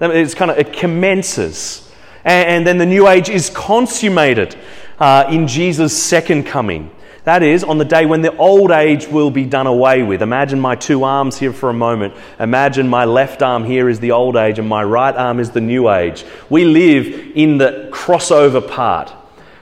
It's 0.00 0.34
kind 0.34 0.50
of, 0.50 0.58
it 0.58 0.72
commences. 0.72 1.90
And, 2.24 2.66
then 2.66 2.78
the 2.78 2.86
new 2.86 3.06
age 3.06 3.28
is 3.28 3.50
consummated 3.50 4.56
uh, 4.98 5.26
in 5.30 5.46
Jesus' 5.46 6.00
second 6.00 6.44
coming. 6.44 6.90
That 7.24 7.42
is, 7.42 7.64
on 7.64 7.78
the 7.78 7.86
day 7.86 8.04
when 8.04 8.20
the 8.20 8.36
old 8.36 8.70
age 8.70 9.08
will 9.08 9.30
be 9.30 9.44
done 9.44 9.66
away 9.66 10.02
with. 10.02 10.20
Imagine 10.20 10.60
my 10.60 10.74
two 10.74 11.04
arms 11.04 11.38
here 11.38 11.52
for 11.54 11.70
a 11.70 11.74
moment. 11.74 12.14
Imagine 12.38 12.88
my 12.88 13.06
left 13.06 13.42
arm 13.42 13.64
here 13.64 13.88
is 13.88 14.00
the 14.00 14.12
old 14.12 14.36
age 14.36 14.58
and 14.58 14.68
my 14.68 14.84
right 14.84 15.14
arm 15.14 15.40
is 15.40 15.50
the 15.50 15.60
new 15.60 15.90
age. 15.90 16.24
We 16.50 16.64
live 16.64 17.32
in 17.34 17.56
the 17.56 17.88
crossover 17.92 18.66
part. 18.66 19.12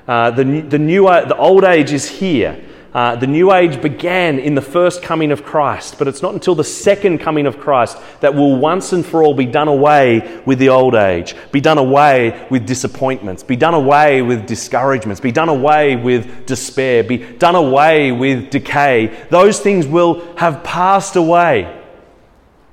Uh, 0.07 0.30
the, 0.30 0.44
the, 0.62 0.78
new, 0.78 1.05
the 1.05 1.36
old 1.36 1.64
age 1.64 1.92
is 1.92 2.09
here. 2.09 2.62
Uh, 2.94 3.16
the 3.16 3.26
new 3.26 3.50
age 3.55 3.80
began 3.80 4.38
in 4.38 4.55
the 4.55 4.61
first 4.61 5.03
coming 5.03 5.32
of 5.32 5.42
Christ, 5.42 5.96
but 5.98 6.07
it's 6.07 6.20
not 6.20 6.34
until 6.34 6.55
the 6.55 6.64
second 6.64 7.20
coming 7.20 7.46
of 7.46 7.59
Christ 7.59 7.96
that 8.20 8.34
will 8.34 8.57
once 8.57 8.92
and 8.92 9.05
for 9.05 9.22
all 9.22 9.32
be 9.32 9.46
done 9.46 9.68
away 9.68 10.42
with 10.44 10.59
the 10.59 10.68
old 10.68 10.94
age, 10.94 11.34
be 11.53 11.61
done 11.61 11.78
away 11.78 12.46
with 12.50 12.66
disappointments, 12.66 13.42
be 13.42 13.57
done 13.57 13.72
away 13.72 14.20
with 14.20 14.46
discouragements, 14.46 15.22
be 15.22 15.32
done 15.32 15.48
away 15.48 15.96
with 15.96 16.44
despair, 16.44 17.03
be 17.03 17.16
done 17.16 17.55
away 17.55 18.12
with 18.12 18.50
decay. 18.50 19.07
Those 19.30 19.59
things 19.59 19.86
will 19.86 20.36
have 20.36 20.62
passed 20.62 21.16
away. 21.16 21.80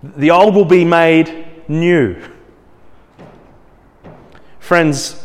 The 0.03 0.31
old 0.31 0.53
will 0.53 0.65
be 0.65 0.83
made 0.83 1.47
new. 1.69 2.21
Friends, 4.59 5.18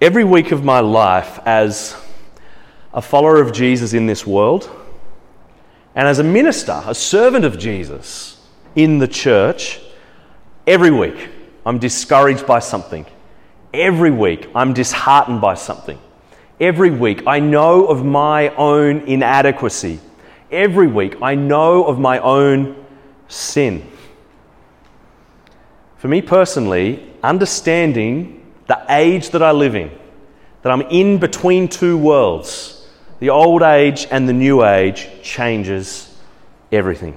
Every 0.00 0.24
week 0.24 0.50
of 0.50 0.64
my 0.64 0.80
life 0.80 1.40
as 1.44 1.94
a 2.94 3.02
follower 3.02 3.38
of 3.38 3.52
Jesus 3.52 3.92
in 3.92 4.06
this 4.06 4.26
world, 4.26 4.70
and 5.94 6.08
as 6.08 6.18
a 6.18 6.24
minister, 6.24 6.82
a 6.86 6.94
servant 6.94 7.44
of 7.44 7.58
Jesus 7.58 8.40
in 8.74 8.96
the 8.96 9.06
church, 9.06 9.78
every 10.66 10.90
week 10.90 11.28
I'm 11.66 11.78
discouraged 11.78 12.46
by 12.46 12.60
something. 12.60 13.04
Every 13.74 14.10
week 14.10 14.48
I'm 14.54 14.72
disheartened 14.72 15.42
by 15.42 15.52
something. 15.52 15.98
Every 16.58 16.90
week 16.90 17.26
I 17.26 17.38
know 17.38 17.86
of 17.86 18.02
my 18.02 18.48
own 18.56 19.00
inadequacy. 19.00 20.00
Every 20.50 20.86
week 20.86 21.20
I 21.20 21.34
know 21.34 21.84
of 21.84 21.98
my 21.98 22.20
own 22.20 22.86
sin. 23.28 23.86
For 25.98 26.08
me 26.08 26.22
personally, 26.22 27.06
understanding 27.22 28.39
the 28.70 28.84
age 28.88 29.30
that 29.30 29.42
I 29.42 29.50
live 29.50 29.74
in, 29.74 29.90
that 30.62 30.70
I'm 30.70 30.82
in 30.82 31.18
between 31.18 31.66
two 31.66 31.98
worlds, 31.98 32.86
the 33.18 33.30
old 33.30 33.62
age 33.62 34.06
and 34.12 34.28
the 34.28 34.32
new 34.32 34.64
age, 34.64 35.08
changes 35.22 36.16
everything. 36.70 37.16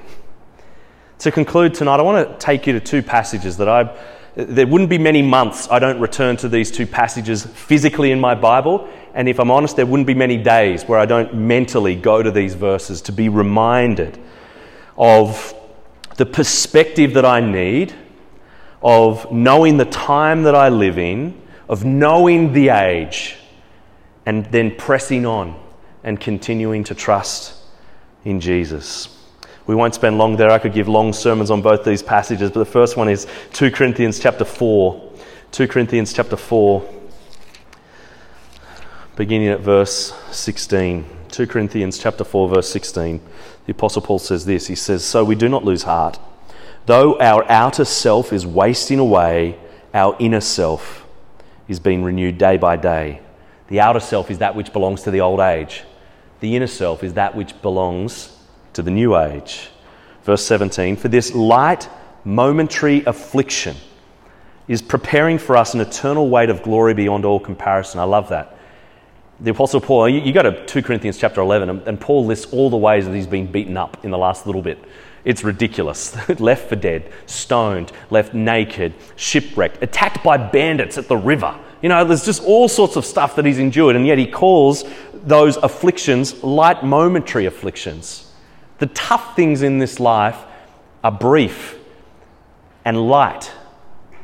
To 1.20 1.32
conclude 1.32 1.76
tonight, 1.76 2.00
I 2.00 2.02
want 2.02 2.28
to 2.28 2.44
take 2.44 2.66
you 2.66 2.74
to 2.74 2.80
two 2.80 3.04
passages 3.04 3.58
that 3.58 3.70
I. 3.70 3.96
There 4.36 4.66
wouldn't 4.66 4.90
be 4.90 4.98
many 4.98 5.22
months 5.22 5.70
I 5.70 5.78
don't 5.78 6.00
return 6.00 6.38
to 6.38 6.50
these 6.50 6.72
two 6.72 6.88
passages 6.88 7.46
physically 7.46 8.10
in 8.10 8.20
my 8.20 8.34
Bible, 8.34 8.90
and 9.14 9.30
if 9.30 9.40
I'm 9.40 9.52
honest, 9.52 9.76
there 9.76 9.86
wouldn't 9.86 10.08
be 10.08 10.16
many 10.16 10.38
days 10.38 10.86
where 10.86 10.98
I 10.98 11.06
don't 11.06 11.36
mentally 11.36 11.96
go 11.96 12.24
to 12.24 12.32
these 12.32 12.56
verses 12.56 13.00
to 13.04 13.12
be 13.12 13.30
reminded 13.30 14.18
of 14.98 15.54
the 16.18 16.26
perspective 16.26 17.14
that 17.14 17.26
I 17.26 17.42
need, 17.42 17.94
of 18.82 19.32
knowing 19.32 19.78
the 19.78 19.86
time 19.86 20.44
that 20.44 20.56
I 20.56 20.70
live 20.70 20.98
in, 20.98 21.43
of 21.70 21.86
knowing 21.86 22.54
the 22.54 22.70
age 22.70 23.38
and 24.26 24.46
then 24.48 24.76
pressing 24.76 25.26
on 25.26 25.60
and 26.04 26.20
continuing 26.20 26.84
to 26.86 26.96
trust 26.96 27.56
in 28.26 28.40
Jesus. 28.40 29.10
We 29.66 29.76
won't 29.76 29.96
spend 29.96 30.18
long 30.18 30.36
there. 30.36 30.52
I 30.52 30.60
could 30.60 30.74
give 30.74 30.88
long 30.88 31.14
sermons 31.14 31.50
on 31.50 31.62
both 31.62 31.86
these 31.86 32.04
passages, 32.04 32.52
but 32.52 32.60
the 32.60 32.66
first 32.66 32.98
one 32.98 33.08
is 33.08 33.28
2 33.54 33.72
Corinthians 33.72 34.20
chapter 34.20 34.44
4. 34.44 35.12
2 35.52 35.68
Corinthians 35.68 36.12
chapter 36.12 36.36
4, 36.36 36.84
beginning 39.16 39.50
at 39.50 39.60
verse 39.60 40.14
16. 40.32 41.06
2 41.30 41.48
Corinthians 41.48 41.98
chapter 41.98 42.24
4 42.24 42.50
verse 42.50 42.70
16. 42.70 43.22
The 43.66 43.72
apostle 43.72 44.02
Paul 44.02 44.20
says 44.20 44.46
this. 44.46 44.68
He 44.68 44.76
says, 44.76 45.06
"So 45.06 45.24
we 45.24 45.36
do 45.36 45.48
not 45.48 45.64
lose 45.64 45.84
heart. 45.84 46.20
Though 46.86 47.18
our 47.20 47.50
outer 47.50 47.86
self 47.86 48.34
is 48.34 48.46
wasting 48.46 49.00
away, 49.00 49.58
our 49.94 50.16
inner 50.20 50.42
self 50.42 51.03
is 51.74 51.80
being 51.80 52.04
renewed 52.04 52.38
day 52.38 52.56
by 52.56 52.78
day. 52.78 53.20
The 53.68 53.82
outer 53.82 54.00
self 54.00 54.32
is 54.32 54.38
that 54.38 54.56
which 54.56 54.72
belongs 54.72 55.02
to 55.04 55.12
the 55.12 55.22
old 55.22 55.40
age, 55.40 55.84
the 56.40 56.56
inner 56.56 56.68
self 56.68 57.04
is 57.04 57.16
that 57.16 57.36
which 57.36 57.60
belongs 57.62 58.38
to 58.74 58.82
the 58.82 58.92
new 58.92 59.18
age. 59.18 59.70
Verse 60.24 60.46
17 60.46 60.96
For 60.96 61.08
this 61.08 61.34
light, 61.34 61.90
momentary 62.24 63.04
affliction 63.06 63.76
is 64.68 64.82
preparing 64.82 65.38
for 65.38 65.58
us 65.58 65.74
an 65.74 65.82
eternal 65.82 66.30
weight 66.30 66.50
of 66.50 66.64
glory 66.64 66.94
beyond 66.94 67.26
all 67.26 67.40
comparison. 67.40 68.00
I 68.00 68.04
love 68.04 68.30
that. 68.30 68.58
The 69.40 69.52
Apostle 69.52 69.82
Paul, 69.82 70.08
you, 70.08 70.32
go 70.32 70.44
to 70.44 70.66
2 70.66 70.84
Corinthians 70.84 71.18
chapter 71.18 71.42
11, 71.42 71.70
and, 71.70 71.88
and 71.88 72.00
Paul 72.00 72.26
lists 72.26 72.54
all 72.54 72.70
the 72.70 72.78
ways 72.78 73.06
that 73.06 73.16
he's 73.16 73.28
been 73.28 73.52
beaten 73.52 73.76
up 73.76 74.06
in 74.06 74.12
the 74.12 74.18
last 74.18 74.46
little 74.46 74.62
bit. 74.62 74.78
It's 75.26 75.44
ridiculous. 75.44 76.16
left 76.40 76.70
for 76.70 76.76
dead, 76.76 77.12
stoned, 77.26 77.92
left 78.10 78.34
naked, 78.34 78.94
shipwrecked, 79.16 79.82
attacked 79.82 80.24
by 80.24 80.38
bandits 80.38 80.98
at 80.98 81.08
the 81.08 81.18
river. 81.18 81.58
You 81.82 81.90
know, 81.90 82.04
there's 82.06 82.26
just 82.26 82.44
all 82.44 82.68
sorts 82.68 82.96
of 82.96 83.06
stuff 83.06 83.36
that 83.36 83.46
he's 83.46 83.60
endured, 83.60 83.96
and 83.96 84.06
yet 84.06 84.18
he 84.18 84.26
calls 84.26 84.84
those 85.14 85.58
afflictions 85.58 86.44
light 86.44 86.84
momentary 86.84 87.46
afflictions. 87.46 88.32
The 88.80 88.88
tough 88.88 89.36
things 89.36 89.62
in 89.62 89.78
this 89.78 90.00
life 90.00 90.38
are 91.04 91.12
brief 91.12 91.78
and 92.86 93.10
light 93.10 93.52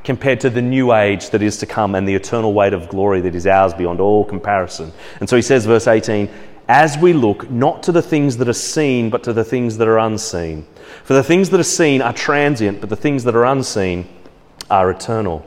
compared 0.04 0.40
to 0.42 0.50
the 0.50 0.62
new 0.62 0.94
age 0.94 1.30
that 1.30 1.42
is 1.42 1.58
to 1.58 1.66
come 1.66 1.96
and 1.96 2.08
the 2.08 2.16
eternal 2.16 2.54
weight 2.54 2.74
of 2.74 2.90
glory 2.90 3.22
that 3.22 3.36
is 3.36 3.46
ours 3.46 3.74
beyond 3.74 4.00
all 4.00 4.26
comparison. 4.26 4.92
And 5.20 5.30
so 5.30 5.36
he 5.36 5.42
says, 5.42 5.66
verse 5.66 5.88
18, 5.88 6.30
as 6.70 7.00
we 7.00 7.14
look 7.14 7.50
not 7.50 7.82
to 7.82 7.92
the 7.92 8.02
things 8.02 8.38
that 8.38 8.48
are 8.48 8.54
seen, 8.54 9.10
but 9.10 9.24
to 9.24 9.34
the 9.34 9.44
things 9.44 9.78
that 9.78 9.88
are 9.88 9.98
unseen. 9.98 10.66
For 11.04 11.16
the 11.16 11.24
things 11.24 11.50
that 11.50 11.60
are 11.60 11.64
seen 11.64 12.00
are 12.02 12.14
transient, 12.14 12.80
but 12.80 12.90
the 12.90 12.96
things 12.96 13.24
that 13.24 13.36
are 13.36 13.46
unseen 13.46 14.08
are 14.70 14.92
eternal. 14.92 15.44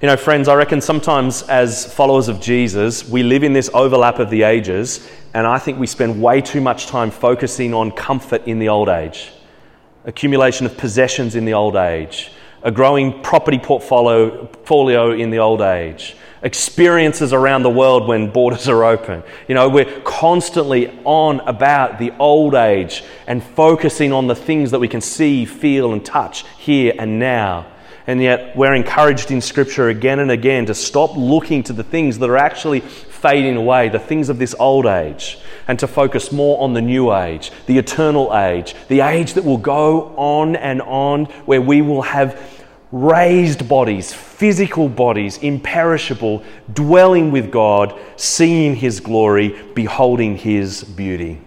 You 0.00 0.08
know, 0.08 0.16
friends, 0.16 0.48
I 0.48 0.54
reckon 0.54 0.80
sometimes 0.80 1.42
as 1.42 1.92
followers 1.92 2.28
of 2.28 2.40
Jesus, 2.40 3.06
we 3.06 3.22
live 3.22 3.44
in 3.44 3.52
this 3.52 3.68
overlap 3.74 4.18
of 4.18 4.30
the 4.30 4.44
ages, 4.44 5.06
and 5.34 5.46
I 5.46 5.58
think 5.58 5.78
we 5.78 5.86
spend 5.86 6.22
way 6.22 6.40
too 6.40 6.62
much 6.62 6.86
time 6.86 7.10
focusing 7.10 7.74
on 7.74 7.90
comfort 7.90 8.46
in 8.46 8.58
the 8.58 8.70
old 8.70 8.88
age, 8.88 9.30
accumulation 10.06 10.64
of 10.64 10.74
possessions 10.78 11.34
in 11.34 11.44
the 11.44 11.52
old 11.52 11.76
age, 11.76 12.32
a 12.62 12.70
growing 12.70 13.22
property 13.22 13.58
portfolio 13.58 15.12
in 15.12 15.28
the 15.28 15.38
old 15.38 15.60
age, 15.60 16.16
experiences 16.42 17.32
around 17.32 17.62
the 17.62 17.70
world 17.70 18.08
when 18.08 18.30
borders 18.30 18.68
are 18.68 18.84
open. 18.84 19.22
You 19.48 19.54
know, 19.54 19.68
we're 19.68 20.00
constantly 20.02 20.88
on 21.04 21.40
about 21.40 21.98
the 21.98 22.12
old 22.18 22.54
age 22.54 23.04
and 23.26 23.42
focusing 23.42 24.12
on 24.12 24.26
the 24.26 24.34
things 24.34 24.70
that 24.70 24.78
we 24.78 24.88
can 24.88 25.00
see, 25.00 25.44
feel, 25.44 25.92
and 25.92 26.04
touch 26.04 26.44
here 26.58 26.94
and 26.98 27.18
now. 27.18 27.66
And 28.06 28.20
yet, 28.22 28.56
we're 28.56 28.74
encouraged 28.74 29.30
in 29.30 29.40
Scripture 29.40 29.88
again 29.88 30.18
and 30.18 30.30
again 30.30 30.66
to 30.66 30.74
stop 30.74 31.16
looking 31.16 31.62
to 31.64 31.72
the 31.72 31.84
things 31.84 32.18
that 32.18 32.30
are 32.30 32.38
actually 32.38 32.80
fading 32.80 33.56
away, 33.56 33.90
the 33.90 33.98
things 33.98 34.30
of 34.30 34.38
this 34.38 34.54
old 34.58 34.86
age, 34.86 35.38
and 35.68 35.78
to 35.78 35.86
focus 35.86 36.32
more 36.32 36.60
on 36.62 36.72
the 36.72 36.80
new 36.80 37.14
age, 37.14 37.52
the 37.66 37.76
eternal 37.76 38.34
age, 38.34 38.74
the 38.88 39.02
age 39.02 39.34
that 39.34 39.44
will 39.44 39.58
go 39.58 40.14
on 40.16 40.56
and 40.56 40.80
on, 40.82 41.26
where 41.44 41.60
we 41.60 41.82
will 41.82 42.02
have 42.02 42.59
raised 42.92 43.68
bodies, 43.68 44.12
physical 44.12 44.88
bodies, 44.88 45.38
imperishable, 45.38 46.42
dwelling 46.72 47.30
with 47.30 47.50
God, 47.50 47.98
seeing 48.16 48.74
His 48.74 49.00
glory, 49.00 49.60
beholding 49.74 50.36
His 50.36 50.82
beauty. 50.82 51.40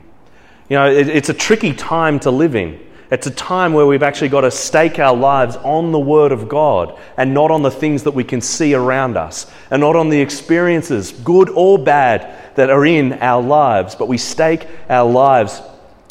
You 0.69 0.77
know, 0.77 0.89
it, 0.89 1.09
it's 1.09 1.29
a 1.29 1.33
tricky 1.33 1.73
time 1.73 2.19
to 2.21 2.31
live 2.31 2.55
in. 2.55 2.79
It's 3.11 3.27
a 3.27 3.31
time 3.31 3.73
where 3.73 3.85
we've 3.85 4.01
actually 4.01 4.29
got 4.29 4.41
to 4.41 4.51
stake 4.51 4.97
our 4.97 5.15
lives 5.15 5.55
on 5.57 5.91
the 5.91 5.99
Word 5.99 6.31
of 6.31 6.49
God 6.49 6.97
and 7.17 7.33
not 7.33 7.51
on 7.51 7.61
the 7.61 7.69
things 7.69 8.03
that 8.03 8.11
we 8.11 8.23
can 8.23 8.41
see 8.41 8.73
around 8.73 9.17
us 9.17 9.51
and 9.69 9.81
not 9.81 9.95
on 9.95 10.09
the 10.09 10.19
experiences, 10.19 11.11
good 11.11 11.49
or 11.49 11.77
bad, 11.77 12.55
that 12.55 12.69
are 12.69 12.85
in 12.85 13.13
our 13.13 13.41
lives, 13.41 13.95
but 13.95 14.07
we 14.07 14.17
stake 14.17 14.67
our 14.89 15.09
lives 15.09 15.61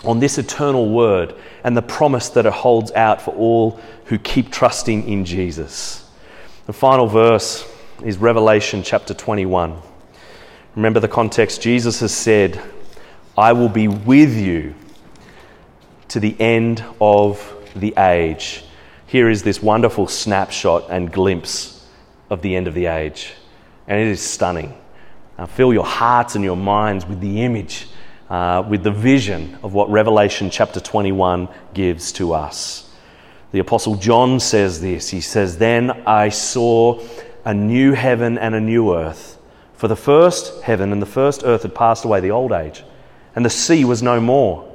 on 0.04 0.20
this 0.20 0.38
eternal 0.38 0.90
Word 0.90 1.34
and 1.64 1.76
the 1.76 1.82
promise 1.82 2.28
that 2.30 2.46
it 2.46 2.52
holds 2.52 2.90
out 2.92 3.22
for 3.22 3.34
all 3.34 3.80
who 4.06 4.18
keep 4.18 4.50
trusting 4.50 5.08
in 5.08 5.24
Jesus. 5.24 6.08
The 6.66 6.72
final 6.72 7.06
verse 7.06 7.68
is 8.04 8.18
Revelation 8.18 8.82
chapter 8.82 9.14
21. 9.14 9.78
Remember 10.74 11.00
the 11.00 11.08
context 11.08 11.60
Jesus 11.60 12.00
has 12.00 12.12
said, 12.12 12.60
I 13.36 13.52
will 13.52 13.68
be 13.68 13.88
with 13.88 14.36
you 14.36 14.74
to 16.08 16.20
the 16.20 16.38
end 16.40 16.84
of 17.00 17.54
the 17.74 17.94
age. 17.96 18.64
Here 19.06 19.30
is 19.30 19.42
this 19.42 19.62
wonderful 19.62 20.06
snapshot 20.06 20.86
and 20.90 21.12
glimpse 21.12 21.86
of 22.30 22.42
the 22.42 22.56
end 22.56 22.66
of 22.66 22.74
the 22.74 22.86
age. 22.86 23.32
And 23.86 24.00
it 24.00 24.08
is 24.08 24.20
stunning. 24.20 24.76
Now, 25.38 25.46
fill 25.46 25.72
your 25.72 25.84
hearts 25.84 26.34
and 26.34 26.44
your 26.44 26.56
minds 26.56 27.06
with 27.06 27.20
the 27.20 27.42
image 27.42 27.88
uh, 28.32 28.64
with 28.66 28.82
the 28.82 28.90
vision 28.90 29.58
of 29.62 29.74
what 29.74 29.90
Revelation 29.90 30.48
chapter 30.48 30.80
21 30.80 31.48
gives 31.74 32.12
to 32.12 32.32
us. 32.32 32.90
The 33.50 33.58
Apostle 33.58 33.96
John 33.96 34.40
says 34.40 34.80
this 34.80 35.10
He 35.10 35.20
says, 35.20 35.58
Then 35.58 35.90
I 36.06 36.30
saw 36.30 37.06
a 37.44 37.52
new 37.52 37.92
heaven 37.92 38.38
and 38.38 38.54
a 38.54 38.60
new 38.60 38.94
earth. 38.94 39.38
For 39.74 39.86
the 39.86 39.96
first 39.96 40.62
heaven 40.62 40.92
and 40.92 41.02
the 41.02 41.06
first 41.06 41.42
earth 41.44 41.62
had 41.62 41.74
passed 41.74 42.06
away, 42.06 42.20
the 42.20 42.30
old 42.30 42.52
age, 42.52 42.82
and 43.36 43.44
the 43.44 43.50
sea 43.50 43.84
was 43.84 44.02
no 44.02 44.18
more. 44.18 44.66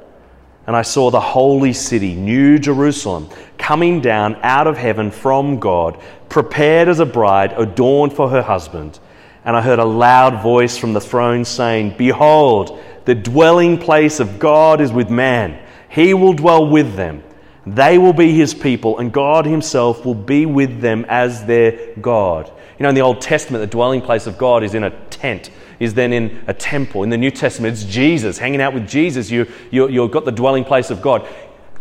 And 0.68 0.76
I 0.76 0.82
saw 0.82 1.10
the 1.10 1.18
holy 1.18 1.72
city, 1.72 2.14
New 2.14 2.60
Jerusalem, 2.60 3.28
coming 3.56 4.00
down 4.00 4.36
out 4.42 4.68
of 4.68 4.76
heaven 4.76 5.10
from 5.10 5.58
God, 5.58 6.00
prepared 6.28 6.86
as 6.86 7.00
a 7.00 7.06
bride, 7.06 7.54
adorned 7.56 8.12
for 8.12 8.28
her 8.28 8.42
husband. 8.42 9.00
And 9.44 9.56
I 9.56 9.62
heard 9.62 9.78
a 9.78 9.84
loud 9.84 10.42
voice 10.42 10.76
from 10.76 10.92
the 10.92 11.00
throne 11.00 11.44
saying, 11.44 11.96
Behold, 11.96 12.78
the 13.08 13.14
dwelling 13.14 13.78
place 13.78 14.20
of 14.20 14.38
God 14.38 14.82
is 14.82 14.92
with 14.92 15.08
man. 15.08 15.58
He 15.88 16.12
will 16.12 16.34
dwell 16.34 16.68
with 16.68 16.94
them. 16.94 17.22
They 17.64 17.96
will 17.96 18.12
be 18.12 18.34
his 18.34 18.52
people, 18.52 18.98
and 18.98 19.10
God 19.10 19.46
himself 19.46 20.04
will 20.04 20.14
be 20.14 20.44
with 20.44 20.82
them 20.82 21.06
as 21.08 21.46
their 21.46 21.94
God. 22.02 22.52
You 22.78 22.82
know, 22.82 22.90
in 22.90 22.94
the 22.94 23.00
Old 23.00 23.22
Testament, 23.22 23.62
the 23.62 23.66
dwelling 23.66 24.02
place 24.02 24.26
of 24.26 24.36
God 24.36 24.62
is 24.62 24.74
in 24.74 24.84
a 24.84 24.90
tent, 25.06 25.50
is 25.80 25.94
then 25.94 26.12
in 26.12 26.44
a 26.48 26.52
temple. 26.52 27.02
In 27.02 27.08
the 27.08 27.16
New 27.16 27.30
Testament, 27.30 27.72
it's 27.72 27.84
Jesus. 27.84 28.36
Hanging 28.36 28.60
out 28.60 28.74
with 28.74 28.86
Jesus, 28.86 29.30
you, 29.30 29.46
you, 29.70 29.88
you've 29.88 30.10
got 30.10 30.26
the 30.26 30.30
dwelling 30.30 30.66
place 30.66 30.90
of 30.90 31.00
God. 31.00 31.26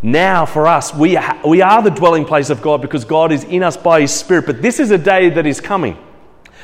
Now, 0.02 0.46
for 0.46 0.66
us, 0.66 0.94
we, 0.94 1.16
ha- 1.16 1.42
we 1.46 1.62
are 1.62 1.84
the 1.84 1.92
dwelling 1.92 2.24
place 2.24 2.50
of 2.50 2.62
God 2.62 2.82
because 2.82 3.04
God 3.04 3.34
is 3.34 3.44
in 3.44 3.64
us 3.64 3.76
by 3.76 4.00
his 4.00 4.14
Spirit. 4.14 4.46
But 4.46 4.62
this 4.62 4.80
is 4.80 4.92
a 4.92 4.98
day 4.98 5.30
that 5.32 5.46
is 5.46 5.60
coming 5.60 5.98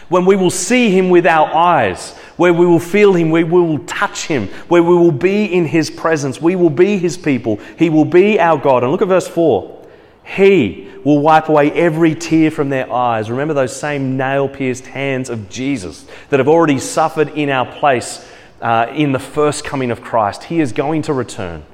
when 0.09 0.25
we 0.25 0.35
will 0.35 0.49
see 0.49 0.89
him 0.89 1.09
with 1.09 1.25
our 1.25 1.53
eyes, 1.53 2.11
where 2.37 2.53
we 2.53 2.65
will 2.65 2.79
feel 2.79 3.13
him, 3.13 3.29
where 3.29 3.45
we 3.45 3.61
will 3.61 3.79
touch 3.79 4.25
him, 4.25 4.47
where 4.67 4.83
we 4.83 4.95
will 4.95 5.11
be 5.11 5.45
in 5.45 5.65
his 5.65 5.89
presence. 5.89 6.41
We 6.41 6.55
will 6.55 6.69
be 6.69 6.97
his 6.97 7.17
people. 7.17 7.57
He 7.77 7.89
will 7.89 8.05
be 8.05 8.39
our 8.39 8.57
God. 8.57 8.83
And 8.83 8.91
look 8.91 9.01
at 9.01 9.07
verse 9.07 9.27
4. 9.27 9.81
He 10.25 10.89
will 11.03 11.19
wipe 11.19 11.49
away 11.49 11.71
every 11.71 12.15
tear 12.15 12.49
from 12.49 12.69
their 12.69 12.91
eyes. 12.91 13.29
Remember 13.29 13.53
those 13.53 13.75
same 13.75 14.15
nail 14.17 14.47
pierced 14.47 14.87
hands 14.87 15.29
of 15.29 15.49
Jesus 15.49 16.07
that 16.29 16.39
have 16.39 16.47
already 16.47 16.79
suffered 16.79 17.29
in 17.29 17.49
our 17.49 17.65
place 17.65 18.25
uh, 18.61 18.87
in 18.93 19.11
the 19.11 19.19
first 19.19 19.65
coming 19.65 19.91
of 19.91 20.01
Christ. 20.01 20.45
He 20.45 20.61
is 20.61 20.71
going 20.71 21.01
to 21.03 21.13
return 21.13 21.65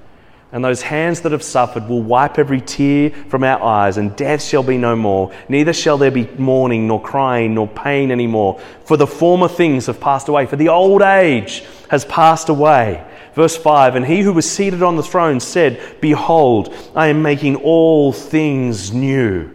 and 0.52 0.66
those 0.66 0.82
hands 0.82 1.22
that 1.22 1.32
have 1.32 1.44
suffered 1.44 1.88
will 1.88 2.02
wipe 2.02 2.40
every 2.40 2.60
tear 2.60 3.12
from 3.12 3.44
our 3.44 3.62
eyes, 3.62 3.98
and 3.98 4.16
death 4.16 4.42
shall 4.42 4.64
be 4.64 4.78
no 4.78 4.96
more. 4.96 5.32
Neither 5.48 5.74
shall 5.74 6.00
there 6.00 6.10
be 6.10 6.28
mourning, 6.38 6.88
nor 6.88 7.00
crying, 7.00 7.54
nor 7.54 7.68
pain 7.68 8.10
any 8.10 8.26
more. 8.26 8.60
For 8.86 8.98
the 8.98 9.06
former 9.06 9.48
things 9.48 9.86
have 9.86 10.00
passed 10.00 10.28
away, 10.28 10.48
for 10.48 10.56
the 10.56 10.70
old 10.70 11.04
age 11.04 11.64
has 11.90 12.04
passed 12.06 12.50
away. 12.50 13.06
Verse 13.36 13.56
5 13.56 13.96
And 13.96 14.06
he 14.06 14.22
who 14.22 14.34
was 14.34 14.50
seated 14.50 14.82
on 14.82 14.96
the 14.96 15.04
throne 15.04 15.40
said, 15.40 15.98
Behold, 16.02 16.74
I 16.96 17.08
am 17.08 17.22
making 17.22 17.58
all 17.58 18.12
things 18.12 18.92
new. 18.92 19.52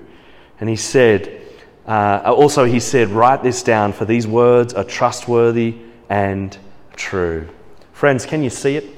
And 0.60 0.68
he 0.68 0.76
said, 0.76 1.42
uh, 1.86 2.20
also 2.24 2.64
he 2.64 2.78
said, 2.78 3.08
Write 3.08 3.42
this 3.42 3.64
down, 3.64 3.92
for 3.92 4.04
these 4.04 4.28
words 4.28 4.74
are 4.74 4.84
trustworthy 4.84 5.74
and 6.08 6.56
true. 6.94 7.48
Friends, 7.92 8.24
can 8.26 8.44
you 8.44 8.50
see 8.50 8.76
it? 8.76 8.93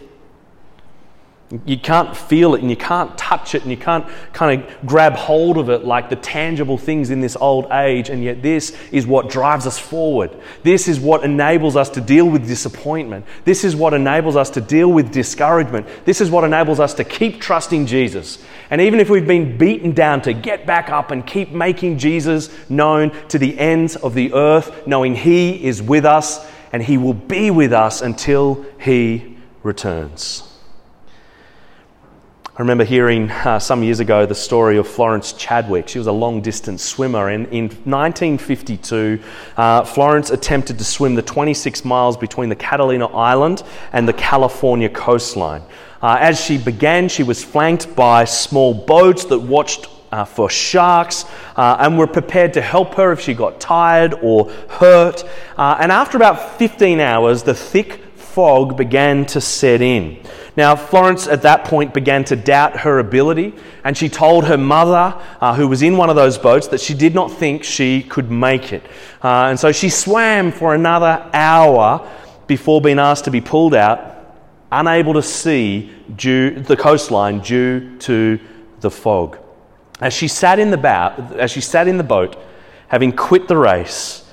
You 1.65 1.79
can't 1.79 2.17
feel 2.17 2.57
it 2.57 2.61
and 2.61 2.69
you 2.69 2.77
can't 2.77 3.17
touch 3.17 3.55
it 3.55 3.63
and 3.63 3.71
you 3.71 3.77
can't 3.77 4.05
kind 4.33 4.61
of 4.61 4.87
grab 4.87 5.13
hold 5.13 5.59
of 5.59 5.71
it 5.71 5.85
like 5.85 6.11
the 6.11 6.17
tangible 6.17 6.77
things 6.77 7.11
in 7.11 7.21
this 7.21 7.37
old 7.37 7.71
age, 7.71 8.09
and 8.09 8.25
yet 8.25 8.43
this 8.43 8.77
is 8.91 9.07
what 9.07 9.31
drives 9.31 9.65
us 9.65 9.79
forward. 9.79 10.37
This 10.65 10.89
is 10.89 10.99
what 10.99 11.23
enables 11.23 11.77
us 11.77 11.89
to 11.91 12.01
deal 12.01 12.29
with 12.29 12.49
disappointment. 12.49 13.27
This 13.45 13.63
is 13.63 13.77
what 13.77 13.95
enables 13.95 14.35
us 14.35 14.51
to 14.51 14.61
deal 14.61 14.91
with 14.91 15.13
discouragement. 15.13 15.87
This 16.05 16.21
is 16.21 16.31
what 16.31 16.43
enables 16.43 16.81
us 16.81 16.95
to 16.95 17.05
keep 17.05 17.41
trusting 17.41 17.87
Jesus. 17.87 18.43
And 18.71 18.81
even 18.81 18.99
if 18.99 19.09
we've 19.09 19.27
been 19.27 19.57
beaten 19.57 19.93
down, 19.93 20.23
to 20.23 20.33
get 20.33 20.67
back 20.67 20.89
up 20.91 21.13
and 21.13 21.25
keep 21.25 21.53
making 21.53 21.99
Jesus 21.99 22.51
known 22.69 23.11
to 23.29 23.39
the 23.39 23.57
ends 23.57 23.95
of 23.95 24.15
the 24.15 24.33
earth, 24.33 24.87
knowing 24.87 25.15
He 25.15 25.65
is 25.65 25.81
with 25.81 26.05
us 26.05 26.45
and 26.73 26.83
He 26.83 26.99
will 26.99 27.15
be 27.15 27.53
with 27.53 27.73
us 27.73 28.03
until 28.03 28.67
He 28.81 29.37
returns. 29.63 30.46
I 32.59 32.63
remember 32.63 32.85
hearing 32.85 33.31
uh, 33.31 33.59
some 33.59 33.83
years 33.83 34.01
ago 34.01 34.25
the 34.25 34.35
story 34.35 34.79
of 34.79 34.89
Florence 34.89 35.35
Chadwick. 35.35 35.89
She 35.89 35.99
was 35.99 36.07
a 36.07 36.13
long 36.13 36.41
distance 36.41 36.83
swimmer, 36.83 37.29
and 37.29 37.47
in 37.49 37.65
1952, 37.65 39.21
uh, 39.59 39.85
Florence 39.85 40.31
attempted 40.31 40.79
to 40.79 40.85
swim 40.85 41.17
the 41.17 41.21
26 41.21 41.85
miles 41.85 42.17
between 42.17 42.49
the 42.49 42.57
Catalina 42.57 43.09
Island 43.09 43.63
and 43.93 44.09
the 44.09 44.15
California 44.15 44.89
coastline. 44.89 45.61
Uh, 46.01 46.17
as 46.19 46.41
she 46.41 46.57
began, 46.57 47.11
she 47.11 47.23
was 47.23 47.45
flanked 47.45 47.95
by 47.95 48.25
small 48.25 48.73
boats 48.73 49.27
that 49.27 49.39
watched 49.39 49.89
uh, 50.11 50.25
for 50.25 50.49
sharks 50.49 51.27
uh, 51.57 51.77
and 51.81 51.99
were 51.99 52.07
prepared 52.07 52.55
to 52.55 52.63
help 52.63 52.95
her 52.95 53.13
if 53.13 53.21
she 53.21 53.35
got 53.35 53.61
tired 53.61 54.15
or 54.23 54.51
hurt. 54.71 55.25
Uh, 55.59 55.77
and 55.79 55.93
after 55.93 56.17
about 56.17 56.57
15 56.57 57.01
hours, 57.01 57.43
the 57.43 57.55
thick 57.55 58.01
fog 58.15 58.79
began 58.79 59.27
to 59.27 59.43
set 59.43 59.83
in. 59.83 60.23
Now, 60.57 60.75
Florence 60.75 61.27
at 61.27 61.43
that 61.43 61.65
point 61.65 61.93
began 61.93 62.25
to 62.25 62.37
doubt 62.37 62.79
her 62.79 62.99
ability, 62.99 63.55
and 63.85 63.97
she 63.97 64.09
told 64.09 64.47
her 64.47 64.57
mother, 64.57 65.15
uh, 65.41 65.55
who 65.55 65.69
was 65.69 65.83
in 65.83 65.99
one 65.99 66.09
of 66.09 66.17
those 66.17 66.39
boats, 66.39 66.69
that 66.69 66.81
she 66.81 66.95
did 66.95 67.15
not 67.15 67.31
think 67.31 67.63
she 67.63 68.03
could 68.03 68.31
make 68.31 68.73
it. 68.73 68.83
Uh, 69.23 69.49
and 69.49 69.61
so 69.61 69.71
she 69.71 69.91
swam 69.91 70.51
for 70.51 70.75
another 70.75 71.29
hour 71.35 72.11
before 72.47 72.81
being 72.81 72.99
asked 72.99 73.25
to 73.25 73.31
be 73.31 73.41
pulled 73.41 73.75
out, 73.75 74.35
unable 74.73 75.13
to 75.13 75.23
see 75.23 75.93
due, 76.17 76.59
the 76.61 76.77
coastline 76.77 77.41
due 77.41 77.99
to 77.99 78.41
the 78.81 78.91
fog. 78.91 79.39
As 80.01 80.15
she 80.15 80.29
sat 80.29 80.59
in 80.59 80.71
the 80.71 80.79
boat, 80.79 81.33
as 81.37 81.51
she 81.51 81.61
sat 81.61 81.87
in 81.87 81.99
the 81.99 82.05
boat, 82.05 82.37
having 82.89 83.13
quit 83.13 83.47
the 83.47 83.57
race, 83.57 84.25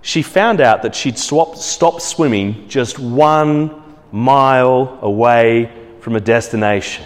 she 0.00 0.22
found 0.22 0.60
out 0.60 0.82
that 0.82 0.94
she'd 0.94 1.18
swapped, 1.18 1.58
stopped 1.58 2.02
swimming 2.02 2.68
just 2.68 2.98
one 2.98 3.87
mile 4.12 4.98
away 5.02 5.72
from 6.00 6.16
a 6.16 6.20
destination, 6.20 7.04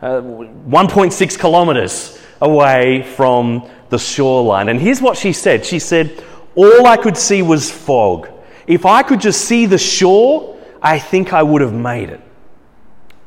uh, 0.00 0.20
1.6 0.20 1.38
kilometers 1.38 2.18
away 2.40 3.02
from 3.16 3.68
the 3.88 3.98
shoreline. 3.98 4.68
And 4.68 4.80
here's 4.80 5.00
what 5.00 5.16
she 5.16 5.32
said 5.32 5.64
She 5.64 5.78
said, 5.78 6.24
All 6.54 6.86
I 6.86 6.96
could 6.96 7.16
see 7.16 7.42
was 7.42 7.70
fog. 7.70 8.28
If 8.66 8.86
I 8.86 9.02
could 9.02 9.20
just 9.20 9.44
see 9.44 9.66
the 9.66 9.78
shore, 9.78 10.58
I 10.80 10.98
think 10.98 11.32
I 11.32 11.42
would 11.42 11.62
have 11.62 11.72
made 11.72 12.10
it. 12.10 12.20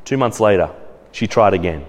Two 0.04 0.16
months 0.16 0.40
later, 0.40 0.70
she 1.12 1.26
tried 1.26 1.54
again. 1.54 1.84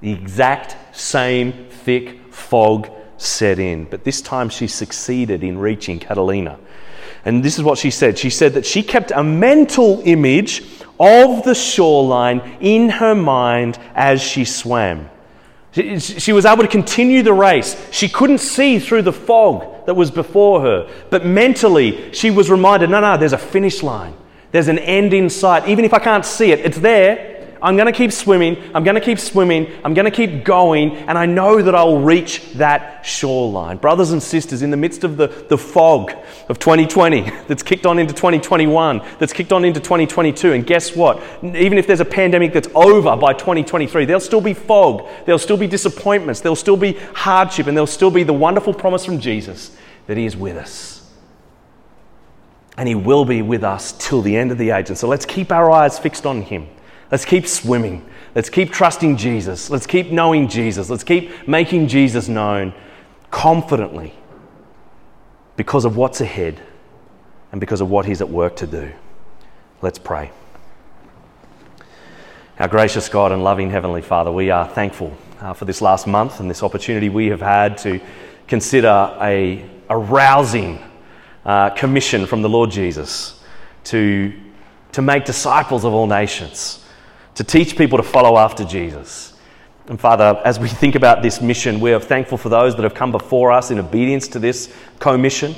The 0.00 0.12
exact 0.12 0.76
same 0.96 1.68
thick 1.70 2.32
fog 2.32 2.90
set 3.16 3.58
in, 3.58 3.84
but 3.84 4.04
this 4.04 4.20
time 4.20 4.48
she 4.48 4.66
succeeded 4.66 5.42
in 5.42 5.58
reaching 5.58 5.98
Catalina. 5.98 6.58
And 7.26 7.42
this 7.42 7.58
is 7.58 7.64
what 7.64 7.76
she 7.76 7.90
said. 7.90 8.16
She 8.16 8.30
said 8.30 8.54
that 8.54 8.64
she 8.64 8.84
kept 8.84 9.10
a 9.10 9.22
mental 9.22 10.00
image 10.04 10.62
of 10.98 11.44
the 11.44 11.56
shoreline 11.56 12.40
in 12.60 12.88
her 12.88 13.16
mind 13.16 13.78
as 13.94 14.22
she 14.22 14.44
swam. 14.44 15.10
She 15.72 16.32
was 16.32 16.46
able 16.46 16.62
to 16.62 16.68
continue 16.68 17.22
the 17.22 17.34
race. 17.34 17.76
She 17.90 18.08
couldn't 18.08 18.38
see 18.38 18.78
through 18.78 19.02
the 19.02 19.12
fog 19.12 19.86
that 19.86 19.94
was 19.94 20.10
before 20.10 20.62
her. 20.62 20.88
But 21.10 21.26
mentally, 21.26 22.14
she 22.14 22.30
was 22.30 22.48
reminded 22.48 22.90
no, 22.90 23.00
no, 23.00 23.18
there's 23.18 23.34
a 23.34 23.38
finish 23.38 23.82
line. 23.82 24.14
There's 24.52 24.68
an 24.68 24.78
end 24.78 25.12
in 25.12 25.28
sight. 25.28 25.68
Even 25.68 25.84
if 25.84 25.92
I 25.92 25.98
can't 25.98 26.24
see 26.24 26.52
it, 26.52 26.60
it's 26.60 26.78
there. 26.78 27.35
I'm 27.66 27.74
going 27.74 27.92
to 27.92 27.92
keep 27.92 28.12
swimming. 28.12 28.62
I'm 28.76 28.84
going 28.84 28.94
to 28.94 29.00
keep 29.00 29.18
swimming. 29.18 29.66
I'm 29.84 29.92
going 29.92 30.04
to 30.04 30.10
keep 30.12 30.44
going. 30.44 30.92
And 30.92 31.18
I 31.18 31.26
know 31.26 31.60
that 31.60 31.74
I'll 31.74 31.98
reach 31.98 32.52
that 32.52 33.04
shoreline. 33.04 33.78
Brothers 33.78 34.12
and 34.12 34.22
sisters, 34.22 34.62
in 34.62 34.70
the 34.70 34.76
midst 34.76 35.02
of 35.02 35.16
the, 35.16 35.26
the 35.26 35.58
fog 35.58 36.12
of 36.48 36.60
2020 36.60 37.22
that's 37.48 37.64
kicked 37.64 37.84
on 37.84 37.98
into 37.98 38.14
2021, 38.14 39.02
that's 39.18 39.32
kicked 39.32 39.52
on 39.52 39.64
into 39.64 39.80
2022, 39.80 40.52
and 40.52 40.64
guess 40.64 40.94
what? 40.94 41.20
Even 41.42 41.76
if 41.76 41.88
there's 41.88 41.98
a 41.98 42.04
pandemic 42.04 42.52
that's 42.52 42.68
over 42.72 43.16
by 43.16 43.32
2023, 43.32 44.04
there'll 44.04 44.20
still 44.20 44.40
be 44.40 44.54
fog. 44.54 45.08
There'll 45.24 45.36
still 45.36 45.56
be 45.56 45.66
disappointments. 45.66 46.42
There'll 46.42 46.54
still 46.54 46.76
be 46.76 46.92
hardship. 47.14 47.66
And 47.66 47.76
there'll 47.76 47.88
still 47.88 48.12
be 48.12 48.22
the 48.22 48.32
wonderful 48.32 48.74
promise 48.74 49.04
from 49.04 49.18
Jesus 49.18 49.76
that 50.06 50.16
He 50.16 50.24
is 50.24 50.36
with 50.36 50.56
us 50.56 50.92
and 52.76 52.88
He 52.88 52.94
will 52.94 53.24
be 53.24 53.42
with 53.42 53.64
us 53.64 53.90
till 53.92 54.22
the 54.22 54.36
end 54.36 54.52
of 54.52 54.58
the 54.58 54.70
age. 54.70 54.88
And 54.88 54.96
so 54.96 55.08
let's 55.08 55.26
keep 55.26 55.50
our 55.50 55.68
eyes 55.68 55.98
fixed 55.98 56.26
on 56.26 56.42
Him. 56.42 56.68
Let's 57.10 57.24
keep 57.24 57.46
swimming. 57.46 58.04
Let's 58.34 58.50
keep 58.50 58.72
trusting 58.72 59.16
Jesus. 59.16 59.70
Let's 59.70 59.86
keep 59.86 60.10
knowing 60.10 60.48
Jesus. 60.48 60.90
Let's 60.90 61.04
keep 61.04 61.46
making 61.46 61.88
Jesus 61.88 62.28
known 62.28 62.74
confidently 63.30 64.14
because 65.56 65.84
of 65.84 65.96
what's 65.96 66.20
ahead 66.20 66.60
and 67.52 67.60
because 67.60 67.80
of 67.80 67.88
what 67.88 68.06
He's 68.06 68.20
at 68.20 68.28
work 68.28 68.56
to 68.56 68.66
do. 68.66 68.92
Let's 69.82 69.98
pray. 69.98 70.32
Our 72.58 72.68
gracious 72.68 73.08
God 73.08 73.32
and 73.32 73.44
loving 73.44 73.70
Heavenly 73.70 74.02
Father, 74.02 74.32
we 74.32 74.50
are 74.50 74.66
thankful 74.66 75.16
uh, 75.40 75.52
for 75.52 75.64
this 75.64 75.80
last 75.80 76.06
month 76.06 76.40
and 76.40 76.50
this 76.50 76.62
opportunity 76.62 77.08
we 77.08 77.26
have 77.26 77.40
had 77.40 77.78
to 77.78 78.00
consider 78.48 79.16
a, 79.20 79.64
a 79.88 79.96
rousing 79.96 80.82
uh, 81.44 81.70
commission 81.70 82.26
from 82.26 82.42
the 82.42 82.48
Lord 82.48 82.70
Jesus 82.70 83.42
to, 83.84 84.32
to 84.92 85.02
make 85.02 85.24
disciples 85.24 85.84
of 85.84 85.92
all 85.92 86.06
nations 86.06 86.82
to 87.36 87.44
teach 87.44 87.76
people 87.76 87.98
to 87.98 88.02
follow 88.02 88.38
after 88.38 88.64
Jesus. 88.64 89.34
And 89.88 90.00
Father, 90.00 90.40
as 90.44 90.58
we 90.58 90.68
think 90.68 90.94
about 90.94 91.22
this 91.22 91.40
mission, 91.42 91.80
we 91.80 91.92
are 91.92 92.00
thankful 92.00 92.38
for 92.38 92.48
those 92.48 92.74
that 92.74 92.82
have 92.82 92.94
come 92.94 93.12
before 93.12 93.52
us 93.52 93.70
in 93.70 93.78
obedience 93.78 94.26
to 94.28 94.38
this 94.38 94.74
co-mission. 94.98 95.54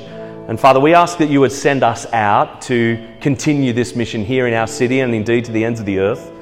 And 0.49 0.59
Father, 0.59 0.81
we 0.81 0.93
ask 0.93 1.19
that 1.19 1.31
you 1.31 1.41
would 1.41 1.53
send 1.53 1.85
us 1.85 2.05
out 2.13 2.61
to 2.63 3.17
continue 3.21 3.73
this 3.73 3.95
mission 3.95 4.25
here 4.25 4.49
in 4.49 4.55
our 4.55 4.67
city 4.67 5.01
and 5.01 5.15
indeed 5.15 5.45
to 5.45 5.53
the 5.53 5.65
ends 5.65 5.79
of 5.79 5.87
the 5.87 6.01
earth. 6.01 6.33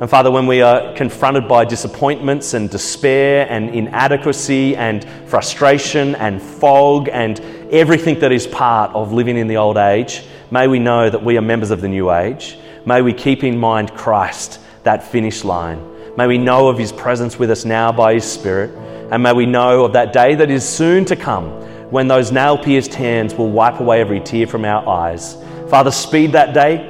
And 0.00 0.10
Father, 0.10 0.30
when 0.30 0.46
we 0.46 0.60
are 0.60 0.94
confronted 0.94 1.48
by 1.48 1.64
disappointments 1.64 2.52
and 2.52 2.68
despair 2.68 3.46
and 3.48 3.70
inadequacy 3.70 4.76
and 4.76 5.06
frustration 5.26 6.16
and 6.16 6.42
fog 6.42 7.08
and 7.08 7.40
everything 7.72 8.18
that 8.18 8.30
is 8.30 8.46
part 8.46 8.94
of 8.94 9.12
living 9.12 9.38
in 9.38 9.46
the 9.46 9.56
old 9.56 9.78
age, 9.78 10.24
may 10.50 10.68
we 10.68 10.78
know 10.78 11.08
that 11.08 11.24
we 11.24 11.38
are 11.38 11.42
members 11.42 11.70
of 11.70 11.80
the 11.80 11.88
new 11.88 12.12
age. 12.12 12.58
May 12.84 13.00
we 13.00 13.14
keep 13.14 13.42
in 13.42 13.56
mind 13.56 13.94
Christ 13.94 14.58
that 14.84 15.02
finish 15.02 15.44
line. 15.44 15.80
May 16.16 16.26
we 16.26 16.38
know 16.38 16.68
of 16.68 16.78
His 16.78 16.92
presence 16.92 17.38
with 17.38 17.50
us 17.50 17.64
now 17.64 17.92
by 17.92 18.14
His 18.14 18.24
Spirit, 18.24 18.70
and 19.10 19.22
may 19.22 19.32
we 19.32 19.46
know 19.46 19.84
of 19.84 19.92
that 19.94 20.12
day 20.12 20.34
that 20.34 20.50
is 20.50 20.68
soon 20.68 21.04
to 21.06 21.16
come 21.16 21.50
when 21.90 22.08
those 22.08 22.32
nail 22.32 22.56
pierced 22.56 22.94
hands 22.94 23.34
will 23.34 23.50
wipe 23.50 23.80
away 23.80 24.00
every 24.00 24.20
tear 24.20 24.46
from 24.46 24.64
our 24.64 24.86
eyes. 24.88 25.36
Father, 25.68 25.90
speed 25.90 26.32
that 26.32 26.54
day. 26.54 26.88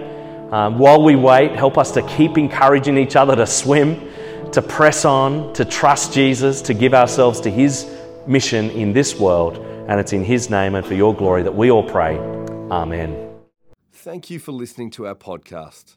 Um, 0.52 0.78
while 0.78 1.02
we 1.02 1.16
wait, 1.16 1.52
help 1.52 1.78
us 1.78 1.92
to 1.92 2.02
keep 2.02 2.36
encouraging 2.36 2.98
each 2.98 3.16
other 3.16 3.34
to 3.34 3.46
swim, 3.46 4.08
to 4.52 4.60
press 4.60 5.04
on, 5.04 5.52
to 5.54 5.64
trust 5.64 6.12
Jesus, 6.12 6.60
to 6.62 6.74
give 6.74 6.94
ourselves 6.94 7.40
to 7.40 7.50
His 7.50 7.90
mission 8.26 8.70
in 8.70 8.92
this 8.92 9.18
world. 9.18 9.56
And 9.88 9.98
it's 9.98 10.12
in 10.12 10.24
His 10.24 10.50
name 10.50 10.74
and 10.74 10.86
for 10.86 10.94
your 10.94 11.14
glory 11.14 11.42
that 11.42 11.54
we 11.54 11.70
all 11.70 11.82
pray. 11.82 12.18
Amen. 12.70 13.30
Thank 13.92 14.30
you 14.30 14.38
for 14.38 14.52
listening 14.52 14.90
to 14.92 15.06
our 15.06 15.14
podcast. 15.14 15.96